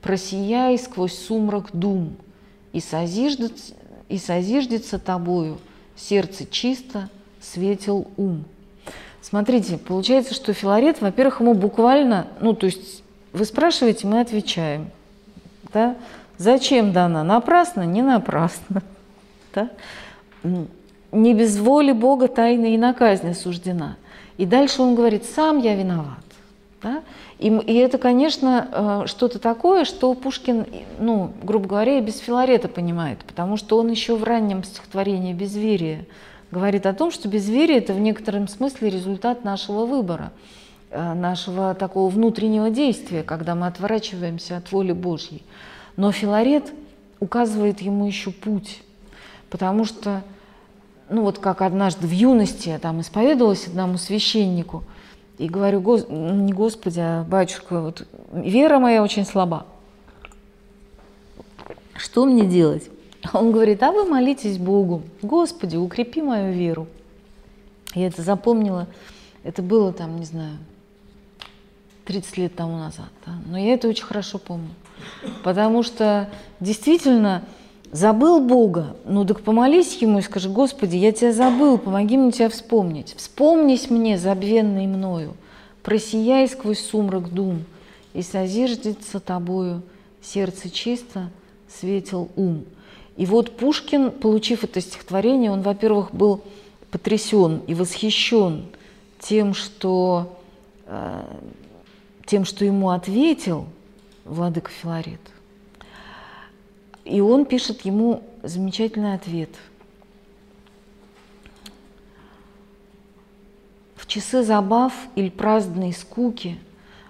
просияй 0.00 0.78
сквозь 0.78 1.16
сумрак 1.16 1.66
дум, 1.74 2.16
и 2.72 2.80
созиждется, 2.80 3.74
и 4.08 4.16
созиждется 4.16 4.98
тобою 4.98 5.58
сердце 5.96 6.46
чисто, 6.50 7.10
светил 7.42 8.08
ум. 8.16 8.44
Смотрите, 9.20 9.76
получается, 9.76 10.32
что 10.32 10.54
Филарет, 10.54 11.02
во-первых, 11.02 11.40
ему 11.40 11.52
буквально, 11.52 12.26
ну, 12.40 12.54
то 12.54 12.64
есть 12.64 13.02
вы 13.34 13.44
спрашиваете, 13.44 14.06
мы 14.06 14.20
отвечаем. 14.20 14.90
Да? 15.74 15.96
Зачем 16.38 16.92
дана? 16.92 17.22
Напрасно? 17.22 17.82
Не 17.82 18.02
напрасно. 18.02 18.82
Да? 19.54 19.68
Не 21.12 21.34
без 21.34 21.58
воли 21.58 21.92
Бога 21.92 22.26
тайна 22.26 22.72
и 22.72 22.78
на 22.78 22.94
казнь 22.94 23.28
осуждена. 23.28 23.96
И 24.38 24.46
дальше 24.46 24.80
он 24.80 24.94
говорит, 24.94 25.26
сам 25.26 25.58
я 25.58 25.74
виноват. 25.76 26.24
Да? 26.82 27.02
И, 27.38 27.48
и 27.48 27.74
это, 27.74 27.98
конечно, 27.98 29.04
э, 29.04 29.06
что-то 29.06 29.38
такое, 29.38 29.84
что 29.84 30.14
Пушкин, 30.14 30.66
ну, 30.98 31.32
грубо 31.42 31.68
говоря, 31.68 31.98
и 31.98 32.02
без 32.02 32.18
Филарета 32.18 32.68
понимает, 32.68 33.18
потому 33.20 33.56
что 33.56 33.78
он 33.78 33.88
еще 33.88 34.16
в 34.16 34.24
раннем 34.24 34.64
стихотворении 34.64 35.32
«Безверие» 35.32 36.06
говорит 36.50 36.84
о 36.86 36.92
том, 36.92 37.10
что 37.10 37.28
безверие– 37.28 37.78
это 37.78 37.92
в 37.94 38.00
некотором 38.00 38.48
смысле 38.48 38.90
результат 38.90 39.44
нашего 39.44 39.86
выбора, 39.86 40.32
э, 40.90 41.14
нашего 41.14 41.74
такого 41.74 42.10
внутреннего 42.10 42.68
действия, 42.68 43.22
когда 43.22 43.54
мы 43.54 43.68
отворачиваемся 43.68 44.56
от 44.56 44.72
воли 44.72 44.92
Божьей. 44.92 45.42
Но 45.96 46.10
Филарет 46.10 46.72
указывает 47.20 47.80
ему 47.80 48.06
еще 48.06 48.32
путь, 48.32 48.82
потому 49.50 49.84
что, 49.84 50.22
ну 51.08 51.22
вот 51.22 51.38
как 51.38 51.62
однажды 51.62 52.08
в 52.08 52.12
юности 52.12 52.70
я 52.70 52.80
там 52.80 53.00
исповедовалась 53.00 53.68
одному 53.68 53.98
священнику– 53.98 54.82
и 55.38 55.48
говорю, 55.48 55.80
не 56.08 56.52
Господи, 56.52 57.00
а 57.00 57.24
батюшка, 57.24 57.80
вот 57.80 58.06
вера 58.32 58.78
моя 58.78 59.02
очень 59.02 59.24
слаба. 59.24 59.66
Что 61.96 62.26
мне 62.26 62.46
делать? 62.46 62.90
Он 63.32 63.52
говорит, 63.52 63.82
а 63.82 63.92
вы 63.92 64.04
молитесь 64.04 64.58
Богу, 64.58 65.02
Господи, 65.22 65.76
укрепи 65.76 66.22
мою 66.22 66.52
веру. 66.52 66.86
Я 67.94 68.06
это 68.06 68.22
запомнила, 68.22 68.88
это 69.44 69.62
было 69.62 69.92
там, 69.92 70.18
не 70.18 70.24
знаю, 70.24 70.56
30 72.04 72.38
лет 72.38 72.56
тому 72.56 72.78
назад. 72.78 73.10
Да? 73.26 73.32
Но 73.46 73.58
я 73.58 73.74
это 73.74 73.88
очень 73.88 74.04
хорошо 74.04 74.38
помню. 74.38 74.70
Потому 75.44 75.82
что 75.82 76.30
действительно 76.60 77.44
Забыл 77.92 78.40
Бога? 78.40 78.96
Ну 79.04 79.26
так 79.26 79.42
помолись 79.42 79.98
Ему 80.00 80.20
и 80.20 80.22
скажи, 80.22 80.48
Господи, 80.48 80.96
я 80.96 81.12
Тебя 81.12 81.32
забыл, 81.32 81.76
помоги 81.76 82.16
мне 82.16 82.32
Тебя 82.32 82.48
вспомнить. 82.48 83.14
Вспомнись 83.18 83.90
мне, 83.90 84.16
забвенный 84.16 84.86
мною, 84.86 85.34
просияй 85.82 86.48
сквозь 86.48 86.80
сумрак 86.80 87.28
дум, 87.28 87.64
и 88.14 88.22
созиждется 88.22 89.20
Тобою 89.20 89.82
сердце 90.22 90.70
чисто, 90.70 91.28
светил 91.68 92.30
ум. 92.34 92.64
И 93.18 93.26
вот 93.26 93.58
Пушкин, 93.58 94.10
получив 94.10 94.64
это 94.64 94.80
стихотворение, 94.80 95.50
он, 95.50 95.60
во-первых, 95.60 96.14
был 96.14 96.40
потрясен 96.90 97.60
и 97.66 97.74
восхищен 97.74 98.64
тем, 99.18 99.52
что, 99.52 100.38
э, 100.86 101.22
тем, 102.24 102.46
что 102.46 102.64
ему 102.64 102.88
ответил 102.88 103.66
владыка 104.24 104.70
Филарет. 104.70 105.20
И 107.04 107.20
он 107.20 107.46
пишет 107.46 107.82
ему 107.82 108.22
замечательный 108.42 109.14
ответ. 109.14 109.50
В 113.96 114.06
часы 114.06 114.42
забав 114.42 114.92
или 115.14 115.28
праздной 115.28 115.92
скуки 115.92 116.58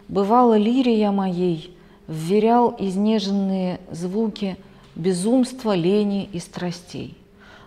Бывало 0.08 0.56
лирия 0.56 1.10
моей 1.10 1.76
Вверял 2.06 2.76
изнеженные 2.78 3.80
звуки 3.90 4.56
Безумства, 4.94 5.74
лени 5.74 6.28
и 6.32 6.38
страстей. 6.38 7.16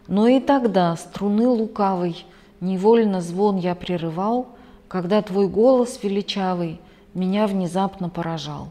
Но 0.07 0.27
и 0.27 0.39
тогда 0.39 0.95
струны 0.95 1.47
лукавой 1.47 2.25
Невольно 2.61 3.21
звон 3.21 3.57
я 3.57 3.75
прерывал, 3.75 4.47
Когда 4.87 5.21
твой 5.21 5.47
голос 5.47 5.99
величавый 6.03 6.79
Меня 7.13 7.47
внезапно 7.47 8.09
поражал. 8.09 8.69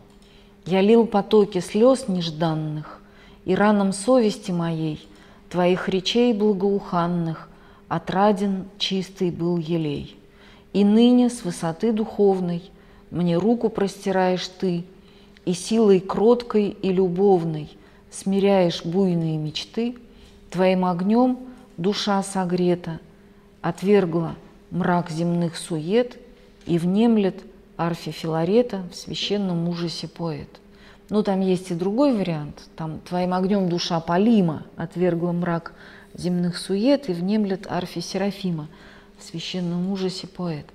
Я 0.66 0.80
лил 0.80 1.06
потоки 1.06 1.58
слез 1.58 2.08
нежданных, 2.08 3.02
и 3.44 3.54
ранам 3.54 3.92
совести 3.92 4.50
моей 4.50 5.06
Твоих 5.50 5.88
речей 5.88 6.32
благоуханных 6.32 7.48
Отраден 7.88 8.64
чистый 8.78 9.30
был 9.30 9.58
елей. 9.58 10.18
И 10.72 10.84
ныне 10.84 11.30
с 11.30 11.44
высоты 11.44 11.92
духовной 11.92 12.62
Мне 13.10 13.36
руку 13.36 13.68
простираешь 13.68 14.48
ты, 14.48 14.84
И 15.44 15.52
силой 15.52 16.00
кроткой 16.00 16.70
и 16.70 16.92
любовной 16.92 17.70
Смиряешь 18.10 18.84
буйные 18.84 19.36
мечты, 19.36 19.96
Твоим 20.50 20.84
огнем 20.84 21.38
душа 21.76 22.22
согрета, 22.22 23.00
Отвергла 23.60 24.36
мрак 24.70 25.10
земных 25.10 25.56
сует 25.56 26.18
И 26.66 26.78
внемлет 26.78 27.44
арфе 27.76 28.10
Филарета 28.10 28.84
В 28.90 28.96
священном 28.96 29.68
ужасе 29.68 30.08
поэт. 30.08 30.48
Ну, 31.10 31.22
там 31.22 31.40
есть 31.40 31.70
и 31.70 31.74
другой 31.74 32.14
вариант. 32.14 32.62
Там 32.76 33.00
«Твоим 33.00 33.34
огнем 33.34 33.68
душа 33.68 34.00
Полима 34.00 34.64
отвергла 34.76 35.32
мрак 35.32 35.74
земных 36.14 36.56
сует 36.56 37.08
и 37.08 37.12
внемлет 37.12 37.66
арфе 37.68 38.00
Серафима 38.00 38.68
в 39.18 39.22
священном 39.22 39.90
ужасе 39.90 40.26
поэт». 40.26 40.66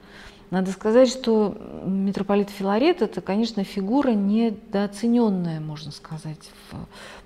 Надо 0.52 0.72
сказать, 0.72 1.10
что 1.10 1.56
митрополит 1.86 2.50
Филарет– 2.50 3.02
это, 3.04 3.22
конечно, 3.22 3.64
фигура 3.64 4.10
недооцененная, 4.10 5.60
можно 5.60 5.92
сказать. 5.92 6.50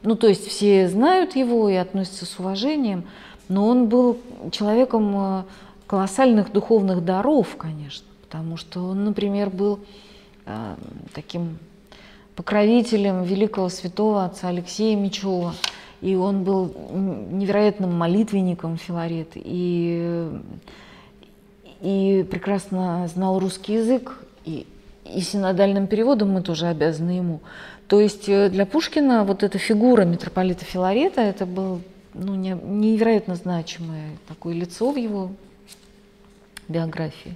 Ну, 0.02 0.16
то 0.16 0.28
есть 0.28 0.46
все 0.48 0.90
знают 0.90 1.36
его 1.38 1.70
и 1.70 1.76
относятся 1.76 2.26
с 2.26 2.38
уважением, 2.38 3.06
но 3.48 3.68
он 3.68 3.88
был 3.88 4.20
человеком 4.52 5.14
э, 5.16 5.44
колоссальных 5.88 6.52
духовных 6.52 7.06
даров, 7.06 7.56
конечно, 7.56 8.06
потому 8.24 8.58
что 8.58 8.88
он, 8.88 9.06
например, 9.06 9.50
был 9.50 9.80
э, 10.46 10.76
таким 11.14 11.60
покровителем 12.36 13.24
великого 13.24 13.70
святого 13.70 14.26
отца 14.26 14.50
Алексея 14.50 14.96
Мечева. 14.96 15.54
И 16.02 16.16
он 16.16 16.44
был 16.44 16.74
невероятным 17.32 17.98
молитвенником 17.98 18.78
Филарет 18.78 19.32
и, 19.36 20.30
и 21.82 22.26
прекрасно 22.30 23.08
знал 23.14 23.40
русский 23.40 23.76
язык. 23.76 24.20
И, 24.44 24.68
и 25.06 25.22
синодальным 25.22 25.88
переводом 25.88 26.32
мы 26.32 26.42
тоже 26.42 26.68
обязаны 26.68 27.12
ему. 27.12 27.40
То 27.88 28.02
есть 28.02 28.28
э, 28.28 28.50
для 28.50 28.66
Пушкина 28.66 29.24
вот 29.24 29.44
эта 29.44 29.58
фигура 29.58 30.04
митрополита 30.04 30.66
Филарета, 30.66 31.22
это 31.22 31.46
был 31.46 31.82
ну, 32.14 32.36
не, 32.36 32.52
невероятно 32.52 33.36
значимое 33.36 34.12
такое 34.28 34.54
лицо 34.56 34.92
в 34.92 34.98
его 34.98 35.32
биографии. 36.68 37.36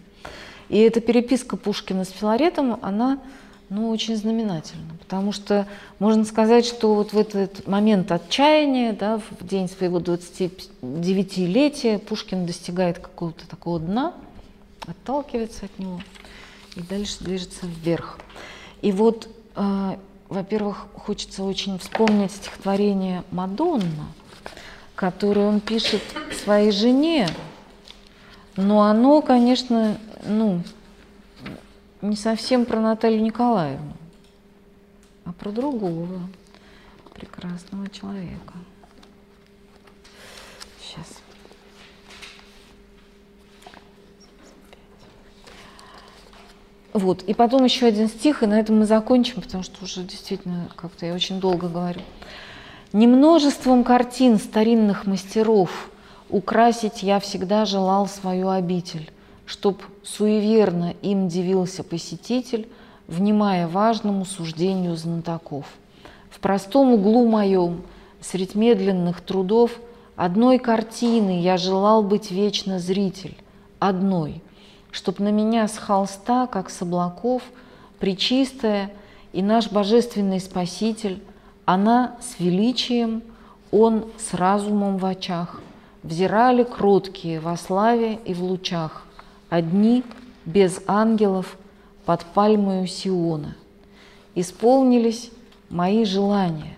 И 0.70 0.78
эта 0.80 1.00
переписка 1.00 1.56
Пушкина 1.56 2.04
с 2.04 2.10
Филаретом, 2.10 2.80
она 2.82 3.20
ну, 3.70 3.90
очень 3.90 4.16
знаменательно, 4.16 4.94
потому 5.00 5.34
что 5.34 5.68
можно 6.00 6.24
сказать, 6.24 6.66
что 6.66 6.96
вот 6.96 7.12
в 7.12 7.18
этот 7.18 7.68
момент 7.68 8.12
отчаяния, 8.12 8.94
да, 8.94 9.20
в 9.20 9.46
день 9.46 9.68
своего 9.68 10.00
29-летия 10.00 12.00
Пушкин 12.00 12.46
достигает 12.46 13.00
какого-то 13.00 13.48
такого 13.48 13.80
дна, 13.80 14.14
отталкивается 14.88 15.66
от 15.66 15.80
него 15.80 16.00
и 16.78 16.82
дальше 16.82 17.18
движется 17.22 17.66
вверх. 17.66 18.20
И 18.82 18.92
вот, 18.92 19.28
э, 19.56 19.98
во-первых, 20.30 20.88
хочется 20.94 21.44
очень 21.44 21.80
вспомнить 21.80 22.32
стихотворение 22.32 23.24
«Мадонна», 23.32 24.08
которое 24.96 25.48
он 25.48 25.60
пишет 25.60 26.02
своей 26.44 26.72
жене, 26.72 27.28
но 28.56 28.84
оно, 28.84 29.22
конечно, 29.22 29.98
ну, 30.26 30.62
не 32.02 32.16
совсем 32.16 32.66
про 32.66 32.80
Наталью 32.80 33.22
Николаевну, 33.22 33.94
а 35.26 35.34
про 35.34 35.52
другого 35.52 36.20
прекрасного 37.14 37.90
человека. 37.90 38.54
Сейчас. 40.82 41.22
Вот, 46.94 47.22
и 47.24 47.34
потом 47.34 47.64
еще 47.64 47.86
один 47.86 48.08
стих, 48.08 48.42
и 48.42 48.48
на 48.48 48.60
этом 48.60 48.80
мы 48.80 48.86
закончим, 48.86 49.42
потому 49.42 49.64
что 49.64 49.84
уже 49.84 50.04
действительно 50.04 50.70
как-то 50.76 51.06
я 51.06 51.14
очень 51.14 51.40
долго 51.40 51.70
говорю. 51.70 52.02
Немножеством 52.94 53.84
картин 53.84 54.40
старинных 54.40 55.06
мастеров 55.06 55.92
украсить 56.30 57.04
я 57.04 57.20
всегда 57.20 57.66
желал 57.66 58.08
свою 58.08 58.50
обитель 58.50 59.12
чтоб 59.48 59.82
суеверно 60.04 60.94
им 61.02 61.30
дивился 61.30 61.84
посетитель, 61.84 62.68
внимая 63.08 63.68
важному 63.68 64.26
суждению 64.26 64.98
знатоков. 64.98 65.66
В 66.30 66.40
простом 66.40 66.94
углу 66.94 67.26
моем, 67.26 67.84
средь 68.20 68.56
медленных 68.56 69.22
трудов, 69.22 69.72
одной 70.18 70.60
картины 70.60 71.42
я 71.42 71.56
желал 71.56 72.04
быть 72.04 72.30
вечно 72.30 72.78
зритель, 72.78 73.38
одной, 73.80 74.44
чтоб 74.92 75.18
на 75.20 75.30
меня 75.30 75.70
с 75.70 75.78
холста, 75.78 76.46
как 76.48 76.70
с 76.70 76.82
облаков, 76.82 77.42
причистая 78.00 78.92
и 79.32 79.42
наш 79.42 79.72
божественный 79.72 80.42
Спаситель, 80.42 81.24
она 81.64 82.18
с 82.20 82.38
величием, 82.40 83.24
он 83.72 84.06
с 84.18 84.34
разумом 84.34 84.98
в 84.98 85.06
очах, 85.06 85.62
взирали 86.04 86.64
кроткие 86.64 87.40
во 87.40 87.56
славе 87.56 88.20
и 88.26 88.34
в 88.34 88.44
лучах, 88.44 89.07
одни, 89.50 90.04
без 90.46 90.82
ангелов, 90.88 91.58
под 92.06 92.24
пальмою 92.26 92.88
Сиона. 92.88 93.56
Исполнились 94.36 95.32
мои 95.70 96.06
желания. 96.06 96.78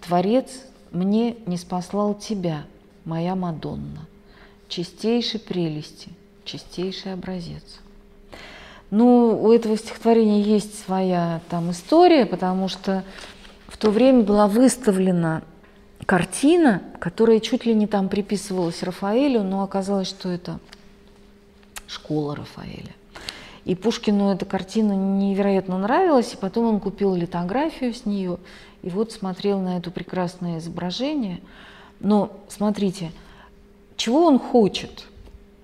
Творец 0.00 0.50
мне 0.90 1.36
не 1.46 1.56
спаслал 1.56 2.14
тебя, 2.14 2.64
моя 3.04 3.34
Мадонна. 3.34 4.06
Чистейшей 4.68 5.40
прелести, 5.40 6.08
чистейший 6.44 7.12
образец. 7.12 7.62
Ну, 8.90 9.40
у 9.40 9.52
этого 9.52 9.76
стихотворения 9.76 10.42
есть 10.42 10.84
своя 10.84 11.40
там 11.48 11.70
история, 11.70 12.26
потому 12.26 12.68
что 12.68 13.04
в 13.68 13.76
то 13.76 13.90
время 13.90 14.22
была 14.22 14.48
выставлена 14.48 15.42
картина, 16.06 16.82
которая 16.98 17.38
чуть 17.38 17.66
ли 17.66 17.74
не 17.74 17.86
там 17.86 18.08
приписывалась 18.08 18.82
Рафаэлю, 18.82 19.44
но 19.44 19.62
оказалось, 19.62 20.08
что 20.08 20.28
это 20.28 20.58
школа 21.90 22.36
Рафаэля. 22.36 22.94
И 23.64 23.74
Пушкину 23.74 24.32
эта 24.32 24.46
картина 24.46 24.92
невероятно 24.92 25.78
нравилась, 25.78 26.32
и 26.32 26.36
потом 26.36 26.66
он 26.66 26.80
купил 26.80 27.14
литографию 27.14 27.92
с 27.92 28.06
нее, 28.06 28.38
и 28.82 28.88
вот 28.88 29.12
смотрел 29.12 29.60
на 29.60 29.76
это 29.76 29.90
прекрасное 29.90 30.58
изображение. 30.58 31.40
Но 32.00 32.32
смотрите, 32.48 33.12
чего 33.96 34.24
он 34.24 34.38
хочет? 34.38 35.06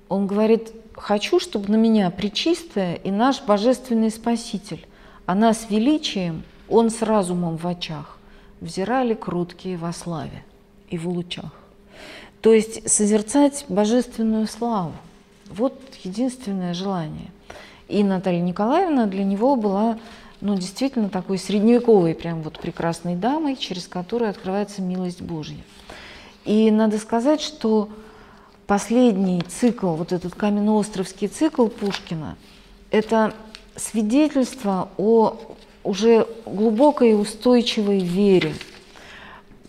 Он 0.08 0.26
говорит, 0.26 0.72
хочу, 0.94 1.40
чтобы 1.40 1.70
на 1.70 1.76
меня 1.76 2.10
причистая 2.10 2.96
и 2.96 3.10
наш 3.10 3.42
божественный 3.42 4.10
Спаситель, 4.10 4.86
она 5.24 5.54
с 5.54 5.70
величием, 5.70 6.42
он 6.68 6.90
с 6.90 7.00
разумом 7.02 7.56
в 7.56 7.66
очах, 7.66 8.18
взирали 8.60 9.14
круткие 9.14 9.76
во 9.78 9.92
славе 9.92 10.44
и 10.90 10.98
в 10.98 11.08
лучах. 11.08 11.52
То 12.42 12.52
есть 12.52 12.88
созерцать 12.88 13.64
божественную 13.68 14.46
славу. 14.46 14.92
Вот 15.48 15.80
единственное 16.06 16.72
желание. 16.72 17.30
И 17.88 18.02
Наталья 18.02 18.40
Николаевна 18.40 19.06
для 19.06 19.24
него 19.24 19.56
была 19.56 19.98
ну, 20.40 20.54
действительно 20.56 21.08
такой 21.08 21.38
средневековой, 21.38 22.14
прям 22.14 22.42
вот 22.42 22.58
прекрасной 22.58 23.14
дамой, 23.16 23.56
через 23.56 23.86
которую 23.86 24.30
открывается 24.30 24.82
милость 24.82 25.22
Божья. 25.22 25.58
И 26.44 26.70
надо 26.70 26.98
сказать, 26.98 27.40
что 27.40 27.88
последний 28.66 29.40
цикл, 29.42 29.94
вот 29.94 30.12
этот 30.12 30.34
каменноостровский 30.34 31.28
цикл 31.28 31.66
Пушкина, 31.66 32.36
это 32.90 33.34
свидетельство 33.76 34.90
о 34.96 35.38
уже 35.82 36.26
глубокой 36.44 37.10
и 37.10 37.14
устойчивой 37.14 38.00
вере. 38.00 38.54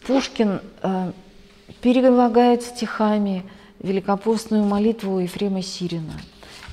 Пушкин 0.06 0.62
э, 0.82 1.12
перелагает 1.82 2.64
стихами 2.64 3.44
великопостную 3.80 4.64
молитву 4.64 5.20
Ефрема 5.20 5.62
Сирина. 5.62 6.20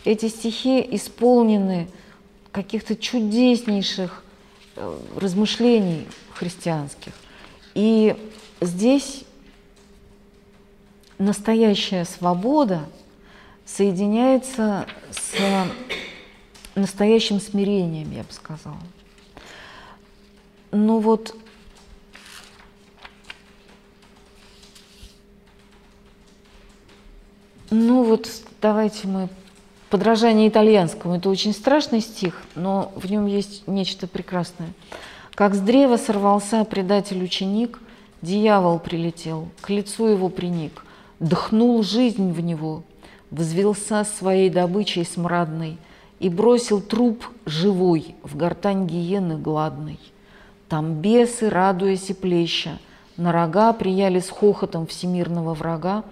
Эти 0.04 0.28
стихи 0.28 0.86
исполнены 0.92 1.88
каких-то 2.52 2.96
чудеснейших 2.96 4.22
э, 4.76 4.98
размышлений 5.16 6.06
христианских. 6.32 7.12
И 7.74 8.16
здесь 8.60 9.24
настоящая 11.18 12.04
свобода 12.04 12.84
соединяется 13.64 14.86
с 15.10 15.34
настоящим 16.74 17.40
смирением, 17.40 18.10
я 18.12 18.22
бы 18.22 18.32
сказала. 18.32 18.80
Ну 20.70 20.98
вот 20.98 21.36
Ну 27.76 28.04
вот 28.04 28.28
давайте 28.62 29.08
мы 29.08 29.28
подражание 29.90 30.48
итальянскому. 30.48 31.16
Это 31.16 31.28
очень 31.28 31.52
страшный 31.52 32.00
стих, 32.02 32.40
но 32.54 32.92
в 32.94 33.10
нем 33.10 33.26
есть 33.26 33.66
нечто 33.66 34.06
прекрасное. 34.06 34.68
Как 35.34 35.56
с 35.56 35.58
древа 35.58 35.96
сорвался 35.96 36.64
предатель-ученик, 36.64 37.80
дьявол 38.22 38.78
прилетел, 38.78 39.48
к 39.60 39.70
лицу 39.70 40.06
его 40.06 40.28
приник, 40.28 40.84
дхнул 41.18 41.82
жизнь 41.82 42.30
в 42.30 42.38
него, 42.38 42.84
взвелся 43.32 44.04
своей 44.04 44.50
добычей 44.50 45.04
смрадной 45.04 45.76
и 46.20 46.28
бросил 46.28 46.80
труп 46.80 47.26
живой 47.44 48.14
в 48.22 48.36
гортань 48.36 48.86
гиены 48.86 49.36
гладной. 49.36 49.98
Там 50.68 51.00
бесы, 51.00 51.50
радуясь 51.50 52.08
и 52.08 52.14
плеща, 52.14 52.78
на 53.16 53.32
рога 53.32 53.72
прияли 53.72 54.20
с 54.20 54.30
хохотом 54.30 54.86
всемирного 54.86 55.54
врага, 55.54 56.04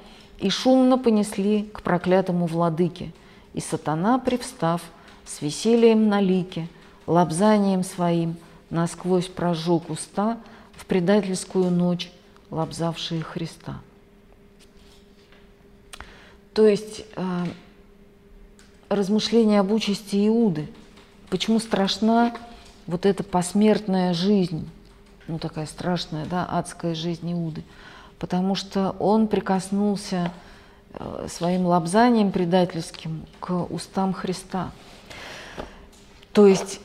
и 0.43 0.51
шумно 0.51 0.99
понесли 0.99 1.63
к 1.73 1.83
проклятому 1.83 2.47
владыке. 2.47 3.13
И 3.55 3.61
сатана, 3.61 4.19
привстав, 4.19 4.83
с 5.25 5.41
весельем 5.41 6.09
на 6.09 6.21
лике, 6.21 6.69
лобзанием 7.07 7.85
своим 7.85 8.37
насквозь 8.69 9.29
прожег 9.29 9.89
уста 9.89 10.39
в 10.75 10.85
предательскую 10.87 11.71
ночь, 11.71 12.11
лобзавшие 12.51 13.23
Христа. 13.23 13.79
То 16.55 16.67
есть 16.67 17.05
э, 17.15 17.45
размышление 18.89 19.61
об 19.61 19.71
участи 19.71 20.27
Иуды. 20.27 20.67
Почему 21.31 21.61
страшна 21.61 22.35
вот 22.89 23.07
эта 23.07 23.23
посмертная 23.23 24.13
жизнь, 24.13 24.69
ну 25.29 25.39
такая 25.39 25.67
страшная, 25.67 26.27
да, 26.27 26.45
адская 26.45 26.97
жизнь 26.97 27.33
Иуды– 27.33 27.63
потому 28.23 28.55
что 28.55 28.95
он 29.01 29.27
прикоснулся 29.27 30.31
э, 30.95 31.27
своим 31.29 31.67
лобзанием 31.67 32.31
предательским 32.31 33.27
к 33.41 33.65
устам 33.65 34.13
Христа. 34.13 34.71
То 36.33 36.47
есть 36.47 36.79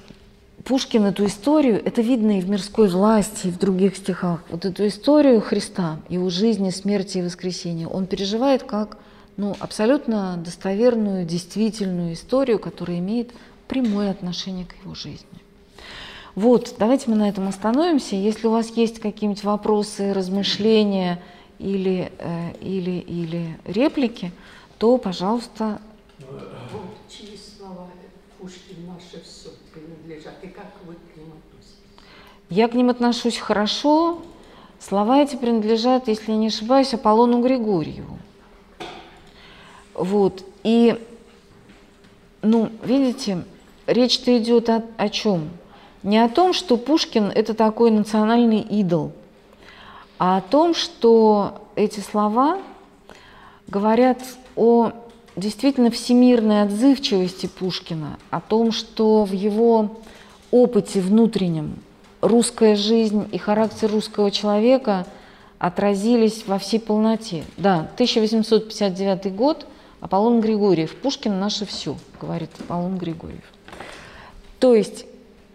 Пушкин 0.64 1.06
эту 1.06 1.28
историю, 1.28 1.80
это 1.86 2.02
видно 2.02 2.40
и 2.40 2.42
в 2.42 2.50
«Мирской 2.50 2.90
власти», 2.90 3.48
и 3.48 3.52
в 3.52 3.60
других 3.60 3.98
стихах, 3.98 4.46
вот 4.50 4.66
эту 4.66 4.88
историю 4.88 5.40
Христа, 5.40 6.00
его 6.10 6.32
жизни, 6.32 6.72
смерти 6.72 7.20
и 7.20 7.22
воскресения, 7.22 7.88
он 7.88 8.08
переживает 8.08 8.64
как 8.64 8.98
ну, 9.38 9.56
абсолютно 9.60 10.38
достоверную, 10.38 11.24
действительную 11.24 12.14
историю, 12.14 12.58
которая 12.58 12.98
имеет 12.98 13.30
прямое 13.68 14.10
отношение 14.10 14.66
к 14.66 14.74
его 14.84 14.96
жизни. 14.96 15.47
Вот, 16.38 16.76
давайте 16.78 17.10
мы 17.10 17.16
на 17.16 17.28
этом 17.28 17.48
остановимся. 17.48 18.16
Если 18.16 18.46
у 18.46 18.52
вас 18.52 18.70
есть 18.78 19.00
какие-нибудь 19.00 19.44
вопросы, 19.44 20.14
размышления 20.14 21.20
или, 21.58 22.12
э, 22.20 22.52
или, 22.62 23.00
или 23.00 23.60
реплики, 23.66 24.32
то, 24.78 25.00
пожалуйста. 25.00 25.82
Вот 26.20 26.84
чьи 27.10 27.36
слова 27.36 27.88
Пушкин 28.38 28.86
наше 28.86 29.24
все 29.26 29.50
принадлежат, 29.74 30.36
и 30.44 30.48
как 30.50 30.68
вы 30.86 30.94
к 30.94 31.18
ним 31.18 31.34
относитесь? 31.34 31.74
Я 32.52 32.68
к 32.68 32.76
ним 32.76 32.92
отношусь 32.92 33.40
хорошо. 33.40 34.22
Слова 34.80 35.24
эти 35.24 35.38
принадлежат, 35.38 36.08
если 36.08 36.34
я 36.34 36.38
не 36.38 36.50
ошибаюсь, 36.50 36.94
Аполлону 36.94 37.42
Григорьеву. 37.42 38.20
Вот. 39.96 40.46
И, 40.64 41.04
ну, 42.44 42.70
видите, 42.84 43.44
речь-то 43.88 44.38
идет 44.38 44.70
о, 44.70 44.84
о 44.98 45.10
чем? 45.10 45.50
Не 46.04 46.18
о 46.18 46.30
том, 46.30 46.54
что 46.54 46.78
Пушкин– 46.78 47.32
это 47.36 47.54
такой 47.54 47.92
национальный 47.92 48.62
идол, 48.62 49.12
а 50.20 50.38
о 50.38 50.42
том, 50.42 50.74
что 50.74 51.62
эти 51.76 52.00
слова 52.00 52.60
говорят 53.68 54.20
о 54.56 54.92
действительно 55.36 55.92
всемирной 55.92 56.64
отзывчивости 56.64 57.48
Пушкина, 57.48 58.18
о 58.32 58.42
том, 58.42 58.72
что 58.72 59.26
в 59.26 59.32
его 59.34 59.98
опыте 60.52 61.02
внутреннем 61.02 61.76
русская 62.22 62.76
жизнь 62.76 63.28
и 63.32 63.38
характер 63.38 63.92
русского 63.92 64.32
человека 64.32 65.06
отразились 65.60 66.46
во 66.48 66.58
всей 66.60 66.80
полноте. 66.80 67.44
Да, 67.58 67.90
1859 67.96 69.36
год, 69.36 69.68
Аполлон 70.02 70.42
Григорьев. 70.42 70.96
Пушкин 70.96 71.40
наше 71.40 71.66
все, 71.66 71.96
говорит 72.20 72.50
Аполлон 72.60 72.98
Григорьев. 72.98 73.44
То 74.60 74.76
есть 74.76 75.06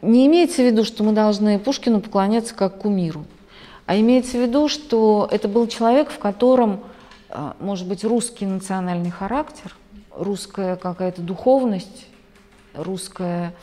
не 0.03 0.27
имеется 0.27 0.63
в 0.63 0.67
виду, 0.67 0.85
что 0.85 1.05
мы 1.05 1.13
должны 1.13 1.59
Пушкину 1.59 2.01
поклоняться 2.01 2.55
как 2.55 2.79
кумиру, 2.79 3.25
а 3.87 3.97
имеется 3.99 4.37
в 4.37 4.43
виду, 4.43 4.69
что 4.69 5.29
это 5.31 5.49
был 5.49 5.69
человек, 5.69 6.11
в 6.11 6.19
котором, 6.19 6.81
а, 7.31 7.57
может 7.61 7.87
быть, 7.87 8.05
русский 8.05 8.45
национальный 8.45 9.11
характер, 9.11 9.75
русская 10.11 10.77
какая-то 10.77 11.23
духовность, 11.23 12.07
русская, 12.75 13.55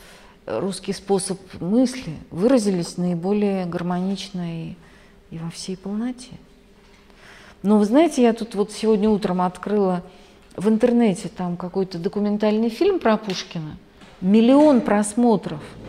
русский 0.46 0.94
способ 0.94 1.38
мысли 1.60 2.14
выразились 2.30 2.96
наиболее 2.96 3.66
гармонично 3.66 4.64
и, 4.64 4.74
и 5.30 5.38
во 5.38 5.50
всей 5.50 5.76
полноте. 5.76 6.32
Но 7.62 7.78
вы 7.78 7.84
знаете, 7.84 8.22
я 8.22 8.32
тут 8.32 8.54
вот 8.54 8.72
сегодня 8.72 9.10
утром 9.10 9.42
открыла 9.42 10.02
в 10.56 10.68
интернете 10.70 11.28
там 11.28 11.58
какой-то 11.58 11.98
документальный 11.98 12.70
фильм 12.70 12.98
про 12.98 13.18
Пушкина, 13.18 13.76
миллион 14.22 14.80
просмотров– 14.80 15.60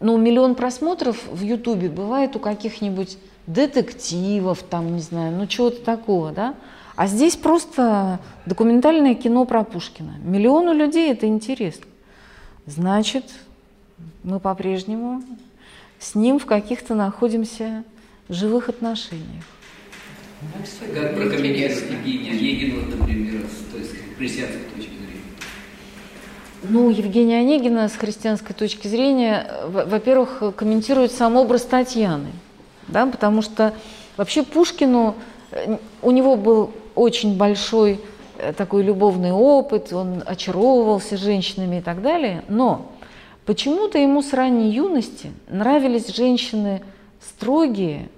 ну, 0.00 0.16
миллион 0.16 0.54
просмотров 0.54 1.26
в 1.30 1.42
Ютубе 1.42 1.88
бывает 1.88 2.36
у 2.36 2.38
каких-нибудь 2.38 3.18
детективов, 3.46 4.62
там, 4.62 4.94
не 4.94 5.00
знаю, 5.00 5.36
ну, 5.36 5.46
чего-то 5.46 5.82
такого, 5.82 6.32
да? 6.32 6.54
А 6.96 7.06
здесь 7.06 7.36
просто 7.36 8.20
документальное 8.46 9.14
кино 9.14 9.44
про 9.44 9.64
Пушкина. 9.64 10.14
Миллиону 10.22 10.72
людей 10.72 11.12
это 11.12 11.26
интересно. 11.26 11.86
Значит, 12.64 13.24
мы 14.24 14.40
по-прежнему 14.40 15.22
с 15.98 16.14
ним 16.14 16.38
в 16.38 16.46
каких-то 16.46 16.94
находимся 16.94 17.84
живых 18.28 18.68
отношениях. 18.68 19.44
Как 20.94 21.16
прокомментировать 21.16 21.90
Евгения 21.90 22.32
Онегина, 22.32 22.96
например, 22.96 23.46
то 23.72 23.78
есть 23.78 23.92
христианской 24.16 24.60
точки 24.74 24.95
ну, 26.68 26.90
Евгения 26.90 27.38
Онегина 27.38 27.88
с 27.88 27.94
христианской 27.94 28.54
точки 28.54 28.88
зрения, 28.88 29.50
во-первых, 29.66 30.54
комментирует 30.56 31.12
сам 31.12 31.36
образ 31.36 31.62
Татьяны, 31.62 32.30
да, 32.88 33.06
потому 33.06 33.42
что 33.42 33.74
вообще 34.16 34.42
Пушкину, 34.42 35.14
э, 35.50 35.78
у 36.02 36.10
него 36.10 36.36
был 36.36 36.70
очень 36.94 37.36
большой 37.36 38.00
э, 38.38 38.52
такой 38.52 38.82
любовный 38.82 39.32
опыт, 39.32 39.92
он 39.92 40.22
очаровывался 40.24 41.16
женщинами 41.16 41.76
и 41.76 41.80
так 41.80 42.02
далее, 42.02 42.44
но 42.48 42.92
почему-то 43.44 43.98
ему 43.98 44.22
с 44.22 44.32
ранней 44.32 44.70
юности 44.70 45.32
нравились 45.48 46.14
женщины 46.14 46.82
строгие, 47.20 48.08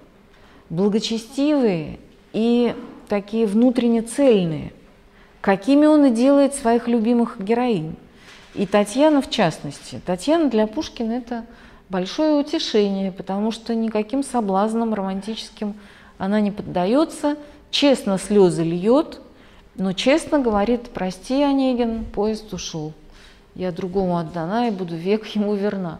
благочестивые 0.69 1.99
и 2.33 2.75
такие 3.07 3.45
внутренне 3.45 4.01
цельные, 4.01 4.71
какими 5.41 5.85
он 5.85 6.05
и 6.05 6.11
делает 6.11 6.53
своих 6.53 6.87
любимых 6.87 7.39
героинь. 7.39 7.95
И 8.55 8.65
Татьяна 8.65 9.21
в 9.21 9.29
частности. 9.29 10.01
Татьяна 10.05 10.49
для 10.49 10.67
Пушкина 10.67 11.13
это 11.13 11.45
большое 11.89 12.35
утешение, 12.35 13.11
потому 13.11 13.51
что 13.51 13.75
никаким 13.75 14.23
соблазнам 14.23 14.93
романтическим 14.93 15.75
она 16.17 16.41
не 16.41 16.51
поддается, 16.51 17.37
честно 17.71 18.17
слезы 18.17 18.63
льет, 18.63 19.21
но 19.75 19.93
честно 19.93 20.39
говорит, 20.39 20.89
прости, 20.93 21.41
Онегин, 21.41 22.05
поезд 22.05 22.51
ушел. 22.53 22.93
Я 23.55 23.71
другому 23.71 24.17
отдана 24.17 24.67
и 24.67 24.71
буду 24.71 24.95
век 24.95 25.25
ему 25.27 25.55
верна. 25.55 25.99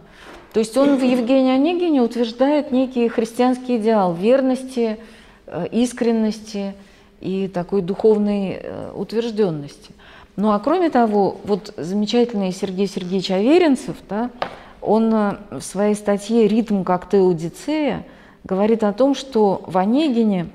То 0.53 0.59
есть 0.59 0.75
он 0.75 0.97
в 0.97 1.03
Евгении 1.03 1.53
Онегине 1.53 2.01
утверждает 2.01 2.71
некий 2.71 3.07
христианский 3.07 3.77
идеал 3.77 4.13
верности, 4.13 4.97
э, 5.45 5.67
искренности 5.71 6.73
и 7.21 7.47
такой 7.47 7.81
духовной 7.81 8.59
э, 8.61 8.91
утвержденности. 8.93 9.91
Ну 10.39 10.53
а 10.53 10.59
кроме 10.59 10.89
того, 10.89 11.35
вот 11.43 11.73
замечательный 11.75 12.53
Сергей 12.53 12.87
Сергеевич 12.87 13.29
Аверинцев, 13.29 13.97
да, 14.07 14.31
он 14.79 15.13
э, 15.13 15.37
в 15.51 15.61
своей 15.61 15.95
статье 15.95 16.47
«Ритм 16.47 16.83
как 16.83 17.09
теодицея» 17.09 18.05
говорит 18.45 18.85
о 18.85 18.93
том, 18.93 19.15
что 19.15 19.61
в 19.67 19.77
Онегине 19.77 20.47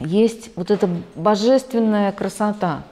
есть 0.00 0.56
вот 0.56 0.70
эта 0.70 0.88
божественная 1.14 2.12
красота, 2.12 2.84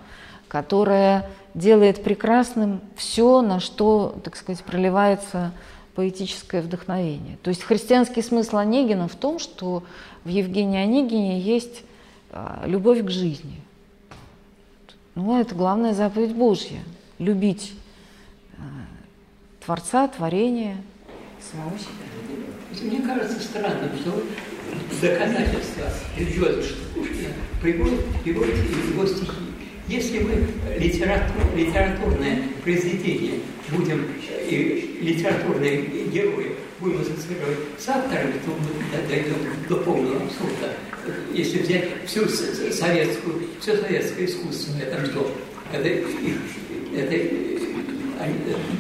которая 0.49 1.31
делает 1.55 2.05
прекрасным 2.05 2.82
все, 2.95 3.41
на 3.41 3.59
что, 3.59 4.16
так 4.23 4.36
сказать, 4.36 4.62
проливается 4.65 5.53
поэтическое 5.95 6.61
вдохновение. 6.61 7.39
То 7.43 7.49
есть 7.49 7.62
христианский 7.62 8.20
смысл 8.20 8.59
Онегина 8.59 9.09
в 9.09 9.15
том, 9.15 9.39
что 9.39 9.82
в 10.24 10.28
Евгении 10.28 10.78
Онегине 10.78 11.41
есть 11.41 11.85
а, 12.32 12.65
любовь 12.66 13.03
к 13.03 13.09
жизни. 13.09 13.64
Ну, 15.15 15.41
это 15.41 15.55
главная 15.55 15.95
заповедь 15.95 16.35
Божья– 16.35 16.81
любить 17.19 17.74
а, 18.59 18.62
Творца, 19.65 20.09
творение, 20.09 20.77
самого 21.41 21.78
себя. 21.78 22.82
Мне 22.82 23.01
кажется 23.07 23.41
странным, 23.41 23.91
что 24.01 24.23
доказательства 25.01 25.85
религиозных 26.19 26.77
Пушкина 26.95 27.28
приводят, 27.62 28.01
его 28.24 29.07
стихи. 29.07 29.31
Если 29.86 30.19
мы 30.19 30.49
литератур, 30.78 31.55
литературное 31.55 32.43
произведение 32.65 33.41
будем, 33.76 34.06
и 34.48 34.98
литературные 35.01 35.82
герои 36.12 36.56
будем 36.80 37.01
ассоциировать 37.01 37.59
с 37.78 37.88
авторами, 37.88 38.34
то 38.44 38.98
дойдем 39.09 39.34
до 39.68 39.76
полного 39.76 40.16
абсурда. 40.16 40.72
Если 41.32 41.59
взять 41.59 41.84
всю 42.06 42.26
советскую, 42.28 43.48
все 43.60 43.76
советское 43.76 44.24
искусство, 44.24 44.72
это 44.80 45.05
что? 45.06 45.30
Это, 45.72 45.88
это 45.88 47.14
они 48.20 48.34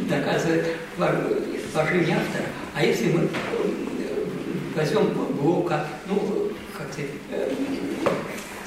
доказывают 0.08 0.66
положение 0.96 2.16
автора. 2.16 2.46
А 2.74 2.84
если 2.84 3.12
мы 3.12 3.28
возьмем 4.74 5.12
Блока, 5.40 5.86
ну, 6.06 6.50
как 6.76 6.92
сказать, 6.92 7.10
э, 7.30 7.52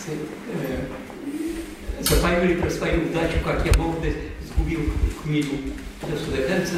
э, 0.08 2.04
запоюли 2.04 2.56
про 2.56 2.70
свою 2.70 3.10
удачу, 3.10 3.38
как 3.44 3.66
я 3.66 3.74
молодость 3.78 4.18
сгубил 4.58 4.82
книгу 5.24 5.56
до 6.02 6.18
Судаканца, 6.18 6.78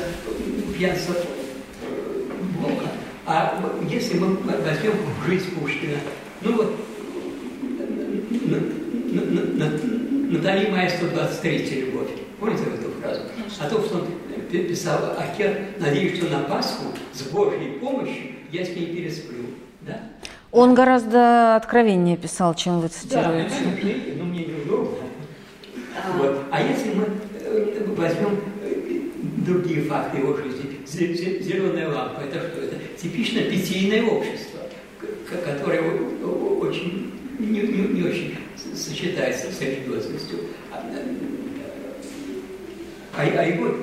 пьянство 0.77 1.15
Блока. 2.57 2.88
А 3.26 3.61
если 3.89 4.18
мы 4.18 4.35
возьмем 4.35 4.93
жизнь 5.26 5.51
Пушкина, 5.56 5.97
ну 6.41 6.53
вот 6.53 6.76
Натали 10.31 10.69
Майя 10.69 10.89
123 10.89 11.81
любовь. 11.81 12.10
Помните 12.39 12.64
эту 12.64 12.91
фразу? 13.01 13.22
А 13.60 13.69
то, 13.69 13.84
что 13.84 13.97
он 13.97 14.07
писал 14.49 15.15
Акер, 15.18 15.68
надеюсь, 15.80 16.18
что 16.18 16.30
на 16.30 16.43
Пасху 16.43 16.85
с 17.14 17.22
Божьей 17.23 17.80
помощью 17.80 18.35
я 18.51 18.64
с 18.64 18.69
ней 18.69 18.95
пересплю. 18.95 19.45
Да? 19.81 19.99
Он 20.51 20.73
гораздо 20.73 21.56
откровеннее 21.56 22.18
писал, 22.18 22.56
чем 22.56 22.80
вы 22.80 22.88
цитируете. 22.88 23.49
Да, 23.49 23.88
ну, 24.18 24.23
мне 24.26 24.45
неудобно. 24.45 24.97
А. 25.95 26.18
Вот. 26.18 26.45
а 26.51 26.61
если 26.61 26.93
мы 26.93 27.06
возьмем 27.95 28.40
э, 28.64 29.02
другие 29.45 29.84
факты 29.84 30.19
его 30.19 30.36
жизни, 30.38 30.80
зеленая 30.86 31.90
лампа, 31.90 32.22
это 32.22 32.40
что? 32.40 32.61
Это 32.61 32.76
типично 32.98 33.41
питейное 33.41 34.03
общество, 34.03 34.60
которое 35.30 35.81
очень 35.81 37.14
не, 37.40 37.61
не, 37.61 37.88
не 37.88 38.03
очень 38.03 38.36
сочетается 38.76 39.52
с 39.52 39.61
религиозностью. 39.61 40.40
А, 40.72 40.84
а, 43.15 43.22
а 43.22 43.44
его 43.44 43.76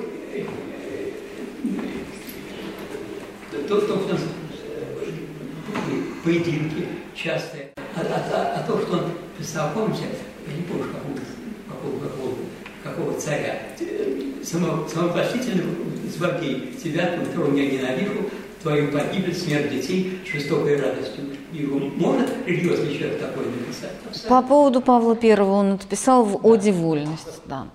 то, 3.67 3.81
то, 3.81 3.81
что 3.81 4.17
поединки 6.23 6.87
частые. 7.15 7.71
А, 7.77 8.01
а, 8.01 8.03
а, 8.33 8.59
а 8.59 8.67
то, 8.67 8.79
что 8.81 8.97
он 8.97 9.11
писал, 9.37 9.71
помните, 9.73 10.03
я 10.47 10.53
не 10.53 10.63
помню, 10.63 10.85
какого, 10.85 11.15
какого, 11.69 11.99
какого, 11.99 12.35
какого 12.89 13.13
царя, 13.19 13.59
само, 14.43 14.87
самовластительного 14.87 15.69
злодей, 16.15 16.73
тебя, 16.81 17.17
которого 17.17 17.55
я 17.55 17.71
ненавижу, 17.71 18.29
твою 18.61 18.91
погибель, 18.91 19.35
смерть 19.35 19.71
детей, 19.71 20.19
жестокой 20.31 20.79
радостью. 20.79 21.25
Его 21.51 21.79
может 21.79 22.29
религиозный 22.45 22.97
человек 22.97 23.19
такой 23.19 23.45
написать? 23.45 24.27
По 24.27 24.41
поводу 24.41 24.81
Павла 24.81 25.15
Первого 25.15 25.53
он 25.53 25.69
написал 25.71 26.23
в 26.23 26.45
«Оде 26.45 26.71
вольность», 26.71 27.41
да. 27.45 27.67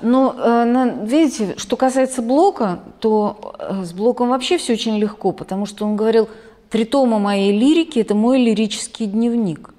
Но, 0.00 0.36
э, 0.38 1.06
видите, 1.06 1.54
что 1.56 1.76
касается 1.76 2.22
Блока, 2.22 2.80
то 3.00 3.56
э, 3.58 3.82
с 3.84 3.92
Блоком 3.92 4.28
вообще 4.28 4.56
все 4.58 4.74
очень 4.74 4.96
легко, 4.98 5.32
потому 5.32 5.66
что 5.66 5.84
он 5.84 5.96
говорил– 5.96 6.28
Три 6.70 6.84
тома 6.84 7.18
моей 7.18 7.58
лирики– 7.58 7.98
это 8.00 8.14
мой 8.14 8.38
лирический 8.38 9.06
дневник. 9.06 9.70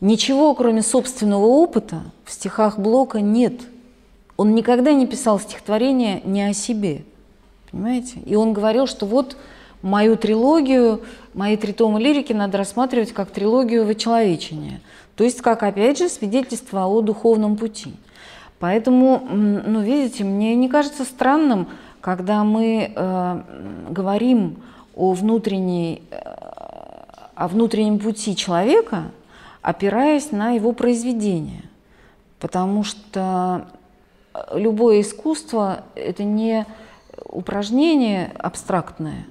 Ничего, 0.00 0.52
кроме 0.54 0.82
собственного 0.82 1.46
опыта, 1.46 2.02
в 2.24 2.32
стихах 2.32 2.78
Блока 2.78 3.20
нет. 3.20 3.54
Он 4.38 4.54
никогда 4.54 4.94
не 4.94 5.06
писал 5.06 5.40
стихотворения 5.40 6.22
не 6.24 6.42
о 6.44 6.54
себе. 6.54 7.02
Понимаете? 7.70 8.20
И 8.24 8.36
он 8.36 8.52
говорил, 8.52 8.86
что 8.86 9.04
вот 9.04 9.36
мою 9.82 10.16
трилогию, 10.16 11.02
мои 11.34 11.56
три 11.56 11.72
тома 11.72 11.98
лирики 11.98 12.32
надо 12.32 12.56
рассматривать 12.56 13.12
как 13.12 13.30
трилогию 13.30 13.84
вычеловечения. 13.84 14.80
То 15.16 15.24
есть, 15.24 15.42
как, 15.42 15.64
опять 15.64 15.98
же, 15.98 16.08
свидетельство 16.08 16.86
о 16.86 17.00
духовном 17.00 17.56
пути. 17.56 17.94
Поэтому, 18.60 19.26
ну, 19.28 19.80
видите, 19.80 20.22
мне 20.22 20.54
не 20.54 20.68
кажется 20.68 21.04
странным, 21.04 21.66
когда 22.00 22.44
мы 22.44 22.92
э, 22.94 23.42
говорим 23.90 24.62
о, 24.94 25.14
внутренней, 25.14 26.00
э, 26.12 26.16
о 27.34 27.48
внутреннем 27.48 27.98
пути 27.98 28.36
человека, 28.36 29.10
опираясь 29.62 30.30
на 30.30 30.52
его 30.52 30.70
произведение. 30.70 31.64
Потому 32.38 32.84
что 32.84 33.66
любое 34.52 35.00
искусство– 35.00 35.84
это 35.94 36.24
не 36.24 36.66
упражнение 37.24 38.32
абстрактное, 38.38 39.26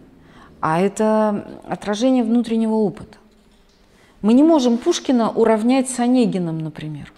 а 0.59 0.79
это 0.81 1.47
отражение 1.67 2.23
внутреннего 2.23 2.75
опыта. 2.75 3.17
Мы 4.21 4.33
не 4.33 4.43
можем 4.43 4.77
Пушкина 4.77 5.29
уравнять 5.29 5.89
с 5.89 5.99
Онегиным, 5.99 6.59
например. 6.59 7.13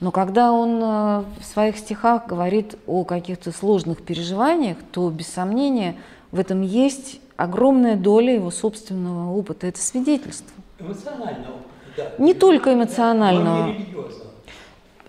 Но 0.00 0.10
когда 0.10 0.52
он 0.52 0.80
э, 0.82 1.24
в 1.40 1.44
своих 1.44 1.78
стихах 1.78 2.26
говорит 2.26 2.74
о 2.88 3.04
каких-то 3.04 3.52
сложных 3.52 4.02
переживаниях, 4.02 4.76
то, 4.90 5.08
без 5.10 5.28
сомнения, 5.28 5.94
в 6.32 6.40
этом 6.40 6.62
есть 6.62 7.20
огромная 7.36 7.94
доля 7.94 8.34
его 8.34 8.50
собственного 8.50 9.32
опыта. 9.32 9.68
Это 9.68 9.78
свидетельство. 9.78 10.50
Эмоционального 10.80 11.58
да. 11.96 12.10
Не 12.18 12.34
только 12.34 12.74
эмоционального. 12.74 13.66
Но 13.66 13.74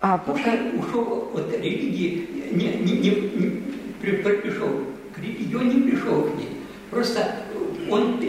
а 0.04 0.18
Пушкин 0.18 0.80
ушел 0.80 1.32
от 1.34 1.50
религии, 1.54 2.28
не, 2.52 2.74
не, 2.74 2.92
не, 2.98 3.10
не 3.10 3.62
пришел 4.02 4.68
к 5.16 5.20
религии, 5.20 5.56
он 5.56 5.70
не 5.70 5.90
пришел 5.90 6.24
к 6.24 6.36
ней. 6.36 6.50
Просто 6.92 7.38
он 7.90 8.20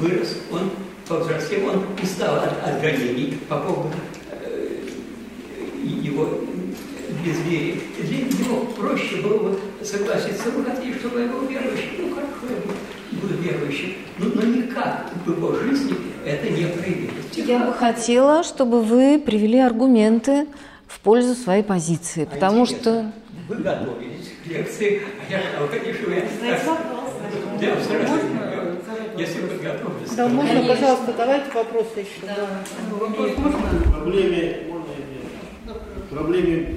вырос, 0.00 0.38
он 0.50 0.70
повзрослел, 1.06 1.68
он 1.68 1.84
устал 2.02 2.36
от, 2.36 2.66
от 2.66 2.80
гонений 2.80 3.38
по 3.50 3.58
поводу 3.58 3.92
э, 4.30 4.88
его 5.82 6.40
безверие. 7.22 7.80
Для 7.98 8.18
него 8.18 8.64
проще 8.74 9.16
было 9.16 9.50
бы 9.50 9.60
согласиться, 9.82 10.50
вы 10.52 10.64
хотите, 10.64 10.98
чтобы 10.98 11.20
я 11.20 11.26
был 11.26 11.46
верующим, 11.46 11.90
ну 11.98 12.14
хорошо, 12.14 12.46
я 12.48 12.56
буду 12.62 12.78
верующим. 13.26 13.94
Но, 14.18 14.26
но 14.34 14.42
никак 14.42 15.10
в 15.24 15.30
его 15.30 15.52
жизни 15.54 15.96
это 16.24 16.48
не 16.50 16.66
проявилось. 16.66 17.26
Я 17.34 17.58
бы 17.60 17.72
хотела, 17.72 18.42
чтобы 18.42 18.82
вы 18.82 19.18
привели 19.18 19.58
аргументы 19.58 20.46
в 20.86 21.00
пользу 21.00 21.34
своей 21.34 21.62
позиции, 21.62 22.24
а 22.24 22.26
потому 22.26 22.66
что... 22.66 23.12
Вы 23.48 23.56
готовились 23.56 24.32
к 24.44 24.46
лекции, 24.46 25.02
а 25.28 25.32
я 25.32 25.40
конечно, 25.68 26.12
я... 26.12 26.28
Знаете 26.38 26.64
вопрос? 26.66 27.04
Да, 27.60 27.66
если 29.18 29.40
вы 29.40 29.58
готовы. 29.58 29.94
Да, 30.16 30.28
можно, 30.28 30.62
пожалуйста, 30.62 31.14
давайте 31.16 31.50
вопросы 31.52 32.00
еще. 32.00 32.26
Да. 32.26 32.62
Вопрос 32.90 33.30
можно? 33.36 33.92
Проблеме, 33.92 34.58
проблеме 36.10 36.76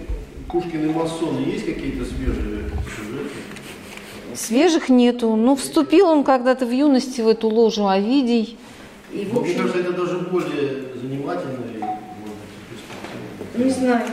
Пушкин 0.50 0.90
и 0.90 0.94
масоны 0.94 1.40
есть 1.46 1.66
какие-то 1.66 2.04
свежие 2.06 2.70
сюжеты? 2.96 3.41
Свежих 4.36 4.90
нету. 4.90 5.36
Ну, 5.36 5.56
вступил 5.56 6.08
он 6.08 6.24
когда-то 6.24 6.66
в 6.66 6.72
юности 6.72 7.22
в 7.22 7.28
эту 7.28 7.50
ложу 7.50 7.88
Овидий. 7.88 8.58
И, 9.12 9.28
общем... 9.32 9.42
Мне 9.42 9.54
кажется, 9.56 9.80
это 9.80 9.92
даже 9.92 10.18
более 10.20 10.96
занимательно. 10.96 11.60
И, 13.56 13.64
не 13.64 13.70
знаю, 13.70 14.08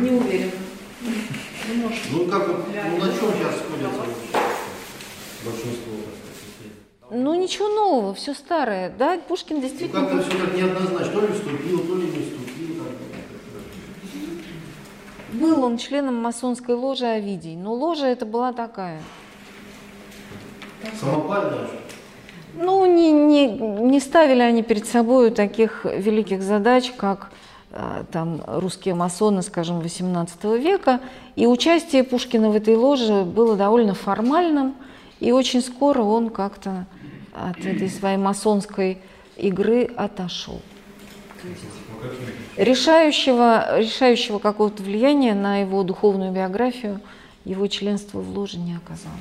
не 0.00 0.10
уверен. 0.10 0.50
Ну 2.10 2.26
как 2.26 2.48
вот, 2.48 2.66
ну 2.66 2.96
на 2.98 3.06
чем 3.06 3.30
сейчас 3.32 3.54
сходятся 3.60 4.02
большинство? 5.44 5.92
Ну 7.10 7.34
ничего 7.34 7.68
нового, 7.68 8.14
все 8.14 8.34
старое. 8.34 8.92
Да, 8.98 9.18
Пушкин 9.28 9.56
Ну 9.56 9.62
действительно... 9.62 10.06
как-то 10.06 10.22
все 10.22 10.38
так 10.38 10.56
неоднозначно. 10.56 11.12
То 11.12 11.20
ли 11.20 11.32
вступил, 11.32 11.78
то 11.80 11.94
ли 11.96 12.02
не 12.04 12.22
вступил. 12.22 12.84
как 12.84 12.88
бы. 12.88 13.12
Был 15.42 15.64
он 15.64 15.76
членом 15.76 16.22
масонской 16.22 16.76
ложи 16.76 17.04
Овидий, 17.04 17.56
но 17.56 17.74
ложа 17.74 18.06
это 18.06 18.24
была 18.24 18.52
такая. 18.52 19.02
Самопальная. 21.00 21.66
Ну, 22.54 22.86
не, 22.86 23.10
не, 23.10 23.48
не 23.48 23.98
ставили 23.98 24.40
они 24.40 24.62
перед 24.62 24.86
собой 24.86 25.32
таких 25.32 25.84
великих 25.84 26.42
задач, 26.42 26.92
как 26.96 27.32
э, 27.72 28.04
там 28.12 28.40
русские 28.46 28.94
масоны, 28.94 29.42
скажем, 29.42 29.80
XVIII 29.80 30.60
века. 30.60 31.00
И 31.34 31.48
участие 31.48 32.04
Пушкина 32.04 32.50
в 32.50 32.54
этой 32.54 32.76
ложе 32.76 33.24
было 33.24 33.56
довольно 33.56 33.94
формальным, 33.94 34.76
и 35.18 35.32
очень 35.32 35.60
скоро 35.60 36.02
он 36.02 36.30
как-то 36.30 36.86
от 37.32 37.58
этой 37.66 37.90
своей 37.90 38.16
масонской 38.16 38.98
игры 39.36 39.90
отошел. 39.96 40.60
Решающего, 42.56 43.78
решающего 43.78 44.38
какого-то 44.38 44.82
влияния 44.82 45.34
на 45.34 45.58
его 45.62 45.82
духовную 45.84 46.32
биографию 46.32 47.00
его 47.44 47.66
членство 47.66 48.20
в 48.20 48.36
ложе 48.36 48.58
не 48.58 48.76
оказало. 48.76 49.16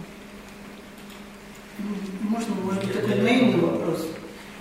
Можно, 2.23 2.55
может 2.55 2.83
быть, 2.83 2.93
такой 2.93 3.15
наивный 3.15 3.59
вопрос. 3.59 4.05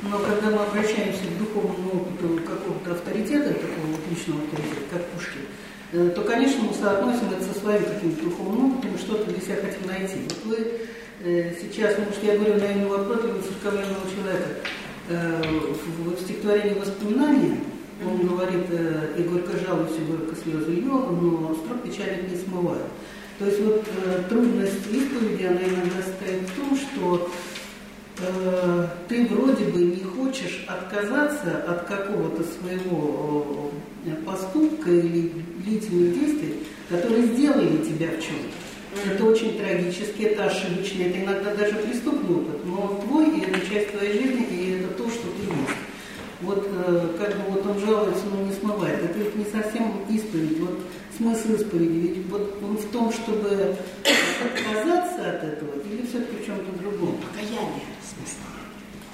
Но 0.02 0.18
когда 0.18 0.56
мы 0.56 0.62
обращаемся 0.62 1.24
к 1.24 1.38
духовному 1.38 2.02
опыту 2.02 2.40
какого-то 2.46 2.92
авторитета, 2.92 3.52
такого 3.52 3.86
вот 3.90 4.00
личного 4.08 4.40
авторитета, 4.42 4.80
как 4.90 5.04
Пушкин, 5.08 5.42
э, 5.92 6.10
то, 6.14 6.22
конечно, 6.22 6.62
мы 6.62 6.72
соотносим 6.72 7.28
это 7.32 7.42
со 7.42 7.58
своим 7.58 7.84
каким-то 7.84 8.24
духовным 8.24 8.72
опытом 8.72 8.98
что-то 8.98 9.30
для 9.30 9.40
себя 9.40 9.56
хотим 9.56 9.86
найти. 9.88 10.14
Вот 10.24 10.44
вы 10.46 10.72
э, 11.24 11.54
сейчас, 11.60 11.98
может, 11.98 12.22
я 12.22 12.38
говорю 12.38 12.58
наивный 12.60 12.86
вопрос 12.86 13.20
для 13.20 13.34
воцерковленного 13.34 14.06
человека, 14.14 14.48
э, 15.08 15.42
в, 15.42 16.14
в 16.14 16.20
стихотворении 16.20 16.78
«Воспоминания» 16.78 17.58
он 18.04 18.26
говорит, 18.26 18.66
э, 18.70 19.14
и 19.18 19.22
горько 19.22 19.52
жалуюсь, 19.58 19.96
и 19.98 20.10
горько 20.10 20.34
слезы 20.36 20.72
лью, 20.72 20.92
но 20.92 21.54
строк 21.54 21.82
печальных 21.82 22.30
не 22.30 22.36
смываю. 22.36 22.82
То 23.38 23.46
есть 23.46 23.60
вот 23.60 23.84
э, 24.04 24.22
трудность 24.28 24.86
исповеди, 24.90 25.44
она 25.44 25.60
иногда 25.60 26.02
состоит 26.02 26.48
в 26.48 26.56
том, 26.56 26.76
что 26.76 27.30
э, 28.20 28.86
ты 29.08 29.26
вроде 29.26 29.64
бы 29.64 29.80
не 29.80 30.02
хочешь 30.02 30.64
отказаться 30.66 31.62
от 31.66 31.84
какого-то 31.84 32.42
своего 32.44 33.70
поступка 34.24 34.90
или 34.90 35.32
длительных 35.64 36.18
действий, 36.18 36.66
которые 36.88 37.26
сделали 37.26 37.76
тебя 37.78 38.08
в 38.08 38.22
чем-то. 38.22 39.10
Это 39.12 39.24
очень 39.24 39.58
трагически, 39.58 40.22
это 40.22 40.46
ошибочно, 40.46 41.02
это 41.02 41.22
иногда 41.22 41.54
даже 41.54 41.76
преступный 41.76 42.36
опыт, 42.36 42.64
но 42.64 42.80
он 42.82 43.00
твой, 43.02 43.38
и 43.38 43.42
это 43.42 43.60
часть 43.60 43.92
твоей 43.92 44.14
жизни, 44.14 44.46
и 44.50 44.72
это 44.80 44.88
то, 44.94 45.08
что 45.08 45.28
ты 45.28 45.42
есть. 45.42 45.79
Вот 46.42 46.66
э, 46.70 47.16
как 47.18 47.36
бы 47.36 47.50
вот 47.50 47.66
он 47.66 47.78
жалуется, 47.78 48.24
но 48.32 48.46
не 48.46 48.52
смывает. 48.52 49.04
Это 49.04 49.18
ведь 49.18 49.36
не 49.36 49.44
совсем 49.44 50.04
исповедь. 50.08 50.58
Вот 50.60 50.80
смысл 51.20 51.52
исповеди, 51.52 51.98
ведь 51.98 52.26
вот 52.28 52.56
он 52.62 52.76
в 52.78 52.84
том, 52.90 53.12
чтобы 53.12 53.76
отказаться 54.42 55.30
от 55.30 55.44
этого, 55.44 55.72
или 55.84 56.06
все-таки 56.06 56.42
в 56.42 56.46
чем-то 56.46 56.72
другом? 56.80 57.16
Покаяние, 57.18 57.84
в 58.00 58.06
смысле. 58.08 58.50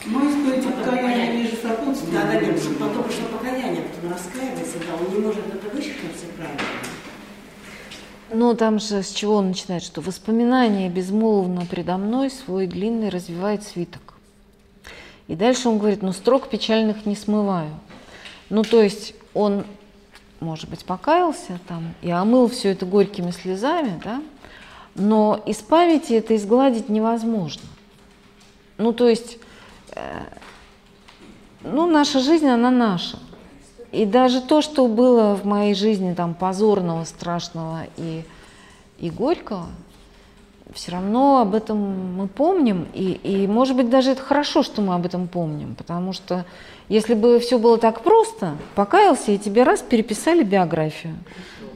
Ну, 0.06 0.30
исповедь 0.30 0.76
покаяние 0.76 1.30
они 1.30 1.46
же 1.48 1.56
сопутствуют. 1.56 2.14
Да, 2.14 2.22
да, 2.22 2.40
нет, 2.40 2.62
другу. 2.62 2.76
потом 2.78 3.04
пришло 3.04 3.26
покаяние, 3.36 3.82
потом 3.82 4.12
раскаивается, 4.12 4.78
да, 4.78 5.04
он 5.04 5.14
не 5.14 5.26
может 5.26 5.42
это 5.48 5.74
вычеркнуть 5.74 6.12
правильно. 6.36 6.62
Ну, 8.32 8.54
там 8.54 8.78
же 8.78 9.02
с 9.02 9.10
чего 9.10 9.36
он 9.36 9.48
начинает, 9.48 9.82
что 9.82 10.00
воспоминание 10.00 10.88
безмолвно 10.88 11.66
предо 11.66 11.96
мной 11.96 12.30
свой 12.30 12.66
длинный 12.66 13.08
развивает 13.08 13.64
свиток. 13.64 14.15
И 15.28 15.34
дальше 15.34 15.68
он 15.68 15.78
говорит, 15.78 16.02
ну, 16.02 16.12
строк 16.12 16.48
печальных 16.48 17.04
не 17.06 17.16
смываю. 17.16 17.70
Ну, 18.48 18.62
то 18.62 18.80
есть 18.80 19.14
он, 19.34 19.64
может 20.40 20.68
быть, 20.68 20.84
покаялся 20.84 21.58
там 21.66 21.94
и 22.02 22.10
омыл 22.10 22.48
все 22.48 22.70
это 22.70 22.86
горькими 22.86 23.32
слезами, 23.32 24.00
да, 24.04 24.22
но 24.94 25.42
из 25.46 25.56
памяти 25.56 26.14
это 26.14 26.36
изгладить 26.36 26.88
невозможно. 26.88 27.62
Ну, 28.78 28.92
то 28.92 29.08
есть, 29.08 29.38
э, 29.92 30.22
ну, 31.62 31.86
наша 31.86 32.20
жизнь, 32.20 32.46
она 32.46 32.70
наша. 32.70 33.18
И 33.92 34.04
даже 34.04 34.40
то, 34.40 34.62
что 34.62 34.86
было 34.86 35.34
в 35.34 35.44
моей 35.44 35.74
жизни 35.74 36.14
там 36.14 36.34
позорного, 36.34 37.04
страшного 37.04 37.86
и, 37.96 38.24
и 38.98 39.10
горького, 39.10 39.66
все 40.76 40.92
равно 40.92 41.40
об 41.40 41.54
этом 41.54 41.78
мы 42.16 42.28
помним. 42.28 42.86
И, 42.92 43.12
и, 43.22 43.46
может 43.46 43.76
быть, 43.76 43.88
даже 43.88 44.10
это 44.12 44.22
хорошо, 44.22 44.62
что 44.62 44.82
мы 44.82 44.94
об 44.94 45.06
этом 45.06 45.26
помним. 45.26 45.74
Потому 45.74 46.12
что 46.12 46.44
если 46.88 47.14
бы 47.14 47.40
все 47.40 47.58
было 47.58 47.78
так 47.78 48.02
просто, 48.02 48.56
покаялся, 48.74 49.32
и 49.32 49.38
тебе 49.38 49.62
раз 49.62 49.80
переписали 49.80 50.44
биографию, 50.44 51.16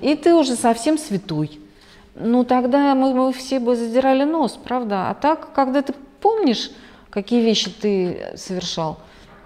и 0.02 0.14
ты 0.14 0.34
уже 0.34 0.54
совсем 0.54 0.98
святой. 0.98 1.58
Ну, 2.14 2.44
тогда 2.44 2.94
мы, 2.94 3.14
мы 3.14 3.32
все 3.32 3.58
бы 3.58 3.74
задирали 3.74 4.24
нос, 4.24 4.58
правда? 4.62 5.08
А 5.08 5.14
так, 5.14 5.52
когда 5.54 5.80
ты 5.80 5.94
помнишь, 6.20 6.70
какие 7.08 7.42
вещи 7.42 7.70
ты 7.70 8.32
совершал, 8.36 8.98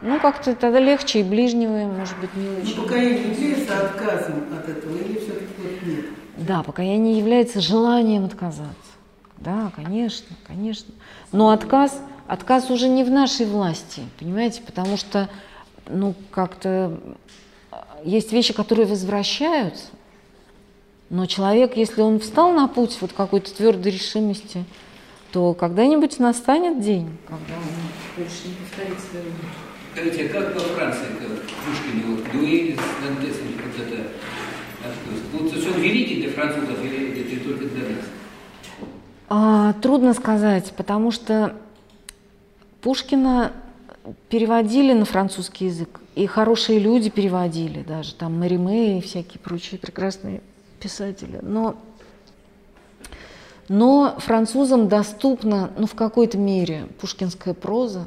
ну, 0.02 0.18
как-то 0.18 0.54
тогда 0.56 0.80
легче 0.80 1.20
и 1.20 1.22
ближнего, 1.22 1.86
может 1.86 2.18
быть, 2.18 2.34
не 2.34 2.48
очень. 2.48 2.76
Но 2.76 2.82
покаяние 2.82 3.30
является 3.30 3.86
отказом 3.86 4.42
от 4.58 4.68
этого, 4.68 4.96
или 4.96 5.18
все-таки 5.18 5.54
вот 5.58 5.86
нет? 5.86 6.06
Да, 6.38 6.62
покаяние 6.64 7.16
является 7.16 7.60
желанием 7.60 8.24
отказаться. 8.24 8.83
Да, 9.44 9.70
конечно, 9.76 10.34
конечно. 10.46 10.94
Но 11.30 11.50
отказ, 11.50 12.00
отказ 12.26 12.70
уже 12.70 12.88
не 12.88 13.04
в 13.04 13.10
нашей 13.10 13.44
власти, 13.44 14.02
понимаете, 14.18 14.62
потому 14.62 14.96
что, 14.96 15.28
ну, 15.86 16.14
как-то 16.30 16.98
а, 17.70 17.86
есть 18.04 18.32
вещи, 18.32 18.54
которые 18.54 18.86
возвращаются, 18.86 19.88
но 21.10 21.26
человек, 21.26 21.76
если 21.76 22.00
он 22.00 22.20
встал 22.20 22.52
на 22.52 22.68
путь 22.68 22.96
вот 23.02 23.12
какой-то 23.12 23.54
твердой 23.54 23.92
решимости, 23.92 24.64
то 25.30 25.52
когда-нибудь 25.52 26.18
настанет 26.18 26.80
день, 26.80 27.18
когда 27.26 27.54
он 27.56 28.16
больше 28.16 28.48
не 28.48 28.54
повторит 28.54 28.98
своего. 28.98 29.28
Скажите, 29.92 30.26
а 30.26 30.28
как 30.32 30.54
во 30.54 30.60
Франции, 30.60 31.04
Пушкин, 31.66 32.16
вот, 32.16 32.32
дуэль 32.32 32.76
с 32.76 33.04
Дантесом, 33.04 33.48
вот 33.62 33.86
это, 33.86 34.06
откуда? 34.82 35.60
Вот, 35.60 35.76
он 35.76 35.82
великий 35.82 36.22
для 36.22 36.30
французов 36.30 36.82
или 36.82 37.20
это 37.20 37.44
только 37.44 37.66
для 37.66 37.88
нас? 37.90 38.04
А, 39.28 39.72
трудно 39.74 40.14
сказать, 40.14 40.72
потому 40.76 41.10
что 41.10 41.56
Пушкина 42.82 43.52
переводили 44.28 44.92
на 44.92 45.04
французский 45.04 45.66
язык, 45.66 46.00
и 46.14 46.26
хорошие 46.26 46.78
люди 46.78 47.08
переводили, 47.08 47.82
даже 47.82 48.14
там 48.14 48.38
Мариме 48.38 48.98
и 48.98 49.00
всякие 49.00 49.38
прочие 49.40 49.78
прекрасные 49.78 50.42
писатели. 50.78 51.38
Но, 51.40 51.76
но 53.68 54.16
французам 54.18 54.88
доступна, 54.88 55.70
ну, 55.78 55.86
в 55.86 55.94
какой-то 55.94 56.36
мере 56.36 56.88
пушкинская 57.00 57.54
проза, 57.54 58.06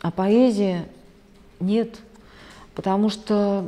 а 0.00 0.12
поэзия 0.12 0.88
нет, 1.58 1.96
потому 2.76 3.10
что 3.10 3.66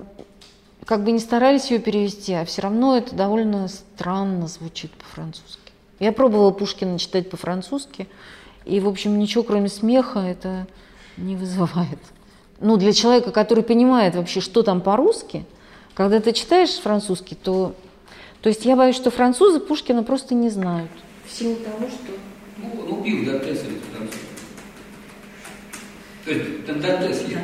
как 0.87 1.03
бы 1.03 1.11
не 1.11 1.19
старались 1.19 1.73
ее 1.73 1.81
перевести, 1.81 2.33
а 2.33 2.45
все 2.45 2.63
равно 2.63 2.97
это 2.97 3.17
довольно 3.17 3.67
странно 3.67 4.47
звучит 4.47 4.93
по-французски. 4.93 5.70
Я 6.01 6.13
пробовала 6.13 6.51
Пушкина 6.51 6.99
читать 6.99 7.29
по-французски, 7.31 8.09
и, 8.65 8.81
в 8.81 8.89
общем, 8.89 9.19
ничего 9.19 9.45
кроме 9.45 9.69
смеха 9.69 10.21
это 10.21 10.67
не 11.19 11.37
вызывает. 11.37 11.99
Ну, 12.59 12.77
для 12.77 12.93
человека, 12.93 13.31
который 13.31 13.63
понимает 13.63 14.15
вообще, 14.15 14.41
что 14.41 14.63
там 14.63 14.81
по-русски, 14.81 15.45
когда 15.95 16.21
ты 16.21 16.33
читаешь 16.33 16.71
французский, 16.79 17.35
то... 17.35 17.75
То 18.41 18.49
есть 18.49 18.65
я 18.65 18.75
боюсь, 18.75 18.97
что 18.97 19.11
французы 19.11 19.61
Пушкина 19.61 20.03
просто 20.03 20.35
не 20.35 20.49
знают. 20.49 20.91
В 21.27 21.31
силу 21.31 21.57
того, 21.57 21.87
что... 21.89 22.13
Ну, 22.57 22.83
он 22.83 22.99
убил 23.01 23.27
Дантеса 23.27 23.67
ведь 23.67 23.83
француз. 23.95 24.21
То 26.25 26.31
есть 26.31 26.67
там 26.67 26.81
Дантес 26.81 27.23
есть. 27.23 27.37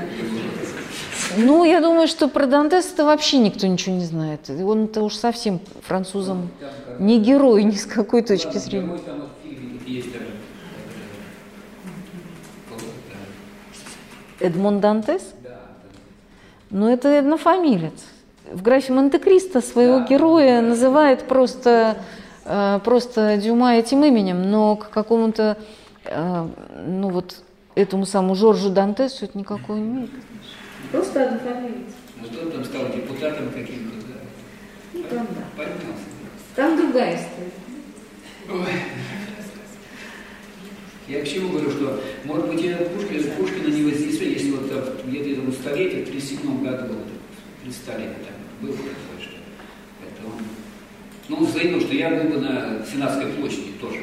Ну, 1.37 1.65
я 1.65 1.81
думаю, 1.81 2.09
что 2.09 2.29
про 2.29 2.47
Дантеса-то 2.47 3.05
вообще 3.05 3.39
никто 3.39 3.67
ничего 3.67 3.95
не 3.95 4.05
знает. 4.05 4.49
Он-то 4.49 5.03
уж 5.03 5.15
совсем 5.15 5.61
французам 5.83 6.49
не 6.99 7.21
герой 7.21 7.65
ни 7.65 7.73
с 7.73 7.85
какой 7.85 8.23
точки 8.23 8.57
зрения. 8.59 8.99
Эдмон 14.41 14.81
Дантес? 14.81 15.35
Да, 15.43 15.61
Ну, 16.71 16.89
это 16.89 17.19
однофамилец. 17.19 18.05
В 18.53 18.63
графе 18.63 18.93
Монте-Кристо 18.93 19.61
своего 19.61 20.01
героя 20.01 20.61
называет 20.61 21.27
просто, 21.27 21.99
э, 22.45 22.81
просто 22.85 23.39
Дюма 23.39 23.77
этим 23.77 24.05
именем, 24.05 24.51
но 24.51 24.77
к 24.77 24.91
какому-то, 24.91 25.57
э, 26.05 26.49
ну 26.87 27.09
вот, 27.09 27.43
этому 27.75 28.07
самому 28.07 28.35
Жоржу 28.35 28.71
Дантесу 28.71 29.25
это 29.25 29.39
никакого 29.39 29.77
не 29.77 29.83
имеет. 29.83 30.11
Просто 30.93 31.25
однофамилец. 31.25 31.93
Может, 32.17 32.43
он 32.43 32.53
там 32.53 32.65
стал 32.65 32.93
депутатом 32.93 33.51
каким-то, 33.51 33.97
да? 34.09 34.15
Ну, 34.95 35.03
там, 35.05 35.27
да. 35.35 35.45
Поднялся. 35.57 36.05
Там 36.55 36.77
другая 36.77 37.17
история. 37.17 37.53
Ой. 38.49 38.73
Я 41.09 41.23
к 41.23 41.29
чему 41.29 41.51
говорю, 41.51 41.71
что, 41.71 42.03
может 42.25 42.49
быть, 42.49 42.63
я 42.63 42.77
Пушкина, 42.79 43.31
Пушкина 43.39 43.69
не 43.69 43.83
воздействие, 43.85 44.33
если 44.33 44.51
вот 44.51 44.69
там, 44.69 44.83
где-то 45.09 45.31
этому 45.31 45.53
столетии, 45.53 46.05
в 46.05 46.11
37 46.11 46.65
году, 46.65 46.95
вот, 46.95 47.07
при 47.63 47.71
Сталине 47.71 48.15
там 48.25 48.35
был 48.61 48.73
такое, 48.75 49.21
что 49.21 49.37
это 50.03 50.27
он, 50.27 50.43
ну, 51.29 51.37
он 51.37 51.47
заявил, 51.47 51.81
что 51.81 51.95
я 51.95 52.11
был 52.11 52.31
бы 52.31 52.41
на 52.41 52.85
Сенатской 52.91 53.27
площади 53.33 53.73
тоже, 53.81 54.01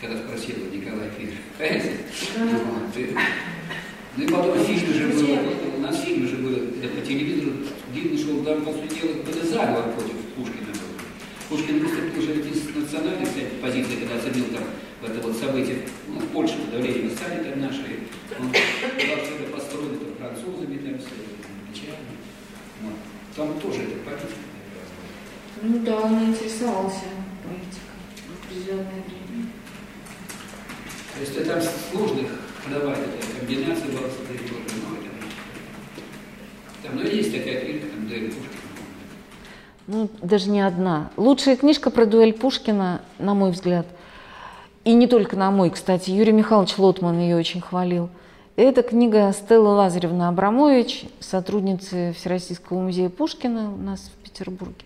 когда 0.00 0.16
спросил 0.18 0.56
Николай 0.72 1.10
Федорович. 1.10 1.38
Ну 4.16 4.24
и 4.24 4.28
потом 4.28 4.58
фильмы 4.64 4.92
же 4.92 5.06
было, 5.08 5.38
у 5.76 5.80
нас 5.80 6.00
фильмы 6.02 6.26
же 6.26 6.36
были, 6.36 6.88
по 6.88 7.06
телевизору, 7.06 7.52
что 8.18 8.32
он 8.32 8.44
там, 8.44 8.64
по 8.64 8.72
сути 8.72 9.00
дела, 9.00 9.14
какой-то 9.14 9.46
заговор 9.46 9.84
против 9.94 10.16
Пушкина 10.34 10.72
был. 10.72 10.90
Пушкин 11.48 11.78
выступил 11.78 12.18
уже 12.18 12.40
из 12.40 12.74
национальной 12.74 13.24
кстати, 13.24 13.46
позиции, 13.62 13.96
когда 14.00 14.16
оценил 14.16 14.46
там 14.46 14.64
в 15.00 15.04
это 15.04 15.26
вот 15.26 15.36
событие, 15.36 15.86
ну, 16.08 16.18
в 16.20 16.26
Польше 16.28 16.56
подавление 16.58 17.08
восстания 17.08 17.44
там 17.44 17.60
наши, 17.60 18.00
он 18.38 18.50
сказал, 18.50 19.24
что 19.24 19.34
это 19.36 19.52
построено 19.52 19.96
там, 19.96 20.14
французами, 20.18 20.78
там 20.78 20.98
все, 20.98 21.14
англичанами. 21.46 22.16
Вот. 22.82 22.94
Там 23.36 23.60
тоже 23.60 23.82
это 23.82 23.98
политика. 24.04 24.40
Ну 25.62 25.78
да, 25.84 26.00
он 26.00 26.24
интересовался 26.24 27.06
политикой 27.44 27.94
в 28.26 28.44
определенное 28.44 29.04
время. 29.06 29.46
То 31.14 31.20
есть 31.20 31.36
это 31.36 31.54
там 31.54 31.62
сложных 31.62 32.49
комбинация 32.64 33.90
23 33.90 34.38
года, 34.48 34.72
ну, 34.76 34.96
это, 34.96 35.10
там, 36.82 36.96
ну, 36.96 37.02
есть 37.02 37.32
такая 37.34 37.64
книга, 37.64 37.86
там, 37.86 38.08
Дэвид 38.08 38.34
Пушкин. 38.34 38.58
Ну, 39.86 40.08
даже 40.22 40.50
не 40.50 40.60
одна. 40.60 41.10
Лучшая 41.16 41.56
книжка 41.56 41.90
про 41.90 42.06
дуэль 42.06 42.32
Пушкина, 42.32 43.00
на 43.18 43.34
мой 43.34 43.50
взгляд, 43.50 43.86
и 44.84 44.92
не 44.92 45.06
только 45.06 45.36
на 45.36 45.50
мой, 45.50 45.70
кстати, 45.70 46.10
Юрий 46.10 46.32
Михайлович 46.32 46.78
Лотман 46.78 47.18
ее 47.18 47.36
очень 47.36 47.60
хвалил. 47.60 48.08
Это 48.56 48.82
книга 48.82 49.32
Стеллы 49.32 49.70
Лазаревны 49.70 50.24
Абрамович, 50.24 51.04
сотрудницы 51.18 52.14
Всероссийского 52.16 52.80
музея 52.80 53.08
Пушкина 53.08 53.72
у 53.72 53.76
нас 53.76 54.00
в 54.00 54.22
Петербурге. 54.22 54.84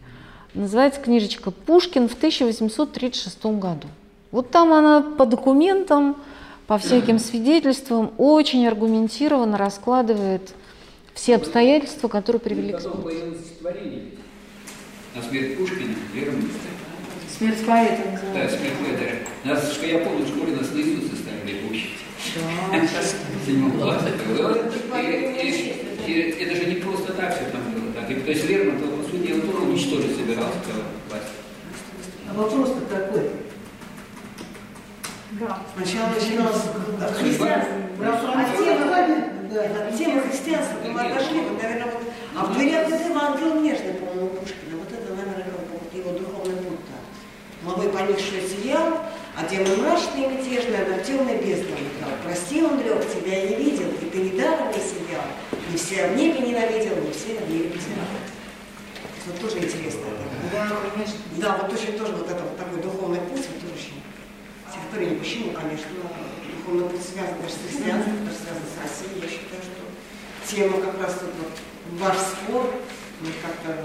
Называется 0.54 1.00
книжечка 1.00 1.50
«Пушкин 1.50 2.08
в 2.08 2.14
1836 2.14 3.44
году». 3.46 3.88
Вот 4.30 4.50
там 4.50 4.72
она 4.72 5.00
по 5.00 5.26
документам, 5.26 6.16
по 6.66 6.78
всяким 6.78 7.18
свидетельствам 7.18 8.12
очень 8.18 8.66
аргументированно 8.66 9.58
раскладывает 9.58 10.54
все 11.12 11.36
обстоятельства, 11.36 12.08
которые 12.08 12.40
привели 12.40 12.72
к 12.72 12.76
Потом 12.78 13.02
смерти. 13.02 14.18
на 15.14 15.22
смерть 15.22 15.58
Пушкина, 15.58 15.94
Лермонтова. 16.14 16.50
Смерть 17.38 17.66
поэта 17.66 18.02
Да, 18.04 18.10
называется. 18.12 18.58
смерть 18.58 18.74
Федора. 18.80 19.12
Нас, 19.44 19.72
что 19.72 19.86
я 19.86 19.98
помню, 19.98 20.24
в 20.24 20.28
школе 20.28 20.56
нас 20.56 20.70
наизусть 20.72 21.10
заставили 21.10 21.68
учить. 21.70 21.90
В 23.42 23.46
седьмом 23.46 23.72
классе. 23.72 24.08
Это 26.40 26.54
же 26.56 26.64
не 26.66 26.74
просто 26.76 27.12
так 27.12 27.34
все 27.36 27.50
там 27.50 27.60
было. 27.72 27.92
Так. 27.92 28.10
И, 28.10 28.14
то 28.14 28.30
есть 28.30 28.48
Лермонтов, 28.48 28.90
по 28.90 29.02
сути, 29.10 29.32
он 29.32 29.40
тоже 29.42 29.58
уничтожить 29.64 30.16
собирался. 30.16 30.58
А 32.30 32.34
вопрос-то 32.34 32.80
такой. 32.86 33.30
Сначала 35.34 36.10
начиналось 36.14 36.62
от 37.02 37.16
христианства. 37.16 37.74
Про 37.98 38.12
От 38.12 38.56
темы, 38.56 39.30
Да. 39.50 39.86
от 39.88 39.96
темы 39.98 40.20
христианства 40.22 40.76
мы 40.86 41.00
отошли, 41.00 41.40
вот, 41.40 41.60
наверное, 41.62 41.92
вот. 41.92 42.02
А 42.36 42.44
в 42.44 42.56
дверях 42.56 42.88
вот 42.88 43.00
этого 43.00 43.20
ангел 43.20 43.60
нежный, 43.60 43.94
по-моему, 43.94 44.28
Пушкина. 44.30 44.78
Вот 44.78 44.92
это, 44.92 45.14
наверное, 45.14 45.44
как 45.44 45.94
его 45.94 46.10
духовный 46.18 46.56
путь. 46.56 46.78
да. 46.88 47.66
Молвой 47.68 47.88
поникший 47.88 48.42
сиял, 48.48 48.98
а 49.36 49.48
демон 49.48 49.80
мрачный 49.80 50.24
и 50.24 50.26
мятежный, 50.28 50.86
над 50.88 51.02
темной 51.04 51.36
бездной 51.38 51.78
летал. 51.82 52.10
Прости, 52.24 52.62
он 52.62 52.78
лег, 52.82 53.00
тебя 53.12 53.42
я 53.42 53.48
не 53.56 53.64
видел, 53.64 53.88
и 54.02 54.04
ты 54.06 54.18
недаром 54.18 54.68
не 54.68 54.74
сиял. 54.78 55.24
Не 55.70 55.76
все 55.76 56.08
в 56.08 56.16
небе 56.16 56.40
ненавидел, 56.46 56.96
не 57.02 57.10
все 57.10 57.38
в 57.38 57.50
небе 57.50 57.70
презирал. 57.70 58.06
Вот 59.26 59.40
тоже 59.40 59.58
интересно. 59.64 60.00
Да, 60.52 60.68
конечно. 60.94 61.16
Да, 61.38 61.58
вот 61.62 61.72
очень 61.72 61.98
тоже 61.98 62.12
вот 62.12 62.30
это 62.30 62.42
вот 62.42 62.56
такой 62.58 62.82
духовный 62.82 63.20
путь, 63.20 63.40
вот 63.48 63.60
тоже 63.60 63.74
очень 63.74 64.03
стихотворение. 64.94 65.18
Почему, 65.18 65.52
конечно, 65.52 65.88
но 66.02 66.10
духовный 66.56 66.88
путь 66.88 67.02
связан 67.02 67.34
даже 67.40 67.54
с 67.54 67.58
христианством, 67.58 68.24
даже 68.24 68.38
связан 68.38 68.62
с 68.62 68.82
Россией. 68.82 69.22
Я 69.22 69.28
считаю, 69.28 69.62
что 69.62 69.82
тема 70.46 70.80
как 70.80 71.02
раз 71.02 71.14
тут 71.14 71.30
вот 71.38 72.00
ваш 72.00 72.16
спор, 72.16 72.74
ну, 73.20 73.28
как-то... 73.42 73.76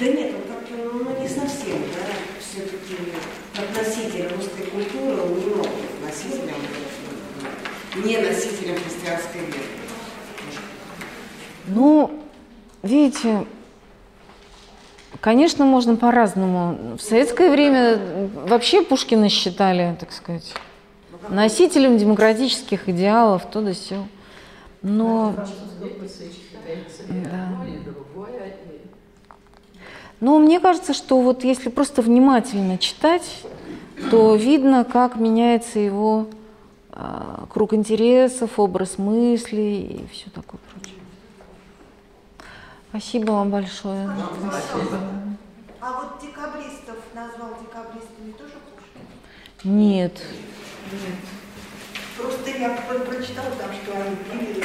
Да 0.00 0.06
нет, 0.06 0.34
он 0.34 0.54
как-то, 0.54 0.74
ну, 0.74 1.22
не 1.22 1.28
совсем, 1.28 1.78
да, 1.94 2.06
все-таки 2.40 2.96
как 3.54 3.76
носитель 3.76 4.28
русской 4.34 4.66
культуры 4.66 5.20
он 5.20 5.38
не 5.38 5.54
мог 5.54 5.66
быть 5.66 6.02
носителем, 6.04 6.56
э, 7.94 7.98
не 8.04 8.18
носителем 8.18 8.76
христианской 8.76 9.42
веры. 9.42 9.68
Ну, 11.66 12.24
видите, 12.82 13.46
конечно, 15.22 15.64
можно 15.64 15.96
по-разному. 15.96 16.96
В 16.98 17.00
советское 17.00 17.50
время 17.50 17.98
вообще 18.46 18.82
Пушкина 18.82 19.30
считали, 19.30 19.96
так 19.98 20.12
сказать, 20.12 20.52
носителем 21.30 21.96
демократических 21.96 22.90
идеалов, 22.90 23.46
то 23.50 23.62
да 23.62 23.72
сё. 23.72 24.04
Но, 24.82 25.34
да. 25.36 25.46
Но 30.20 30.38
мне 30.38 30.60
кажется, 30.60 30.92
что 30.92 31.20
вот 31.20 31.44
если 31.44 31.68
просто 31.68 32.02
внимательно 32.02 32.78
читать, 32.78 33.44
то 34.10 34.34
видно, 34.34 34.84
как 34.84 35.16
меняется 35.16 35.78
его 35.78 36.26
а, 36.90 37.46
круг 37.48 37.74
интересов, 37.74 38.58
образ 38.58 38.98
мыслей 38.98 39.82
и 39.82 40.06
все 40.12 40.30
такое. 40.30 40.60
Спасибо 42.92 43.30
вам 43.32 43.48
большое. 43.50 44.06
А 45.80 45.92
вот 45.92 46.20
декабристов 46.20 46.96
назвал 47.14 47.50
декабристами 47.60 48.32
тоже 48.36 48.52
Пушкин? 48.76 49.78
Нет. 49.78 50.20
Просто 52.18 52.50
я 52.50 52.68
про- 52.70 52.98
прочитала 52.98 53.48
там, 53.58 53.70
что 53.72 53.92
они 53.96 54.16
пили. 54.16 54.64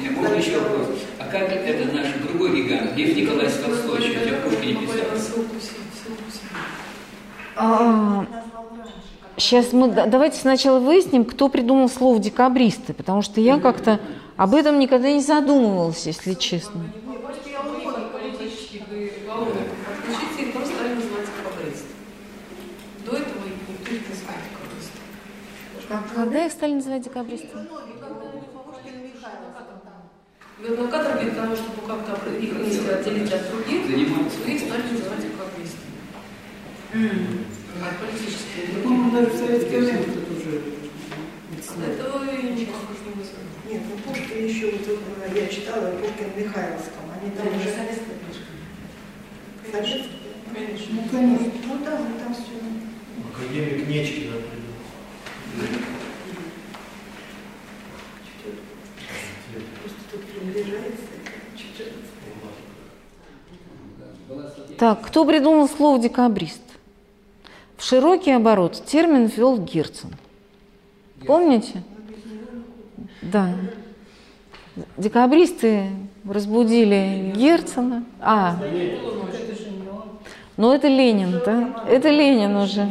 Я 0.00 0.10
можно 0.10 0.34
еще 0.34 0.58
вопрос. 0.58 0.88
А 1.20 1.24
как 1.26 1.42
это 1.48 1.92
наш 1.94 2.08
другой 2.26 2.56
гигант, 2.56 2.96
Лев 2.96 3.16
Николаевич 3.16 3.54
Толстой, 3.64 4.02
еще 4.02 4.18
хотя 4.18 4.40
Пушкин 4.40 4.80
не 4.80 4.86
писал? 4.86 5.06
А, 7.54 8.26
сейчас 9.36 9.72
мы 9.72 9.88
да- 9.92 10.06
давайте 10.06 10.40
сначала 10.40 10.80
выясним, 10.80 11.24
кто 11.24 11.48
придумал 11.48 11.88
слово 11.88 12.18
декабристы, 12.18 12.92
потому 12.94 13.22
что 13.22 13.40
я 13.40 13.60
как-то 13.60 14.00
об 14.42 14.56
этом 14.56 14.80
никогда 14.80 15.08
не 15.12 15.20
задумывалась, 15.20 16.04
если 16.04 16.34
честно. 16.34 16.82
политических 18.12 18.82
и 18.90 19.22
уголовных 19.24 19.68
отключить, 19.86 20.48
их 20.48 20.52
просто 20.52 20.74
стали 20.74 20.94
называть 20.94 21.26
декабристы. 21.26 21.86
До 23.06 23.12
этого 23.12 23.44
их 23.46 23.54
никто 23.68 23.92
не 23.92 24.00
называл 24.00 24.38
декабристы. 24.42 24.98
Как- 25.88 26.14
Когда 26.16 26.46
их 26.46 26.52
стали 26.52 26.72
называть 26.74 27.04
декабристами? 27.04 27.66
Каторге 30.90 31.30
для 31.30 31.42
того, 31.42 31.54
чтобы 31.56 31.86
как-то 31.86 32.30
их 32.34 32.52
мысли 32.52 32.88
отделить 32.90 33.32
от 33.32 33.48
других, 33.48 33.86
Заниматься. 33.86 34.38
их 34.46 34.60
стали 34.60 34.82
называть 34.90 35.22
декабристами. 35.22 35.92
А 37.80 37.94
политические 38.00 38.82
другие. 38.82 39.10
даже 39.12 39.26
в 39.30 39.36
советское 39.38 39.78
время 39.80 40.00
это 40.00 40.32
уже 40.34 40.81
Вызываю. 41.76 42.32
Нет, 43.70 43.82
ну 43.88 43.96
Пушкин 44.04 44.46
еще, 44.46 44.72
вот, 44.72 44.86
э, 44.86 45.40
я 45.40 45.46
читала, 45.46 45.92
Пушкин 45.92 46.30
в 46.30 46.38
Михайловском. 46.38 47.04
Они 47.20 47.30
там 47.30 47.46
уже 47.48 47.70
советская 47.70 48.16
книжка. 48.20 48.44
советские. 49.70 50.22
Конечно. 50.52 50.94
Ну, 50.94 51.02
конечно. 51.10 51.52
Ну 51.66 51.84
да, 51.84 51.98
ну 51.98 52.18
там 52.18 52.34
все. 52.34 52.42
Академик 53.32 53.88
Нечкин, 53.88 54.32
например. 54.32 54.62
Просто 59.80 59.98
тут 60.10 60.20
приближается. 60.24 61.02
Так, 64.78 65.06
кто 65.06 65.24
придумал 65.24 65.68
слово 65.68 65.98
декабрист? 65.98 66.60
В 67.76 67.84
широкий 67.84 68.32
оборот 68.32 68.84
термин 68.84 69.26
ввел 69.26 69.58
Герцен. 69.58 70.10
Помните? 71.26 71.82
Да. 73.20 73.50
Декабристы 74.96 75.90
разбудили 76.28 77.32
Герцена. 77.36 78.04
А, 78.20 78.56
ну 80.56 80.72
это 80.72 80.88
Ленин, 80.88 81.40
да? 81.44 81.84
Это 81.88 82.08
Ленин 82.08 82.56
уже. 82.56 82.88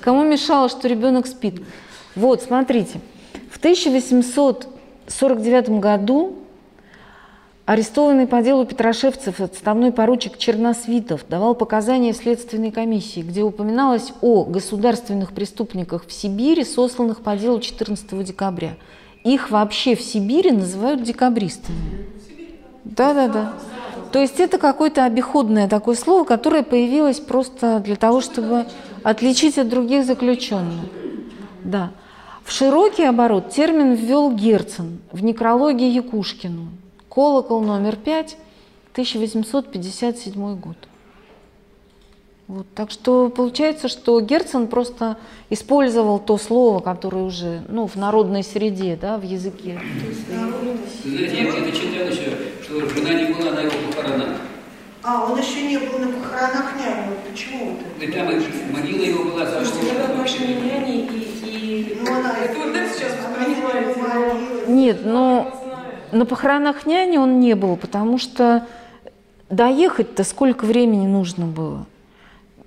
Кому 0.00 0.24
мешало, 0.24 0.68
что 0.68 0.88
ребенок 0.88 1.26
спит? 1.26 1.62
Вот, 2.14 2.42
смотрите. 2.42 3.00
В 3.50 3.56
1849 3.58 5.68
году 5.80 6.38
Арестованный 7.66 8.26
по 8.26 8.42
делу 8.42 8.66
Петрошевцев 8.66 9.40
отставной 9.40 9.90
поручик 9.90 10.36
Черносвитов 10.36 11.24
давал 11.26 11.54
показания 11.54 12.12
в 12.12 12.16
Следственной 12.16 12.70
комиссии, 12.70 13.20
где 13.20 13.42
упоминалось 13.42 14.12
о 14.20 14.44
государственных 14.44 15.32
преступниках 15.32 16.06
в 16.06 16.12
Сибири, 16.12 16.62
сосланных 16.62 17.22
по 17.22 17.34
делу 17.36 17.60
14 17.60 18.22
декабря. 18.22 18.74
Их 19.24 19.50
вообще 19.50 19.96
в 19.96 20.02
Сибири 20.02 20.50
называют 20.50 21.02
декабристами. 21.02 22.06
Да-да-да. 22.84 23.54
То 24.12 24.20
есть 24.20 24.40
это 24.40 24.58
какое-то 24.58 25.04
обиходное 25.04 25.66
такое 25.66 25.94
слово, 25.94 26.24
которое 26.24 26.64
появилось 26.64 27.18
просто 27.18 27.80
для 27.80 27.96
того, 27.96 28.20
чтобы 28.20 28.66
отличить 29.02 29.56
от 29.56 29.70
других 29.70 30.04
заключенных. 30.04 30.84
Да. 31.64 31.92
В 32.44 32.52
широкий 32.52 33.04
оборот 33.04 33.48
термин 33.48 33.94
ввел 33.94 34.30
Герцен 34.30 34.98
в 35.12 35.24
некрологии 35.24 35.88
Якушкину. 35.88 36.68
Колокол 37.14 37.60
номер 37.60 37.94
5, 37.94 38.36
1857 38.92 40.56
год. 40.56 40.76
Вот, 42.48 42.66
так 42.74 42.90
что 42.90 43.28
получается, 43.28 43.86
что 43.88 44.20
Герцен 44.20 44.66
просто 44.66 45.16
использовал 45.48 46.18
то 46.18 46.36
слово, 46.38 46.80
которое 46.80 47.22
уже 47.24 47.62
ну, 47.68 47.86
в 47.86 47.94
народной 47.94 48.42
среде, 48.42 48.98
да, 49.00 49.16
в 49.16 49.22
языке. 49.22 49.80
Знаете, 51.04 51.36
я 51.36 51.50
где-то 51.52 51.72
читал 51.72 52.08
еще, 52.08 52.36
что 52.62 52.88
жена 52.88 53.14
не 53.14 53.32
была 53.32 53.52
на 53.52 53.60
его 53.60 53.72
похоронах. 53.92 54.36
А, 55.04 55.30
он 55.30 55.38
еще 55.38 55.62
не 55.62 55.78
был 55.78 55.98
на 56.00 56.08
похоронах 56.08 56.74
няни. 56.76 57.14
Почему 57.30 57.76
это? 57.76 58.06
Да 58.06 58.12
там 58.12 58.26
могила 58.72 59.04
его 59.04 59.24
была 59.24 59.46
за 59.46 59.64
что 59.64 60.04
отношения 60.04 60.60
няни 60.60 61.06
и, 61.06 61.18
и... 61.46 61.98
Ну, 62.00 62.12
она... 62.12 62.36
Это 62.38 62.58
вот 62.58 62.74
это 62.74 62.92
сейчас 62.92 63.12
воспринимаете. 63.12 64.66
Нет, 64.66 65.04
но 65.04 65.63
на 66.14 66.26
похоронах 66.26 66.86
няни 66.86 67.16
он 67.16 67.40
не 67.40 67.54
был, 67.54 67.76
потому 67.76 68.18
что 68.18 68.66
доехать-то 69.50 70.24
сколько 70.24 70.64
времени 70.64 71.06
нужно 71.06 71.46
было. 71.46 71.86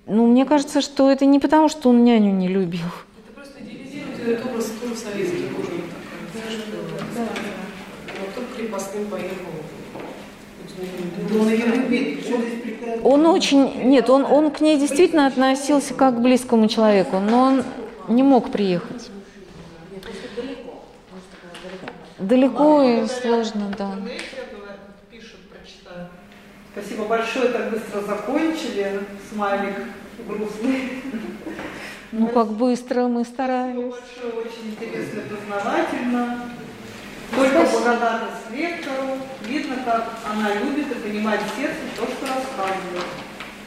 Ну, 0.05 0.27
мне 0.27 0.45
кажется, 0.45 0.81
что 0.81 1.09
это 1.11 1.25
не 1.25 1.39
потому, 1.39 1.69
что 1.69 1.89
он 1.89 2.03
няню 2.03 2.31
не 2.31 2.47
любил. 2.47 2.87
Это 3.25 3.33
просто 3.35 3.63
идеализирует 3.63 4.19
этот 4.19 4.45
образ 4.45 4.71
тоже 4.81 4.95
советский 4.95 5.47
тоже 5.47 6.63
Да. 7.15 7.21
А 7.23 8.31
кто 8.31 8.41
крепостным 8.55 9.05
поехал? 9.07 9.35
Он 13.03 13.25
очень, 13.25 13.83
нет, 13.85 14.09
он, 14.09 14.25
он 14.25 14.51
к 14.51 14.61
ней 14.61 14.77
действительно 14.77 15.25
относился 15.25 15.93
как 15.93 16.17
к 16.17 16.19
близкому 16.19 16.67
человеку, 16.67 17.19
но 17.19 17.41
он 17.41 17.63
не 18.07 18.23
мог 18.23 18.51
приехать. 18.51 19.09
Далеко 22.19 22.83
и 22.83 23.07
сложно, 23.07 23.73
да. 23.77 23.95
Спасибо 26.71 27.05
большое, 27.05 27.49
так 27.49 27.71
быстро 27.71 28.01
закончили. 28.01 29.01
Смайлик 29.31 29.75
грустный. 30.27 31.03
Ну, 32.11 32.27
как 32.27 32.47
быстро 32.47 33.07
мы 33.07 33.23
старались. 33.25 33.93
Спасибо 33.93 34.31
большое, 34.31 34.45
очень 34.45 34.71
интересно 34.71 35.19
и 35.19 35.29
познавательно. 35.29 36.39
Только 37.35 37.69
благодарность 37.69 38.51
лектору. 38.51 39.17
Видно, 39.45 39.75
как 39.85 40.09
она 40.31 40.53
любит 40.53 40.91
и 40.91 40.95
понимает 40.95 41.41
сердце 41.55 41.79
то, 41.95 42.03
что 42.03 42.27
рассказывает. 42.27 43.05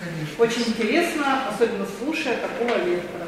Конечно. 0.00 0.44
Очень 0.44 0.62
интересно, 0.72 1.48
особенно 1.50 1.86
слушая 1.98 2.38
такого 2.38 2.84
лектора. 2.84 3.26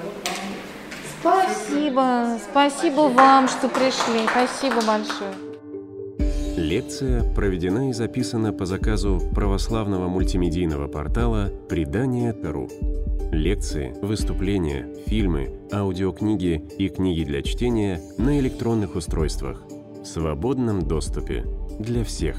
Спасибо. 1.23 2.37
Спасибо 2.51 3.01
вам, 3.03 3.47
что 3.47 3.69
пришли. 3.69 4.27
Спасибо 4.29 4.85
большое. 4.85 5.33
Лекция 6.57 7.23
проведена 7.35 7.91
и 7.91 7.93
записана 7.93 8.53
по 8.53 8.67
заказу 8.67 9.21
православного 9.33 10.09
мультимедийного 10.09 10.89
портала 10.89 11.51
«Предание.ру». 11.69 12.69
Лекции, 13.31 13.95
выступления, 14.03 14.89
фильмы, 15.07 15.61
аудиокниги 15.73 16.63
и 16.77 16.89
книги 16.89 17.23
для 17.23 17.43
чтения 17.43 18.01
на 18.19 18.39
электронных 18.41 18.97
устройствах 18.97 19.63
в 20.03 20.05
свободном 20.05 20.83
доступе 20.83 21.45
для 21.79 22.03
всех. 22.05 22.37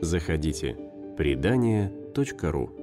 Заходите. 0.00 0.76
Предание.ру 1.18 2.79